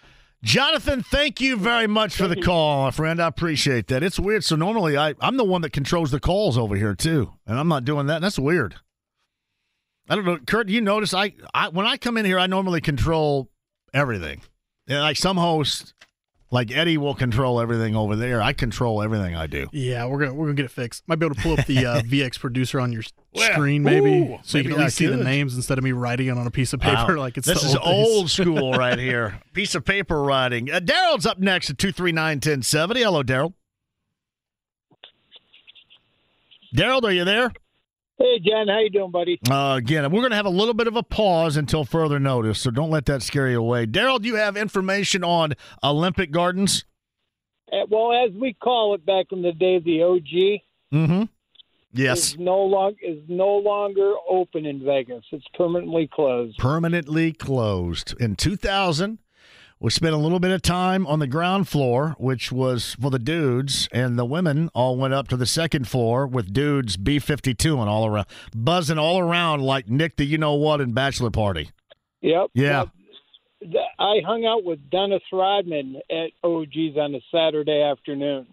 [0.44, 3.22] Jonathan, thank you very much for the call, my friend.
[3.22, 4.02] I appreciate that.
[4.02, 4.42] It's weird.
[4.42, 7.68] So normally I, I'm the one that controls the calls over here too, and I'm
[7.68, 8.20] not doing that.
[8.20, 8.76] That's weird.
[10.08, 10.68] I don't know, Kurt.
[10.68, 13.50] You notice I, I when I come in here, I normally control
[13.94, 14.42] everything.
[14.88, 15.94] And like some hosts,
[16.52, 18.40] like Eddie, will control everything over there.
[18.40, 19.66] I control everything I do.
[19.72, 21.02] Yeah, we're gonna we're gonna get it fixed.
[21.08, 23.02] Might be able to pull up the uh, VX producer on your
[23.34, 25.24] Well, screen, maybe, ooh, so you maybe can at I least see the could.
[25.24, 27.20] names instead of me writing it on a piece of paper Wow.
[27.22, 28.06] like it's this the is old, days.
[28.16, 29.40] old school right here.
[29.54, 30.70] Piece of paper writing.
[30.70, 33.02] Uh, Daryl's up next at two three nine ten seventy.
[33.02, 33.54] Hello, Daryl.
[36.76, 37.52] Daryl, are you there?
[38.18, 39.40] Hey, Jen, how you doing, buddy?
[39.50, 42.60] Uh, again, we're going to have a little bit of a pause until further notice,
[42.60, 43.86] so don't let that scare you away.
[43.86, 46.84] Daryl, do you have information on Olympic Gardens?
[47.72, 50.60] Uh, well, as we call it back in the day, the OG
[50.92, 51.22] Mm-hmm.
[51.94, 52.18] Yes.
[52.32, 55.24] is no long is no longer open in Vegas.
[55.32, 56.58] It's permanently closed.
[56.58, 58.14] Permanently closed.
[58.20, 59.18] In 2000,
[59.82, 63.18] we spent a little bit of time on the ground floor, which was for the
[63.18, 67.80] dudes, and the women all went up to the second floor with dudes B 52
[67.80, 71.70] and all around, buzzing all around like Nick the You Know What in Bachelor Party.
[72.20, 72.50] Yep.
[72.54, 72.84] Yeah.
[73.60, 78.46] Th- I hung out with Dennis Rodman at OG's on a Saturday afternoon.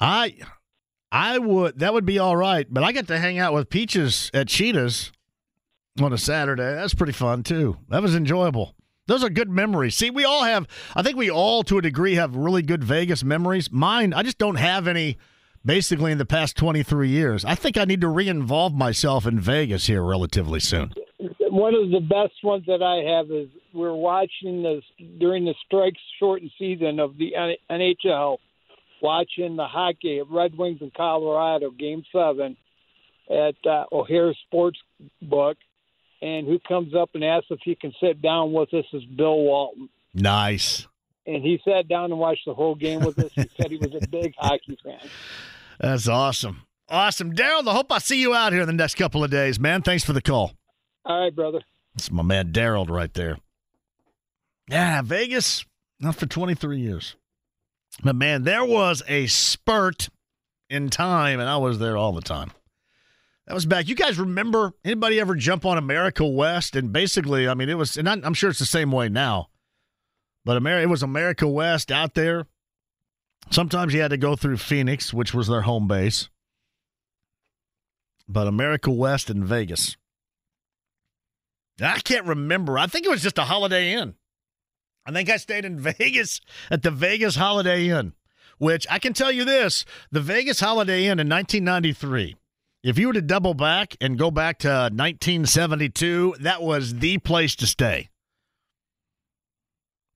[0.00, 0.38] I
[1.12, 4.28] I would that would be all right, but I got to hang out with Peaches
[4.34, 5.12] at Cheetahs
[6.00, 6.74] on a Saturday.
[6.74, 7.76] That's pretty fun too.
[7.88, 8.74] That was enjoyable.
[9.06, 9.96] Those are good memories.
[9.96, 13.24] See, we all have I think we all to a degree have really good Vegas
[13.24, 13.70] memories.
[13.70, 15.18] Mine, I just don't have any
[15.64, 17.44] basically in the past 23 years.
[17.44, 20.92] I think I need to re-involve myself in Vegas here relatively soon.
[21.40, 24.82] One of the best ones that I have is we're watching this
[25.18, 27.32] during the strike shortened season of the
[27.70, 28.38] NHL,
[29.00, 32.56] watching the hockey at Red Wings in Colorado, Game Seven,
[33.30, 34.78] at uh, O'Hare Sports
[35.20, 35.56] Book,
[36.22, 39.40] and who comes up and asks if he can sit down with us is Bill
[39.40, 39.88] Walton.
[40.14, 40.86] Nice.
[41.26, 43.32] And he sat down and watched the whole game with us.
[43.34, 44.98] He said he was a big hockey fan.
[45.78, 46.62] That's awesome.
[46.88, 47.34] Awesome.
[47.34, 49.82] Daryl, I hope I see you out here in the next couple of days, man.
[49.82, 50.52] Thanks for the call.
[51.04, 51.60] All right, brother.
[51.94, 53.38] It's my man Daryl right there.
[54.68, 55.64] Yeah, Vegas,
[56.00, 57.16] not for 23 years.
[58.02, 60.08] But man, there was a spurt
[60.70, 62.52] in time, and I was there all the time.
[63.46, 63.88] That was back.
[63.88, 66.76] You guys remember anybody ever jump on America West?
[66.76, 69.48] And basically, I mean, it was, and I'm sure it's the same way now.
[70.44, 72.46] But America, it was America West out there.
[73.50, 76.28] Sometimes you had to go through Phoenix, which was their home base.
[78.28, 79.96] But America West in Vegas.
[81.80, 82.78] I can't remember.
[82.78, 84.14] I think it was just a Holiday Inn.
[85.04, 86.40] I think I stayed in Vegas
[86.70, 88.12] at the Vegas Holiday Inn,
[88.58, 92.36] which I can tell you this the Vegas Holiday Inn in 1993.
[92.82, 97.54] If you were to double back and go back to 1972, that was the place
[97.56, 98.08] to stay.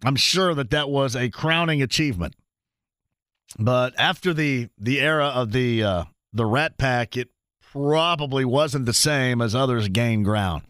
[0.05, 2.35] I'm sure that that was a crowning achievement.
[3.59, 7.29] But after the the era of the uh, the Rat Pack, it
[7.73, 10.65] probably wasn't the same as others gained ground.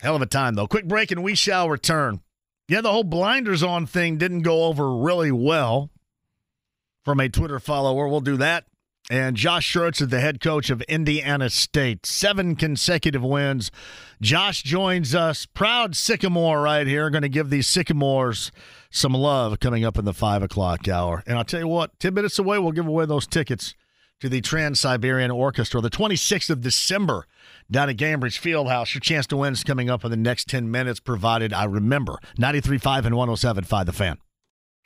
[0.00, 0.66] Hell of a time though.
[0.66, 2.20] Quick break and we shall return.
[2.68, 5.90] Yeah, the whole blinders on thing didn't go over really well
[7.04, 8.08] from a Twitter follower.
[8.08, 8.64] We'll do that.
[9.08, 12.04] And Josh Schertz is the head coach of Indiana State.
[12.06, 13.70] Seven consecutive wins.
[14.20, 15.46] Josh joins us.
[15.46, 17.08] Proud Sycamore right here.
[17.08, 18.50] Going to give these Sycamores
[18.90, 21.22] some love coming up in the five o'clock hour.
[21.24, 23.74] And I'll tell you what, 10 minutes away, we'll give away those tickets
[24.18, 27.26] to the Trans Siberian Orchestra, the 26th of December
[27.70, 28.94] down at Gainbridge Fieldhouse.
[28.94, 32.18] Your chance to win is coming up in the next 10 minutes, provided I remember.
[32.38, 34.18] 93.5 and 107.5 The Fan.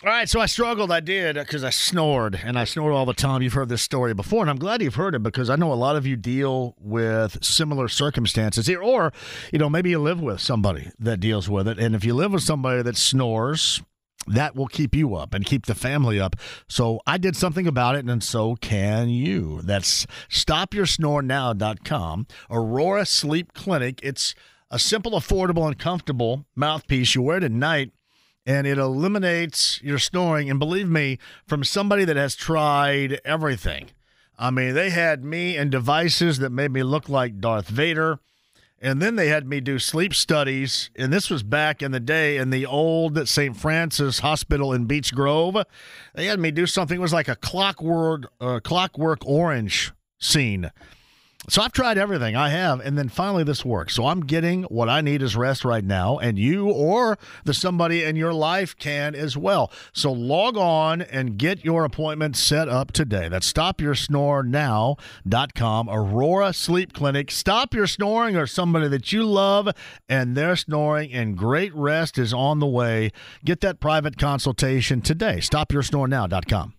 [0.02, 0.90] All right, so I struggled.
[0.90, 3.42] I did because I snored, and I snore all the time.
[3.42, 5.74] You've heard this story before, and I'm glad you've heard it because I know a
[5.74, 9.12] lot of you deal with similar circumstances here, or
[9.52, 12.32] you know maybe you live with somebody that deals with it, and if you live
[12.32, 13.82] with somebody that snores,
[14.26, 16.34] that will keep you up and keep the family up.
[16.66, 19.60] So I did something about it, and so can you.
[19.60, 22.26] That's stopyoursnorenow.com.
[22.50, 24.00] Aurora Sleep Clinic.
[24.02, 24.34] It's
[24.70, 27.92] a simple, affordable, and comfortable mouthpiece you wear at night
[28.46, 30.50] and it eliminates your snoring.
[30.50, 33.90] And believe me, from somebody that has tried everything.
[34.38, 38.18] I mean, they had me and devices that made me look like Darth Vader.
[38.82, 40.90] And then they had me do sleep studies.
[40.96, 43.54] And this was back in the day in the old St.
[43.54, 45.58] Francis Hospital in Beech Grove.
[46.14, 50.70] They had me do something, it was like a clockwork, uh, clockwork orange scene
[51.50, 52.36] so I've tried everything.
[52.36, 52.78] I have.
[52.80, 53.94] And then finally this works.
[53.94, 56.18] So I'm getting what I need is rest right now.
[56.18, 59.72] And you or the somebody in your life can as well.
[59.92, 63.28] So log on and get your appointment set up today.
[63.28, 65.90] That's stopyoursnorenow.com.
[65.90, 67.30] Aurora Sleep Clinic.
[67.30, 69.68] Stop your snoring or somebody that you love
[70.08, 73.10] and they're snoring and great rest is on the way.
[73.44, 75.38] Get that private consultation today.
[75.38, 76.74] Stopyoursnorenow.com.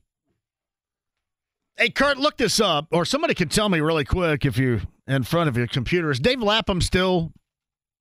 [1.82, 5.24] Hey, Kurt, look this up, or somebody can tell me really quick if you're in
[5.24, 6.12] front of your computer.
[6.12, 7.34] Is Dave Lapham still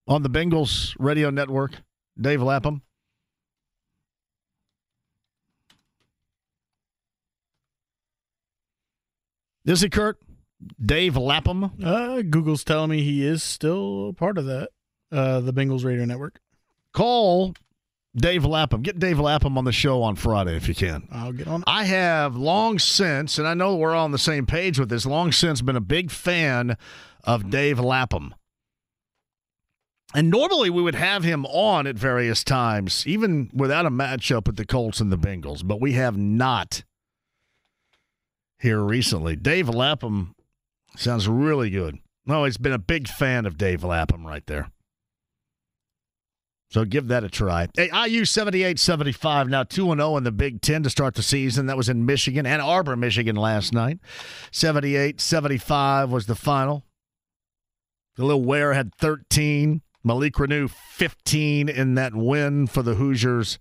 [0.07, 1.73] on the Bengals radio network?
[2.21, 2.83] Dave Lapham?
[9.65, 10.19] Is he, Kurt?
[10.85, 11.71] Dave Lapham?
[11.83, 14.69] Uh, Google's telling me he is still part of that,
[15.11, 16.39] uh, the Bengals radio network.
[16.93, 17.55] Call
[18.17, 18.83] Dave Lapham.
[18.83, 21.07] Get Dave Lapham on the show on Friday if you can.
[21.13, 21.63] I'll get on.
[21.67, 25.07] I have long since, and I know we're all on the same page with this,
[25.07, 26.77] long since been a big fan
[27.25, 28.35] of Dave Lapham.
[30.13, 34.57] And normally we would have him on at various times, even without a matchup with
[34.57, 36.83] the Colts and the Bengals, but we have not
[38.59, 39.37] here recently.
[39.37, 40.35] Dave Lapham
[40.97, 41.99] sounds really good.
[42.27, 44.71] No, he's been a big fan of Dave Lapham right there.
[46.71, 47.69] So give that a try.
[47.75, 51.67] Hey, IU 78 75, now 2 0 in the Big Ten to start the season.
[51.67, 53.99] That was in Michigan, Ann Arbor, Michigan last night.
[54.53, 56.85] 78 75 was the final.
[58.17, 59.83] Kel'el Ware had 13.
[60.03, 63.59] Malik Reneau 15 in that win for the Hoosiers.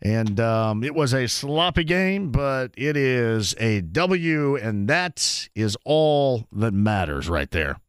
[0.00, 5.76] And um, it was a sloppy game, but it is a W, and that is
[5.84, 7.80] all that matters right there.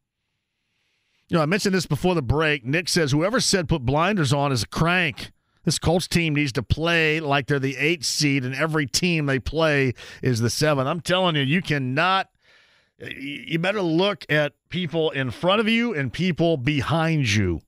[1.30, 2.64] You know, I mentioned this before the break.
[2.64, 5.30] Nick says whoever said put blinders on is a crank.
[5.64, 9.38] This Colts team needs to play like they're the eighth seed, and every team they
[9.38, 10.88] play is the seventh.
[10.88, 12.30] I'm telling you, you cannot.
[12.98, 17.60] You better look at people in front of you and people behind you.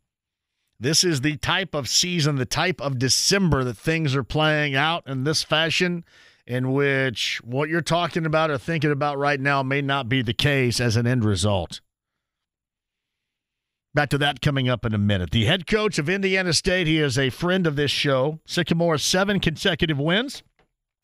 [0.80, 5.06] This is the type of season, the type of December that things are playing out
[5.06, 6.04] in this fashion,
[6.48, 10.34] in which what you're talking about or thinking about right now may not be the
[10.34, 11.80] case as an end result.
[13.94, 15.32] Back to that coming up in a minute.
[15.32, 18.40] The head coach of Indiana State, he is a friend of this show.
[18.46, 20.42] Sycamore, seven consecutive wins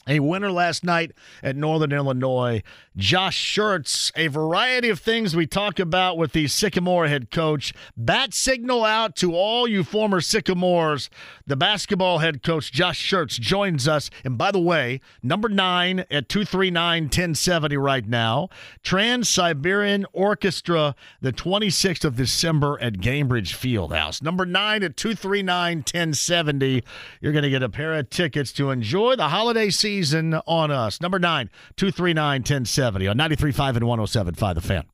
[0.08, 1.12] a winner last night
[1.42, 2.62] at Northern Illinois.
[2.96, 7.72] Josh Schertz, a variety of things we talk about with the Sycamore head coach.
[7.96, 11.10] Bat signal out to all you former Sycamores.
[11.46, 14.10] The basketball head coach, Josh Schertz, joins us.
[14.24, 18.48] And by the way, number nine at 239 1070 right now.
[18.82, 24.22] Trans Siberian Orchestra, the 26th of December at Gainbridge Fieldhouse.
[24.22, 26.82] Number nine at 239 1070.
[27.20, 30.70] You're going to get a pair of tickets to enjoy the holiday season season on
[30.70, 31.00] us.
[31.00, 34.84] Number nine, 239 1070 on 93.5 and 107.5 The Fan.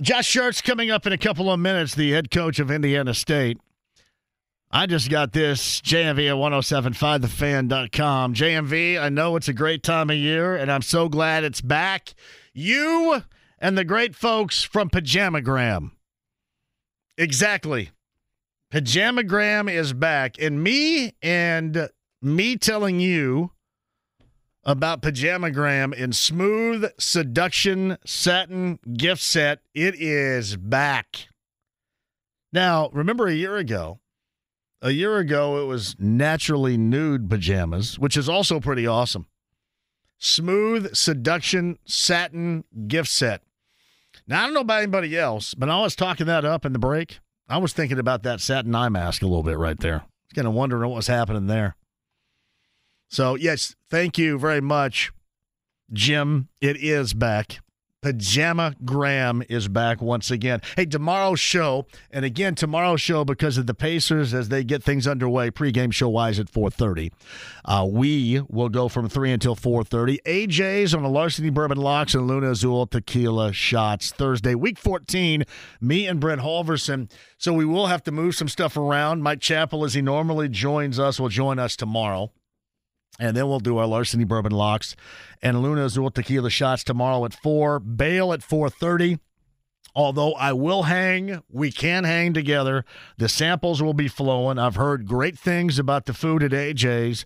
[0.00, 3.58] Josh Schertz coming up in a couple of minutes, the head coach of Indiana State.
[4.70, 8.34] I just got this JMV at 1075thefan.com.
[8.34, 12.14] JMV, I know it's a great time of year, and I'm so glad it's back.
[12.52, 13.22] You
[13.60, 15.92] and the great folks from Pajamagram.
[17.16, 17.90] Exactly.
[18.72, 21.88] Pajamagram is back, and me and
[22.24, 23.50] me telling you
[24.64, 29.60] about Pajamagram in Smooth Seduction Satin Gift Set.
[29.74, 31.28] It is back.
[32.52, 34.00] Now, remember a year ago,
[34.80, 39.26] a year ago it was naturally nude pajamas, which is also pretty awesome.
[40.18, 43.42] Smooth Seduction Satin Gift Set.
[44.26, 46.78] Now, I don't know about anybody else, but I was talking that up in the
[46.78, 47.18] break.
[47.48, 49.96] I was thinking about that satin eye mask a little bit right there.
[49.96, 51.76] I was kind of wondering what was happening there.
[53.14, 55.12] So, yes, thank you very much,
[55.92, 56.48] Jim.
[56.60, 57.60] It is back.
[58.02, 60.60] Pajama Graham is back once again.
[60.74, 65.06] Hey, tomorrow's show, and again tomorrow's show because of the Pacers as they get things
[65.06, 67.12] underway pregame show wise at 4:30.
[67.64, 70.18] Uh, we will go from three until 4:30.
[70.26, 75.44] AJ's on the Larceny Bourbon Locks and Luna Azul Tequila Shots Thursday, week 14.
[75.80, 77.08] Me and Brent Halverson.
[77.38, 79.22] So we will have to move some stuff around.
[79.22, 82.32] Mike Chappell, as he normally joins us, will join us tomorrow.
[83.18, 84.96] And then we'll do our larceny bourbon locks
[85.40, 87.78] and Luna Azul tequila shots tomorrow at four.
[87.78, 89.18] Bail at four thirty.
[89.96, 92.84] Although I will hang, we can hang together.
[93.16, 94.58] The samples will be flowing.
[94.58, 97.24] I've heard great things about the food at AJ's.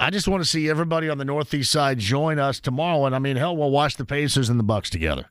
[0.00, 3.06] I just want to see everybody on the Northeast side join us tomorrow.
[3.06, 5.30] And I mean, hell, we'll watch the Pacers and the Bucks together.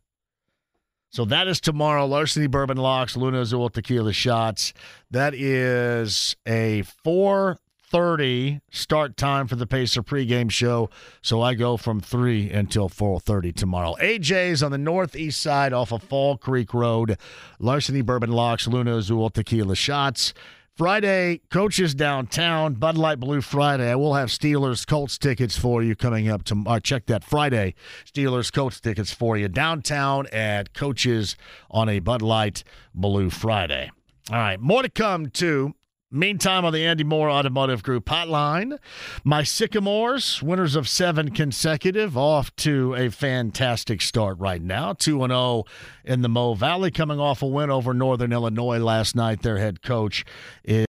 [1.10, 2.06] So that is tomorrow.
[2.06, 4.74] Larceny Bourbon Locks, Luna Azul Tequila Shots.
[5.10, 7.58] That is a four
[7.90, 10.90] 30 start time for the Pacer pregame show.
[11.22, 13.96] So I go from 3 until 4.30 tomorrow.
[14.02, 17.18] AJ's on the northeast side off of Fall Creek Road.
[17.60, 20.34] Larceny Bourbon Locks, Luna Azul Tequila Shots.
[20.78, 23.90] Friday, coaches downtown, Bud Light Blue Friday.
[23.90, 26.78] I will have Steelers Colts tickets for you coming up tomorrow.
[26.78, 27.74] Uh, check that Friday.
[28.06, 31.36] Steelers Colts tickets for you downtown at coaches
[31.72, 33.90] on a Bud Light Blue Friday.
[34.30, 35.74] All right, more to come too.
[36.10, 38.78] Meantime, on the Andy Moore Automotive Group hotline,
[39.26, 44.94] my Sycamores, winners of seven consecutive, off to a fantastic start right now.
[44.94, 45.66] 2 0
[46.06, 49.42] in the Mo Valley, coming off a win over Northern Illinois last night.
[49.42, 50.24] Their head coach
[50.64, 50.86] is.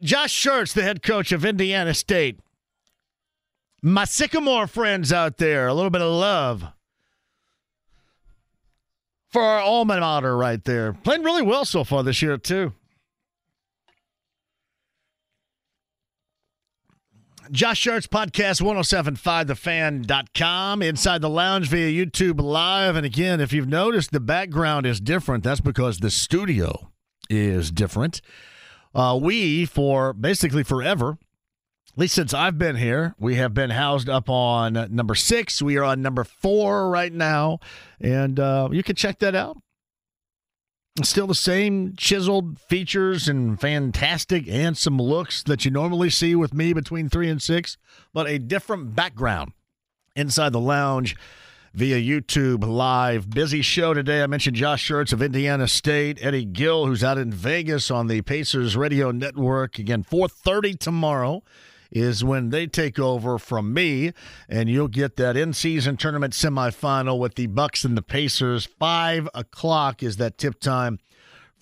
[0.00, 2.40] Josh Schertz, the head coach of Indiana State.
[3.82, 6.72] My Sycamore friends out there, a little bit of love
[9.32, 10.92] for our alma mater right there.
[10.92, 12.72] Playing really well so far this year, too.
[17.50, 20.82] Josh Schertz Podcast 1075thefan.com.
[20.82, 22.96] Inside the lounge via YouTube Live.
[22.96, 26.90] And again, if you've noticed the background is different, that's because the studio
[27.28, 28.22] is different.
[28.94, 31.18] Uh, we, for basically forever,
[31.92, 35.60] at least since I've been here, we have been housed up on number six.
[35.60, 37.58] We are on number four right now,
[38.00, 39.58] and uh, you can check that out.
[41.02, 46.72] Still the same chiseled features and fantastic handsome looks that you normally see with me
[46.72, 47.76] between three and six,
[48.14, 49.52] but a different background
[50.16, 51.14] inside the lounge
[51.74, 53.28] via YouTube Live.
[53.28, 54.22] Busy show today.
[54.22, 58.22] I mentioned Josh Schertz of Indiana State, Eddie Gill, who's out in Vegas on the
[58.22, 59.78] Pacers Radio Network.
[59.78, 61.42] Again, 4.30 tomorrow
[61.92, 64.12] is when they take over from me,
[64.48, 68.66] and you'll get that in-season tournament semifinal with the Bucks and the Pacers.
[68.66, 70.98] Five o'clock is that tip time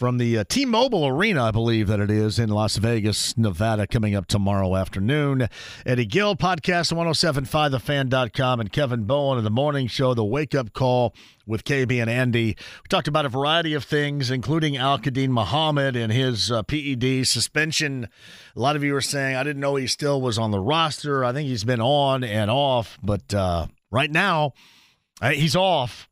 [0.01, 4.15] from the uh, T-Mobile Arena, I believe that it is in Las Vegas, Nevada, coming
[4.15, 5.47] up tomorrow afternoon.
[5.85, 11.15] Eddie Gill, podcast 1075thefan.com, and Kevin Bowen of the morning show, The Wake Up Call
[11.47, 12.57] with KB and Andy.
[12.57, 18.09] We talked about a variety of things, including Al-Quadin Muhammad and his uh, PED suspension.
[18.57, 21.27] A lot of you are saying, I didn't know he still was on the roster.
[21.27, 24.55] I think he's been on and off, but uh, right now,
[25.23, 26.09] he's off.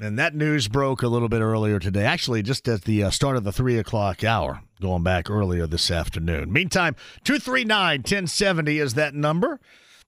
[0.00, 3.36] And that news broke a little bit earlier today, actually, just at the uh, start
[3.36, 6.52] of the three o'clock hour, going back earlier this afternoon.
[6.52, 6.94] Meantime,
[7.24, 9.58] 239 1070 is that number.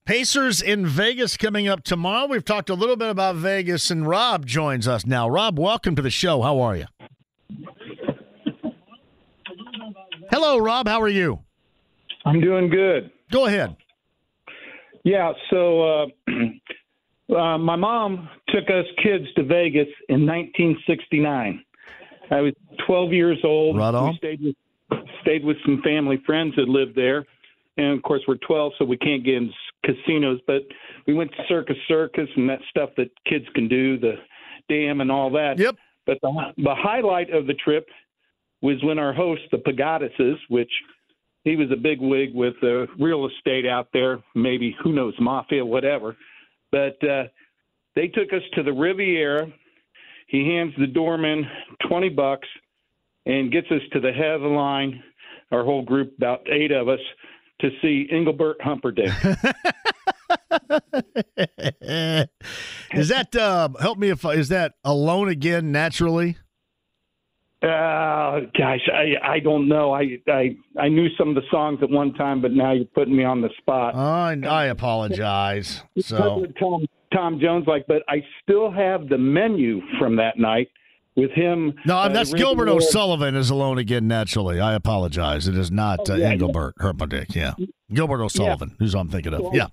[0.04, 2.26] Pacers in Vegas coming up tomorrow.
[2.26, 5.28] We've talked a little bit about Vegas, and Rob joins us now.
[5.28, 6.42] Rob, welcome to the show.
[6.42, 6.86] How are you?
[10.30, 10.86] Hello, Rob.
[10.86, 11.40] How are you?
[12.26, 13.10] I'm doing good.
[13.32, 13.74] Go ahead.
[15.04, 16.06] Yeah, so uh,
[17.34, 21.62] Uh, my mom took us kids to Vegas in 1969.
[22.30, 22.54] I was
[22.86, 23.76] 12 years old.
[23.76, 24.10] Right on.
[24.10, 24.56] We stayed with
[25.22, 27.26] stayed with some family friends that lived there,
[27.76, 29.52] and of course we're 12, so we can't get in
[29.84, 30.40] casinos.
[30.46, 30.62] But
[31.06, 34.14] we went to Circus Circus and that stuff that kids can do, the
[34.70, 35.58] dam and all that.
[35.58, 35.76] Yep.
[36.06, 37.88] But the the highlight of the trip
[38.62, 40.70] was when our host, the Pagadises, which
[41.44, 45.64] he was a big wig with uh, real estate out there, maybe who knows mafia,
[45.64, 46.16] whatever
[46.70, 47.24] but uh,
[47.94, 49.52] they took us to the Riviera,
[50.28, 51.44] He hands the doorman
[51.88, 52.48] 20 bucks
[53.26, 55.02] and gets us to the head of the line,
[55.52, 57.00] our whole group, about eight of us,
[57.60, 59.12] to see Engelbert Humperdinck.
[62.92, 66.36] is that uh, help me if is that alone again naturally?
[67.60, 69.92] Uh, gosh, I I don't know.
[69.92, 73.16] I I I knew some of the songs at one time, but now you're putting
[73.16, 73.94] me on the spot.
[73.96, 75.82] Oh, I, I apologize.
[75.98, 80.68] So Tom Tom Jones like, but I still have the menu from that night
[81.16, 81.74] with him.
[81.84, 82.68] No, uh, that's Gilbert.
[82.68, 84.60] O'Sullivan is alone again naturally.
[84.60, 85.48] I apologize.
[85.48, 87.34] It is not Oh, uh, yeah, Engelbert Herpendick.
[87.34, 87.54] Yeah,
[87.92, 89.40] Gilbert O'Sullivan, who's I'm thinking of.
[89.42, 89.66] Well, Yeah.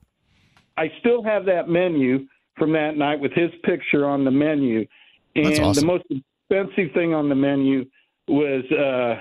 [0.78, 2.26] I still have that menu
[2.58, 4.88] from that night with his picture on the menu.
[5.36, 5.82] And That's awesome.
[5.82, 6.04] the most
[6.50, 7.86] expensive thing on the menu
[8.28, 9.16] was uh,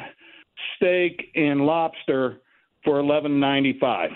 [0.76, 2.40] steak and lobster
[2.84, 4.10] for eleven ninety five.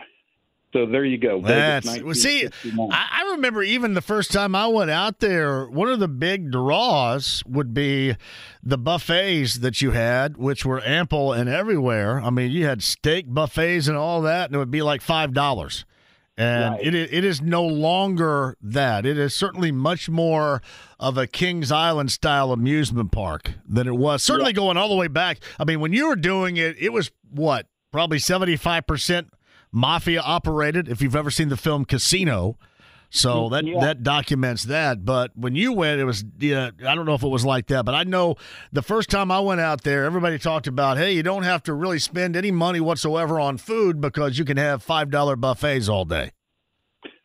[0.75, 1.41] So there you go.
[1.41, 5.89] That's well, see, I, I remember even the first time I went out there, one
[5.89, 8.17] of the big draws would be
[8.63, 12.21] the buffets that you had, which were ample and everywhere.
[12.21, 15.33] I mean, you had steak buffets and all that, and it would be like five
[15.33, 15.87] dollars.
[16.39, 16.87] And Right.
[16.87, 19.05] it is, it is no longer that.
[19.05, 20.63] It is certainly much more
[21.01, 24.23] of a Kings Island style amusement park than it was.
[24.23, 25.41] Certainly going all the way back.
[25.59, 29.33] I mean, when you were doing it, it was what probably seventy five percent
[29.73, 30.89] mafia operated.
[30.89, 32.57] If you've ever seen the film Casino,
[33.11, 33.81] so that Yeah.
[33.81, 35.05] that documents that.
[35.05, 36.71] But when you went, it was yeah.
[36.87, 38.37] I don't know if it was like that, but I know
[38.73, 41.75] the first time I went out there, everybody talked about, hey, you don't have to
[41.75, 46.05] really spend any money whatsoever on food because you can have five dollar buffets all
[46.05, 46.33] day.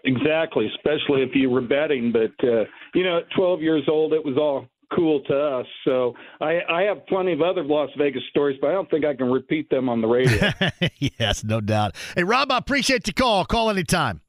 [0.06, 2.12] Exactly, especially if you were betting.
[2.12, 5.66] But uh, you know, at 12 years old, it was all cool to us.
[5.86, 9.16] So I, I have plenty of other Las Vegas stories, but I don't think I
[9.16, 10.52] can repeat them on the radio.
[11.20, 11.96] yes, no doubt.
[12.16, 13.46] Hey, Rob, I appreciate the call.
[13.46, 14.22] Call anytime.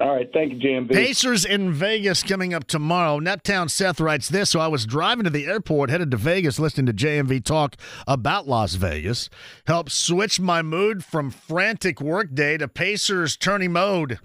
[0.00, 0.94] All right, thank you, JMV.
[0.94, 3.20] Pacers in Vegas coming up tomorrow.
[3.20, 4.48] Naptown Seth writes this.
[4.48, 7.76] So I was driving to the airport, headed to Vegas, listening to JMV talk
[8.08, 9.28] about Las Vegas.
[9.66, 14.18] Helped switch my mood from frantic workday to Pacers tourney mode.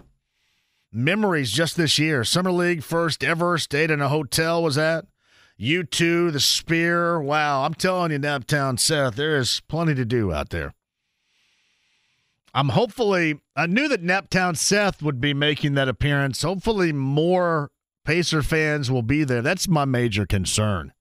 [0.90, 2.24] Memories just this year.
[2.24, 3.58] Summer League first ever.
[3.58, 5.04] Stayed in a hotel, was that?
[5.60, 7.20] U2, the Sphere.
[7.20, 10.72] Wow, I'm telling you, Naptown Seth, there is plenty to do out there.
[12.56, 16.40] I'm hopefully, I knew that Naptown Seth would be making that appearance.
[16.40, 17.70] Hopefully, more
[18.06, 19.42] Pacer fans will be there.
[19.42, 20.94] That's my major concern.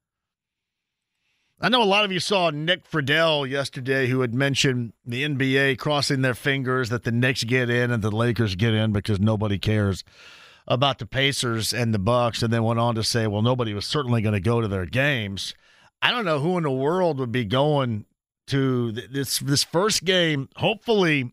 [1.62, 5.78] I know a lot of you saw Nick Friedell yesterday who had mentioned the NBA
[5.78, 9.58] crossing their fingers that the Knicks get in and the Lakers get in because nobody
[9.58, 10.04] cares
[10.68, 13.86] about the Pacers and the Bucks and then went on to say, well, nobody was
[13.86, 15.56] certainly going to go to their games.
[16.02, 18.06] I don't know who in the world would be going
[18.48, 20.50] to this this first game.
[20.58, 21.32] Hopefully,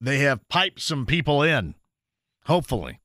[0.00, 1.74] they have piped some people in.
[2.44, 3.00] Hopefully.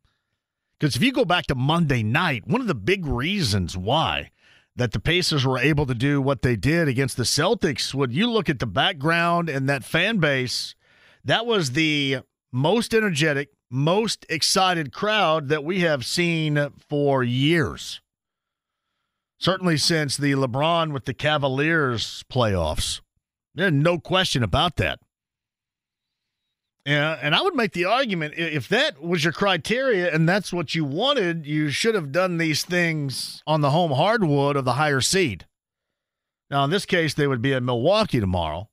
[0.80, 4.31] Because if you go back to Monday night, one of the big reasons why
[4.76, 8.30] that the Pacers were able to do what they did against the Celtics, when you
[8.30, 10.76] look at the background and that fan base,
[11.23, 12.19] that was the
[12.51, 18.01] most energetic, most excited crowd that we have seen for years.
[19.39, 23.01] Certainly since the LeBron with the Cavaliers playoffs.
[23.53, 24.99] There's no question about that.
[26.85, 30.73] Yeah, and I would make the argument if that was your criteria and that's what
[30.73, 35.01] you wanted, you should have done these things on the home hardwood of the higher
[35.01, 35.45] seed.
[36.49, 38.69] Now, in this case, they would be in Milwaukee tomorrow.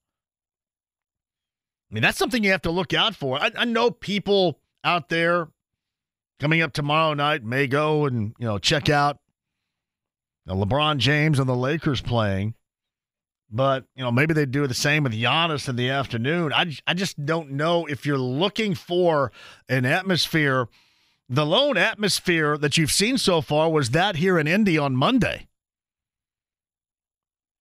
[1.90, 3.38] I mean, that's something you have to look out for.
[3.38, 5.48] I, I know people out there
[6.40, 9.18] coming up tomorrow night may go and you know check out
[10.48, 12.54] LeBron James and the Lakers playing.
[13.50, 16.52] But, you know, maybe they do the same with Giannis in the afternoon.
[16.52, 19.32] I I just don't know if you're looking for
[19.68, 20.68] an atmosphere.
[21.30, 25.46] The lone atmosphere that you've seen so far was that here in Indy on Monday.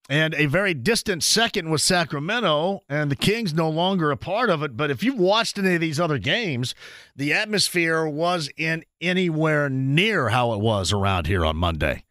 [0.10, 4.64] And a very distant second was Sacramento, and the Kings no longer a part of
[4.64, 4.78] it.
[4.78, 6.76] But if you've watched any of these other games,
[7.14, 12.04] the atmosphere was in anywhere near how it was around here on Monday.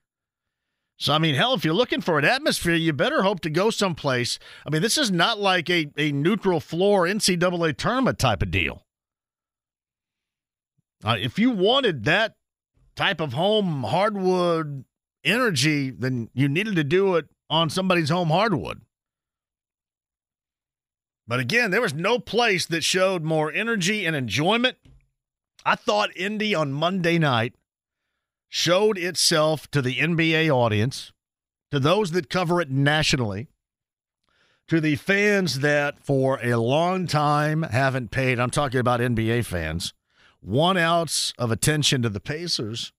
[0.98, 3.68] So, I mean, hell, if you're looking for an atmosphere, you better hope to go
[3.70, 4.39] someplace.
[4.66, 8.82] I mean, this is not like a, a neutral floor NCAA tournament type of deal.
[11.05, 12.35] Uh, if you wanted that
[12.94, 14.85] type of home hardwood
[15.23, 18.81] energy, then you needed to do it on somebody's home hardwood.
[21.28, 24.78] But again, there was no place that showed more energy and enjoyment.
[25.64, 27.55] I thought Indy on Monday night
[28.57, 31.12] showed itself to the NBA audience,
[31.70, 33.49] to those that cover it nationally,
[34.66, 39.93] to the fans that for a long time haven't paid, I'm talking about NBA fans,
[40.41, 42.95] one ounce of attention to the Pacers.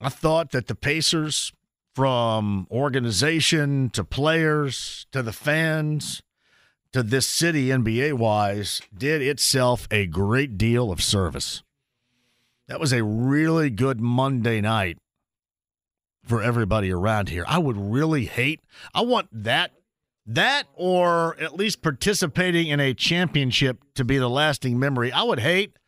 [0.00, 1.52] I thought that the Pacers
[1.96, 6.22] from organization to players to the fans
[6.92, 11.64] to this city NBA wise did itself a great deal of service.
[12.70, 14.96] That was a really good Monday night
[16.24, 17.44] for everybody around here.
[17.48, 18.60] I would really hate
[18.94, 19.72] I want that
[20.24, 25.10] that or at least participating in a championship to be the lasting memory.
[25.10, 25.80] I would hate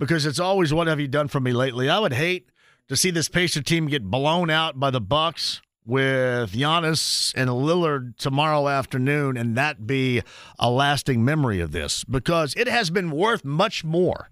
[0.00, 1.88] because it's always what have you done for me lately.
[1.88, 2.50] I would hate
[2.88, 8.16] to see this Pacer team get blown out by the Bucks with Giannis and Lillard
[8.16, 10.22] tomorrow afternoon, and that be
[10.58, 14.30] a lasting memory of this because it has been worth much more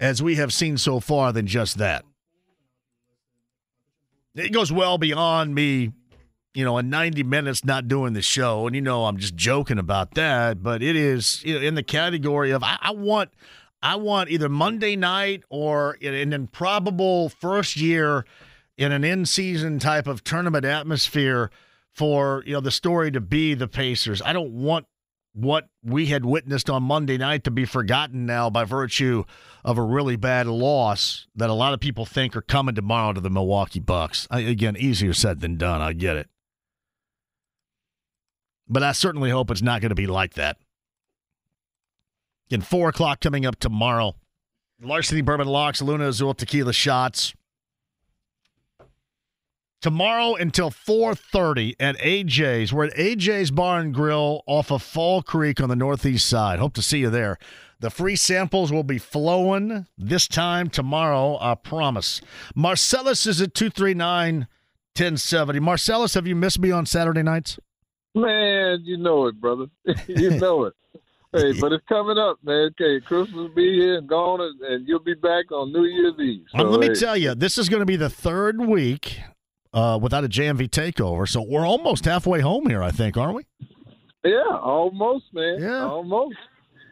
[0.00, 2.04] as we have seen so far than just that.
[4.34, 5.92] It goes well beyond me,
[6.54, 8.66] you know, in 90 minutes not doing the show.
[8.66, 12.62] And, you know, I'm just joking about that, but it is in the category of
[12.62, 13.30] I, I want.
[13.80, 18.24] I want either Monday night or an improbable first year
[18.76, 21.52] in an in-season type of tournament atmosphere
[21.92, 24.20] for you know the story to be the Pacers.
[24.22, 24.86] I don't want
[25.32, 29.24] what we had witnessed on Monday night to be forgotten now by virtue
[29.64, 33.20] of a really bad loss that a lot of people think are coming tomorrow to
[33.20, 34.26] the Milwaukee Bucks.
[34.30, 35.80] I, again, easier said than done.
[35.80, 36.28] I get it.
[38.68, 40.56] But I certainly hope it's not going to be like that.
[42.50, 44.14] Again, 4 o'clock coming up tomorrow.
[44.80, 47.34] Larceny Bourbon Locks, Luna Azul Tequila Shots.
[49.80, 52.72] Tomorrow until 4.30 at AJ's.
[52.72, 56.58] We're at AJ's Bar and Grill off of Fall Creek on the northeast side.
[56.58, 57.38] Hope to see you there.
[57.78, 62.20] The free samples will be flowing this time tomorrow, I promise.
[62.56, 64.48] Marcellus is at 239
[64.96, 65.60] 1070.
[65.60, 67.60] Marcellus, have you missed me on Saturday nights?
[68.16, 69.66] Man, you know it, brother.
[70.08, 70.74] you know it.
[71.32, 72.70] Hey, but it's coming up, man.
[72.72, 76.18] Okay, Christmas will be here and gone, and, and you'll be back on New Year's
[76.18, 76.46] Eve.
[76.48, 76.94] So, let me hey.
[76.94, 79.20] tell you, this is going to be the third week
[79.72, 81.28] uh, without a JMV takeover.
[81.28, 83.46] So we're almost halfway home here, I think, aren't we?
[84.24, 85.58] Yeah, almost, man.
[85.60, 85.84] Yeah.
[85.86, 86.36] almost.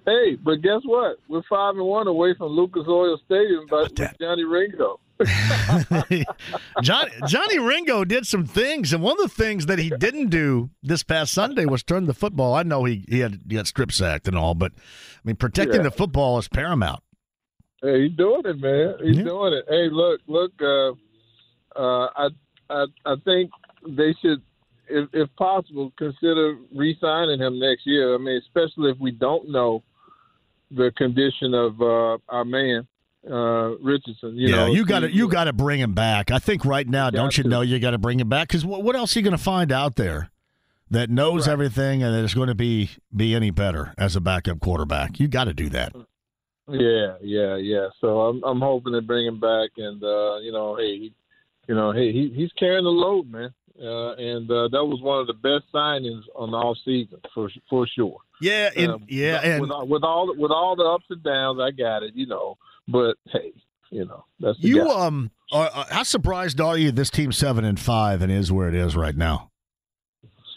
[0.04, 1.16] Hey, but guess what?
[1.28, 5.00] We're five and one away from Lucas Oil Stadium, but Johnny Ringo.
[6.82, 10.70] Johnny, Johnny Ringo did some things, and one of the things that he didn't do
[10.82, 12.54] this past Sunday was turn the football.
[12.54, 14.80] I know he, he had he got strip sacked and all, but I
[15.24, 15.84] mean protecting Yeah.
[15.84, 17.02] the football is paramount.
[17.82, 18.94] Hey, he's doing it, man.
[19.02, 19.24] He's Yeah.
[19.24, 19.64] doing it.
[19.68, 20.52] Hey, look, look.
[20.60, 20.90] Uh,
[21.80, 22.28] uh, I,
[22.70, 23.50] I, I think
[23.88, 24.42] they should,
[24.88, 28.14] if, if possible, consider re-signing him next year.
[28.14, 29.82] I mean, especially if we don't know
[30.70, 32.86] the condition of uh, our man
[33.30, 34.36] uh, Richardson.
[34.36, 36.30] You yeah, know, you got to you got to bring him back.
[36.30, 37.48] I think right now, don't you to.
[37.48, 38.48] know you got to bring him back?
[38.48, 40.30] Because what, what else are you going to find out there
[40.90, 41.52] that knows Right.
[41.52, 45.18] everything and that is going to be be any better as a backup quarterback?
[45.18, 45.94] You got to do that.
[46.68, 47.88] Yeah, yeah, yeah.
[48.00, 51.14] So I'm I'm hoping to bring him back, and uh, you know, hey, he,
[51.68, 53.52] you know, hey, he, he's carrying the load, man.
[53.78, 57.50] Uh, and uh, that was one of the best signings on the off season for
[57.68, 58.16] for sure.
[58.40, 61.60] Yeah, and, Um, yeah, and with, all- with all with all the ups and downs,
[61.60, 62.56] I got it, you know.
[62.88, 63.52] But hey,
[63.90, 65.06] you know, that's the you guy.
[65.06, 66.90] um, are- how surprised are you?
[66.90, 69.50] This team seven and five and is where it is right now.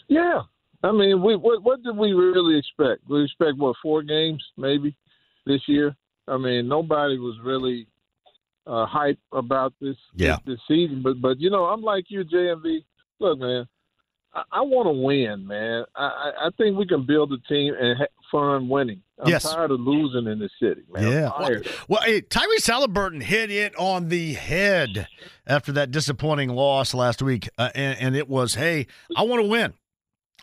[0.08, 0.40] Yeah,
[0.82, 3.02] I mean, we what what did we really expect?
[3.08, 4.96] We expect what four games maybe
[5.46, 5.94] this year.
[6.26, 7.86] I mean, nobody was really
[8.66, 10.36] uh, hype about this, Yeah.
[10.46, 11.02] this this season.
[11.02, 12.84] But but you know, I'm like you, JMV.
[13.18, 13.66] Look, man,
[14.34, 15.84] I, I want to win, man.
[15.94, 19.02] I, I think we can build a team and have fun winning.
[19.18, 19.42] I'm Yes.
[19.42, 21.06] tired of losing in this city, man.
[21.12, 21.28] Yeah.
[21.36, 21.68] tired.
[21.88, 25.08] Well, hey, Tyrese Halliburton hit it on the head
[25.46, 29.48] after that disappointing loss last week, uh, and, and it was, hey, I want to
[29.48, 29.74] win.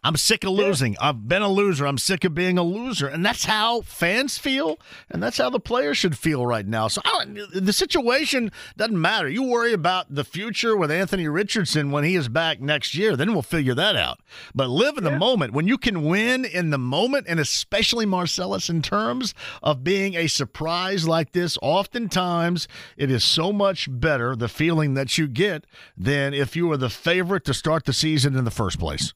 [0.03, 0.95] I'm sick of losing.
[0.99, 1.87] I've been a loser.
[1.87, 4.79] I'm sick of being a loser, and that's how fans feel,
[5.09, 6.87] and that's how the players should feel right now.
[6.87, 9.27] So I don't, the situation doesn't matter.
[9.27, 13.15] You worry about the future with Anthony Richardson when he is back next year.
[13.15, 14.19] Then we'll figure that out.
[14.53, 18.69] But live in the moment when you can win in the moment, and especially Marcellus
[18.69, 19.33] in terms
[19.63, 21.57] of being a surprise like this.
[21.61, 25.65] Oftentimes, it is so much better the feeling that you get
[25.97, 29.13] than if you were the favorite to start the season in the first place.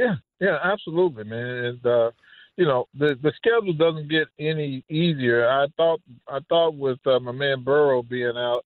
[0.00, 1.46] Yeah, yeah, absolutely, man.
[1.46, 2.10] And uh,
[2.56, 5.48] you know, the the schedule doesn't get any easier.
[5.48, 8.64] I thought I thought with uh, my man Burrow being out,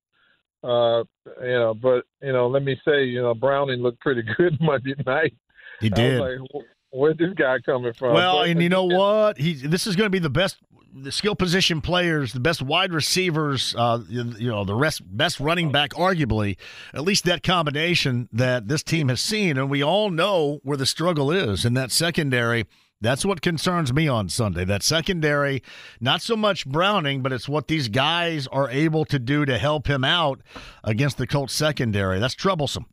[0.62, 1.05] uh,
[1.43, 4.94] you know, but you know, let me say, you know, Browning looked pretty good Monday
[5.06, 5.35] night.
[5.81, 6.20] He I did.
[6.20, 8.15] was like, where's this guy coming from?
[8.15, 9.39] Well, But- and you know what?
[9.39, 10.56] He this is going to be the best
[10.94, 15.72] the skill position players, the best wide receivers, uh, you, know, the rest best running
[15.72, 16.56] back, arguably,
[16.92, 20.86] at least that combination that this team has seen, and we all know where the
[20.86, 22.64] struggle is in that secondary.
[23.00, 24.64] That's what concerns me on Sunday.
[24.64, 25.62] That secondary,
[26.00, 29.88] not so much Browning, but it's what these guys are able to do to help
[29.88, 30.40] him out
[30.84, 32.18] against the Colts secondary.
[32.18, 32.86] That's troublesome.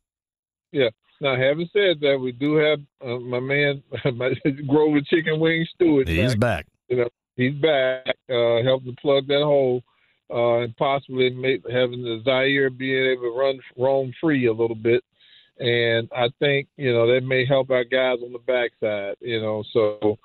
[0.71, 0.89] Yeah.
[1.21, 3.83] Now, having said that, we do have uh, my man,
[4.15, 4.33] my
[4.67, 6.07] Grover Chicken Wing Stewart.
[6.07, 6.65] He's back.
[6.89, 9.83] You know, he's back, uh, helping to plug that hole,
[10.29, 14.75] uh, and possibly make, having the Zaire being able to run roam free a little
[14.75, 15.03] bit.
[15.59, 19.15] And I think you know that may help our guys on the backside.
[19.21, 20.17] You know, so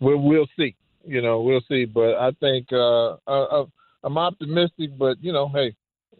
[0.00, 0.76] we'll we'll see.
[1.06, 1.84] You know, we'll see.
[1.84, 3.64] But I think uh, I,
[4.04, 4.96] I'm optimistic.
[4.96, 5.74] But you know, hey,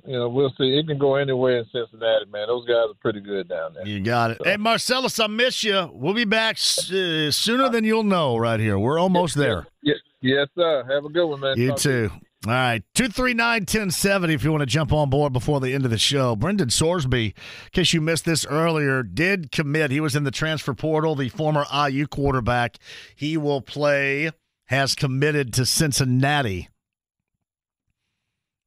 [0.06, 0.76] you know, we'll see.
[0.76, 2.46] It can go anywhere in Cincinnati, man.
[2.46, 3.86] Those guys are pretty good down there.
[3.86, 4.38] You got it.
[4.38, 4.50] So.
[4.50, 5.90] Hey, Marcellus, I miss you.
[5.92, 8.78] We'll be back uh, sooner than you'll know right here.
[8.78, 9.66] We're almost there.
[9.82, 10.84] Yes, yes, sir.
[10.88, 11.54] Have a good one, man.
[11.56, 12.08] You Talk too.
[12.08, 12.20] To you.
[12.46, 15.90] All right, 239 1070 if you want to jump on board before the end of
[15.90, 16.36] the show.
[16.36, 17.32] Brendan Sorsby, in
[17.72, 19.90] case you missed this earlier, did commit.
[19.90, 22.76] He was in the transfer portal, the former IU quarterback.
[23.16, 24.30] He will play,
[24.66, 26.68] has committed to Cincinnati.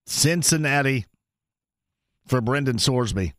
[0.08, 1.06] Cincinnati
[2.26, 3.34] for Brendan Sorsby.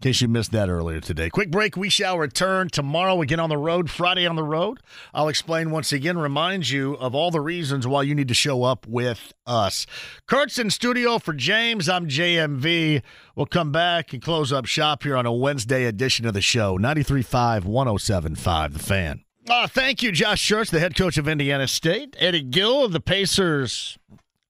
[0.00, 1.28] In case you missed that earlier today.
[1.28, 1.76] Quick break.
[1.76, 4.80] We shall return tomorrow again on the road, Friday on the road.
[5.12, 8.62] I'll explain once again, remind you of all the reasons why you need to show
[8.62, 9.84] up with us.
[10.26, 11.86] Kurt's in studio for James.
[11.86, 13.02] I'm JMV.
[13.36, 16.78] We'll come back and close up shop here on a Wednesday edition of the show.
[16.78, 19.24] 93.5, 107.5, The Fan.
[19.50, 22.16] Uh, thank you, Josh Schertz, the head coach of Indiana State.
[22.18, 23.98] Eddie Gill of the Pacers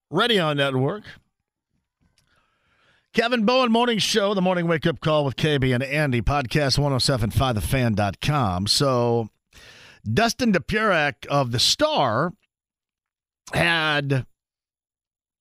[0.09, 1.03] Radio Network.
[3.13, 8.67] Kevin Bowen Morning Show, the morning wake up call with KB and Andy, podcast 1075thefan.com.
[8.67, 9.27] So,
[10.09, 12.31] Dustin Dopirak of The Star
[13.51, 14.25] had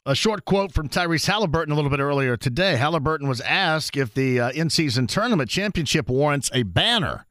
[0.05, 2.75] a short quote from Tyrese Halliburton a little bit earlier today.
[2.75, 7.25] Halliburton was asked if the uh, in season tournament championship warrants a banner.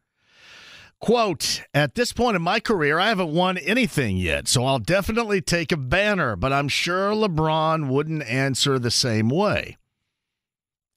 [1.01, 5.41] Quote, at this point in my career, I haven't won anything yet, so I'll definitely
[5.41, 9.75] take a banner, but I'm sure LeBron wouldn't answer the same way.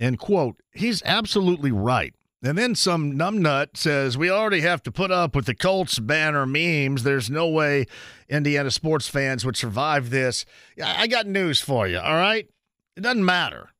[0.03, 0.61] End quote.
[0.73, 2.13] He's absolutely right.
[2.43, 6.45] And then some numbnut says, We already have to put up with the Colts banner
[6.45, 7.05] memes.
[7.05, 7.87] There's no way
[8.29, 10.45] Indiana sports fans would survive this.
[10.85, 12.49] I got news for you, all right?
[12.97, 13.71] It doesn't matter.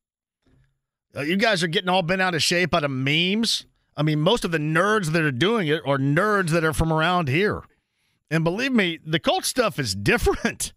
[1.13, 3.65] Uh, you guys are getting all bent out of shape out of memes.
[3.97, 6.93] I mean, most of the nerds that are doing it are nerds that are from
[6.93, 7.63] around here.
[8.31, 10.71] And believe me, the Colts stuff is different.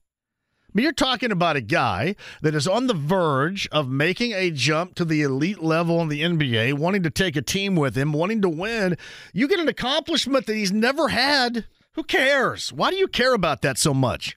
[0.76, 4.94] Mean, you're talking about a guy that is on the verge of making a jump
[4.96, 8.42] to the elite level in the NBA, wanting to take a team with him, wanting
[8.42, 8.98] to win.
[9.32, 11.64] You get an accomplishment that he's never had.
[11.94, 12.72] Who cares?
[12.72, 14.36] Why do you care about that so much?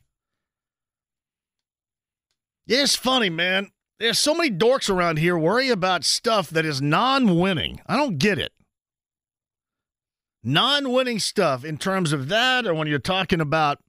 [2.68, 3.72] It's funny, man.
[4.00, 7.82] There's so many dorks around here worry about stuff that is non winning.
[7.86, 8.54] I don't get it.
[10.42, 13.80] Non winning stuff in terms of that, or when you're talking about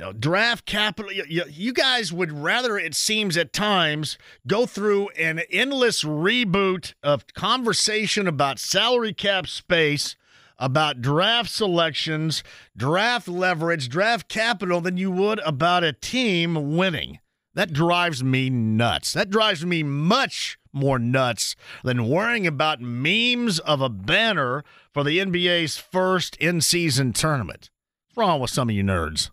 [0.00, 1.12] you know, draft capital.
[1.12, 4.16] You, you, guys would rather, it seems at times,
[4.46, 10.16] go through an endless reboot of conversation about salary cap space,
[10.58, 12.42] about draft selections,
[12.74, 17.18] draft leverage, draft capital than you would about a team winning.
[17.52, 19.12] That drives me nuts.
[19.12, 24.64] That drives me much more nuts than worrying about memes of a banner
[24.94, 27.68] for the NBA's first in season tournament.
[28.08, 29.28] What's wrong with some of you nerds?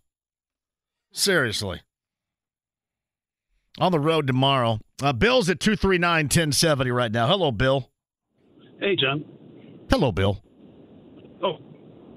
[1.17, 1.81] Seriously.
[3.79, 4.79] On the road tomorrow.
[5.01, 7.27] Uh, Bill's at 239 1070 right now.
[7.27, 7.89] Hello, Bill.
[8.79, 9.25] Hey, John.
[9.89, 10.43] Hello, Bill.
[11.43, 11.57] Oh,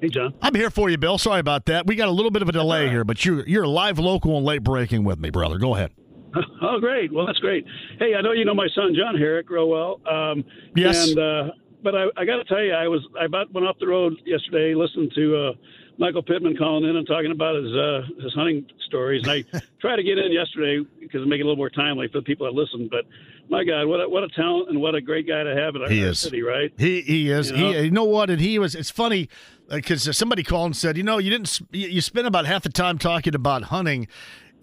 [0.02, 0.35] hey, John.
[0.43, 1.16] I'm here for you, Bill.
[1.16, 1.86] Sorry about that.
[1.86, 2.90] We got a little bit of a delay right.
[2.90, 5.59] here, but you're, you're live, local, and late breaking with me, brother.
[5.59, 5.93] Go ahead.
[6.62, 7.10] Oh, great.
[7.10, 7.64] Well, that's great.
[7.98, 9.98] Hey, I know you know my son, John Herrick, real well.
[10.09, 10.44] Um,
[10.77, 11.09] yes.
[11.09, 11.52] And, uh,
[11.82, 14.12] but I, I got to tell you, I was I about went off the road
[14.27, 15.52] yesterday, listened to uh,
[16.01, 19.22] Michael Pittman calling in and talking about his uh, his hunting stories.
[19.22, 22.18] And I tried to get in yesterday because make it a little more timely for
[22.18, 22.89] the people that listen.
[22.90, 23.05] But
[23.51, 25.82] my God, what a, what a talent and what a great guy to have in
[25.82, 26.18] our, he our is.
[26.18, 26.72] city, right?
[26.78, 27.51] He he is.
[27.51, 27.72] You know?
[27.72, 28.31] He you know what?
[28.31, 28.74] And he was.
[28.74, 29.28] It's funny
[29.68, 32.70] because uh, somebody called and said, you know, you didn't you spent about half the
[32.70, 34.09] time talking about hunting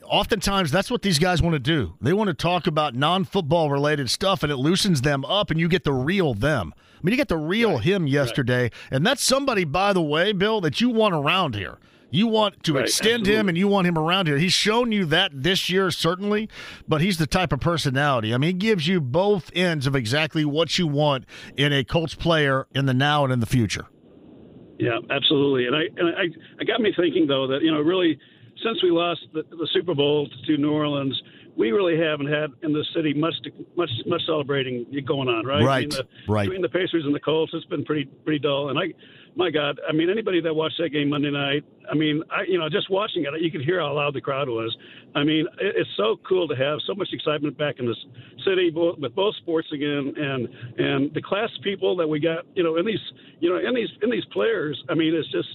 [0.10, 1.94] oftentimes that's what these guys want to do.
[2.02, 5.68] They want to talk about non-football related stuff and it loosens them up and you
[5.68, 6.74] get the real them.
[6.98, 7.84] I mean, you get the real right.
[7.84, 8.74] him yesterday, right.
[8.92, 11.78] and that's somebody, by the way, Bill, that you want around here.
[12.10, 12.86] You want to right.
[12.86, 13.36] extend Absolutely.
[13.36, 14.38] him and you want him around here.
[14.38, 16.50] He's shown you that this year, certainly,
[16.88, 18.34] but he's the type of personality.
[18.34, 21.26] I mean, he gives you both ends of exactly what you want
[21.58, 23.88] in a Colts player in the now and in the future.
[24.80, 25.66] Yeah, absolutely.
[25.66, 28.18] And I and I, I got me thinking though that you know really
[28.64, 31.20] since we lost the, the Super Bowl to New Orleans,
[31.58, 33.34] we really haven't had in the city much
[33.76, 35.64] much much celebrating going on, right?
[35.64, 36.44] Right, I mean, the, right.
[36.46, 38.70] Between the Pacers and the Colts, it's been pretty pretty dull.
[38.70, 38.94] And I,
[39.36, 42.60] my God, I mean, anybody that watched that game Monday night, I mean, I you
[42.60, 44.76] know just watching it, you could hear how loud the crowd was.
[45.16, 47.98] I mean, it, it's so cool to have so much excitement back in this
[48.46, 50.48] city both, with both sports again, and
[50.78, 53.02] and the class people that we got, you know, in these
[53.40, 54.82] you know in these in these players.
[54.90, 55.50] I mean, it's just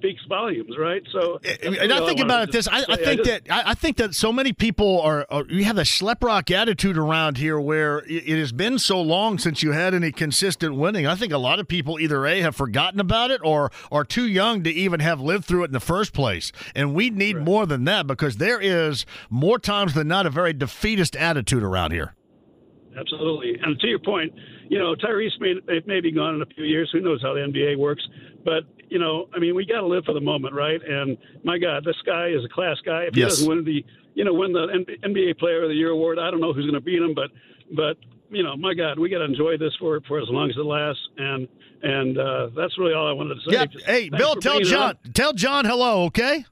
[0.00, 1.02] speaks volumes, right?
[1.12, 2.66] So, eh, and I think about it this.
[2.66, 5.76] I, I think that I, I think that so many people are, are you have
[5.76, 9.94] the schleprock attitude around here, where it, it has been so long since you had
[9.94, 11.06] any consistent winning.
[11.06, 14.26] I think a lot of people either a have forgotten about it or are too
[14.26, 16.52] young to even have lived through it in the first place.
[16.74, 17.44] And we need Right.
[17.44, 21.92] more than that because there is more times than not a very defeatist attitude around
[21.92, 22.14] here.
[22.98, 23.58] Absolutely.
[23.62, 24.32] And to your point,
[24.68, 25.54] you know, Tyrese may,
[25.86, 26.90] may be gone in a few years.
[26.92, 28.02] Who knows how the NBA works?
[28.44, 30.80] But, you know, I mean, we got to live for the moment, right?
[30.86, 33.04] And my God, this guy is a class guy.
[33.04, 33.30] If he Yes.
[33.38, 33.82] doesn't win the,
[34.14, 34.66] you know, win the
[35.02, 37.30] NBA Player of the Year award, I don't know who's going to beat him, but,
[37.74, 37.96] but,
[38.30, 40.64] you know, my God, we got to enjoy this for for as long as it
[40.64, 41.48] lasts, and
[41.82, 43.56] and uh, that's really all I wanted to say.
[43.56, 43.66] Yeah.
[43.66, 44.98] Just Hey, Bill, tell John, up.
[45.14, 46.44] tell John hello, okay?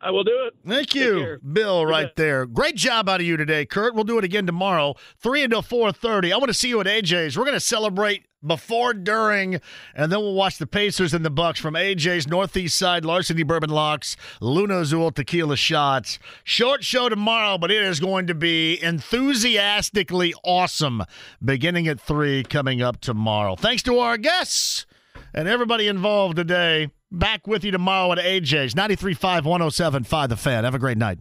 [0.00, 0.54] I will do it.
[0.68, 1.38] Thank you.
[1.52, 1.86] Bill.
[1.86, 2.16] Right bet.
[2.16, 2.46] there.
[2.46, 3.94] Great job out of you today, Kurt.
[3.94, 6.32] We'll do it again tomorrow, three until four thirty.
[6.32, 7.38] I want to see you at AJ's.
[7.38, 9.60] We're going to celebrate before, during,
[9.94, 13.70] and then we'll watch the Pacers and the Bucks from AJ's Northeast Side, Larceny Bourbon
[13.70, 16.18] Locks, Luna Azul Tequila Shots.
[16.42, 21.04] Short show tomorrow, but it is going to be enthusiastically awesome.
[21.44, 23.56] Beginning at three, coming up tomorrow.
[23.56, 24.86] Thanks to our guests
[25.34, 26.90] and everybody involved today.
[27.10, 30.64] Back with you tomorrow at AJ's 93.5 107.5 The Fan.
[30.64, 31.18] Have a great night.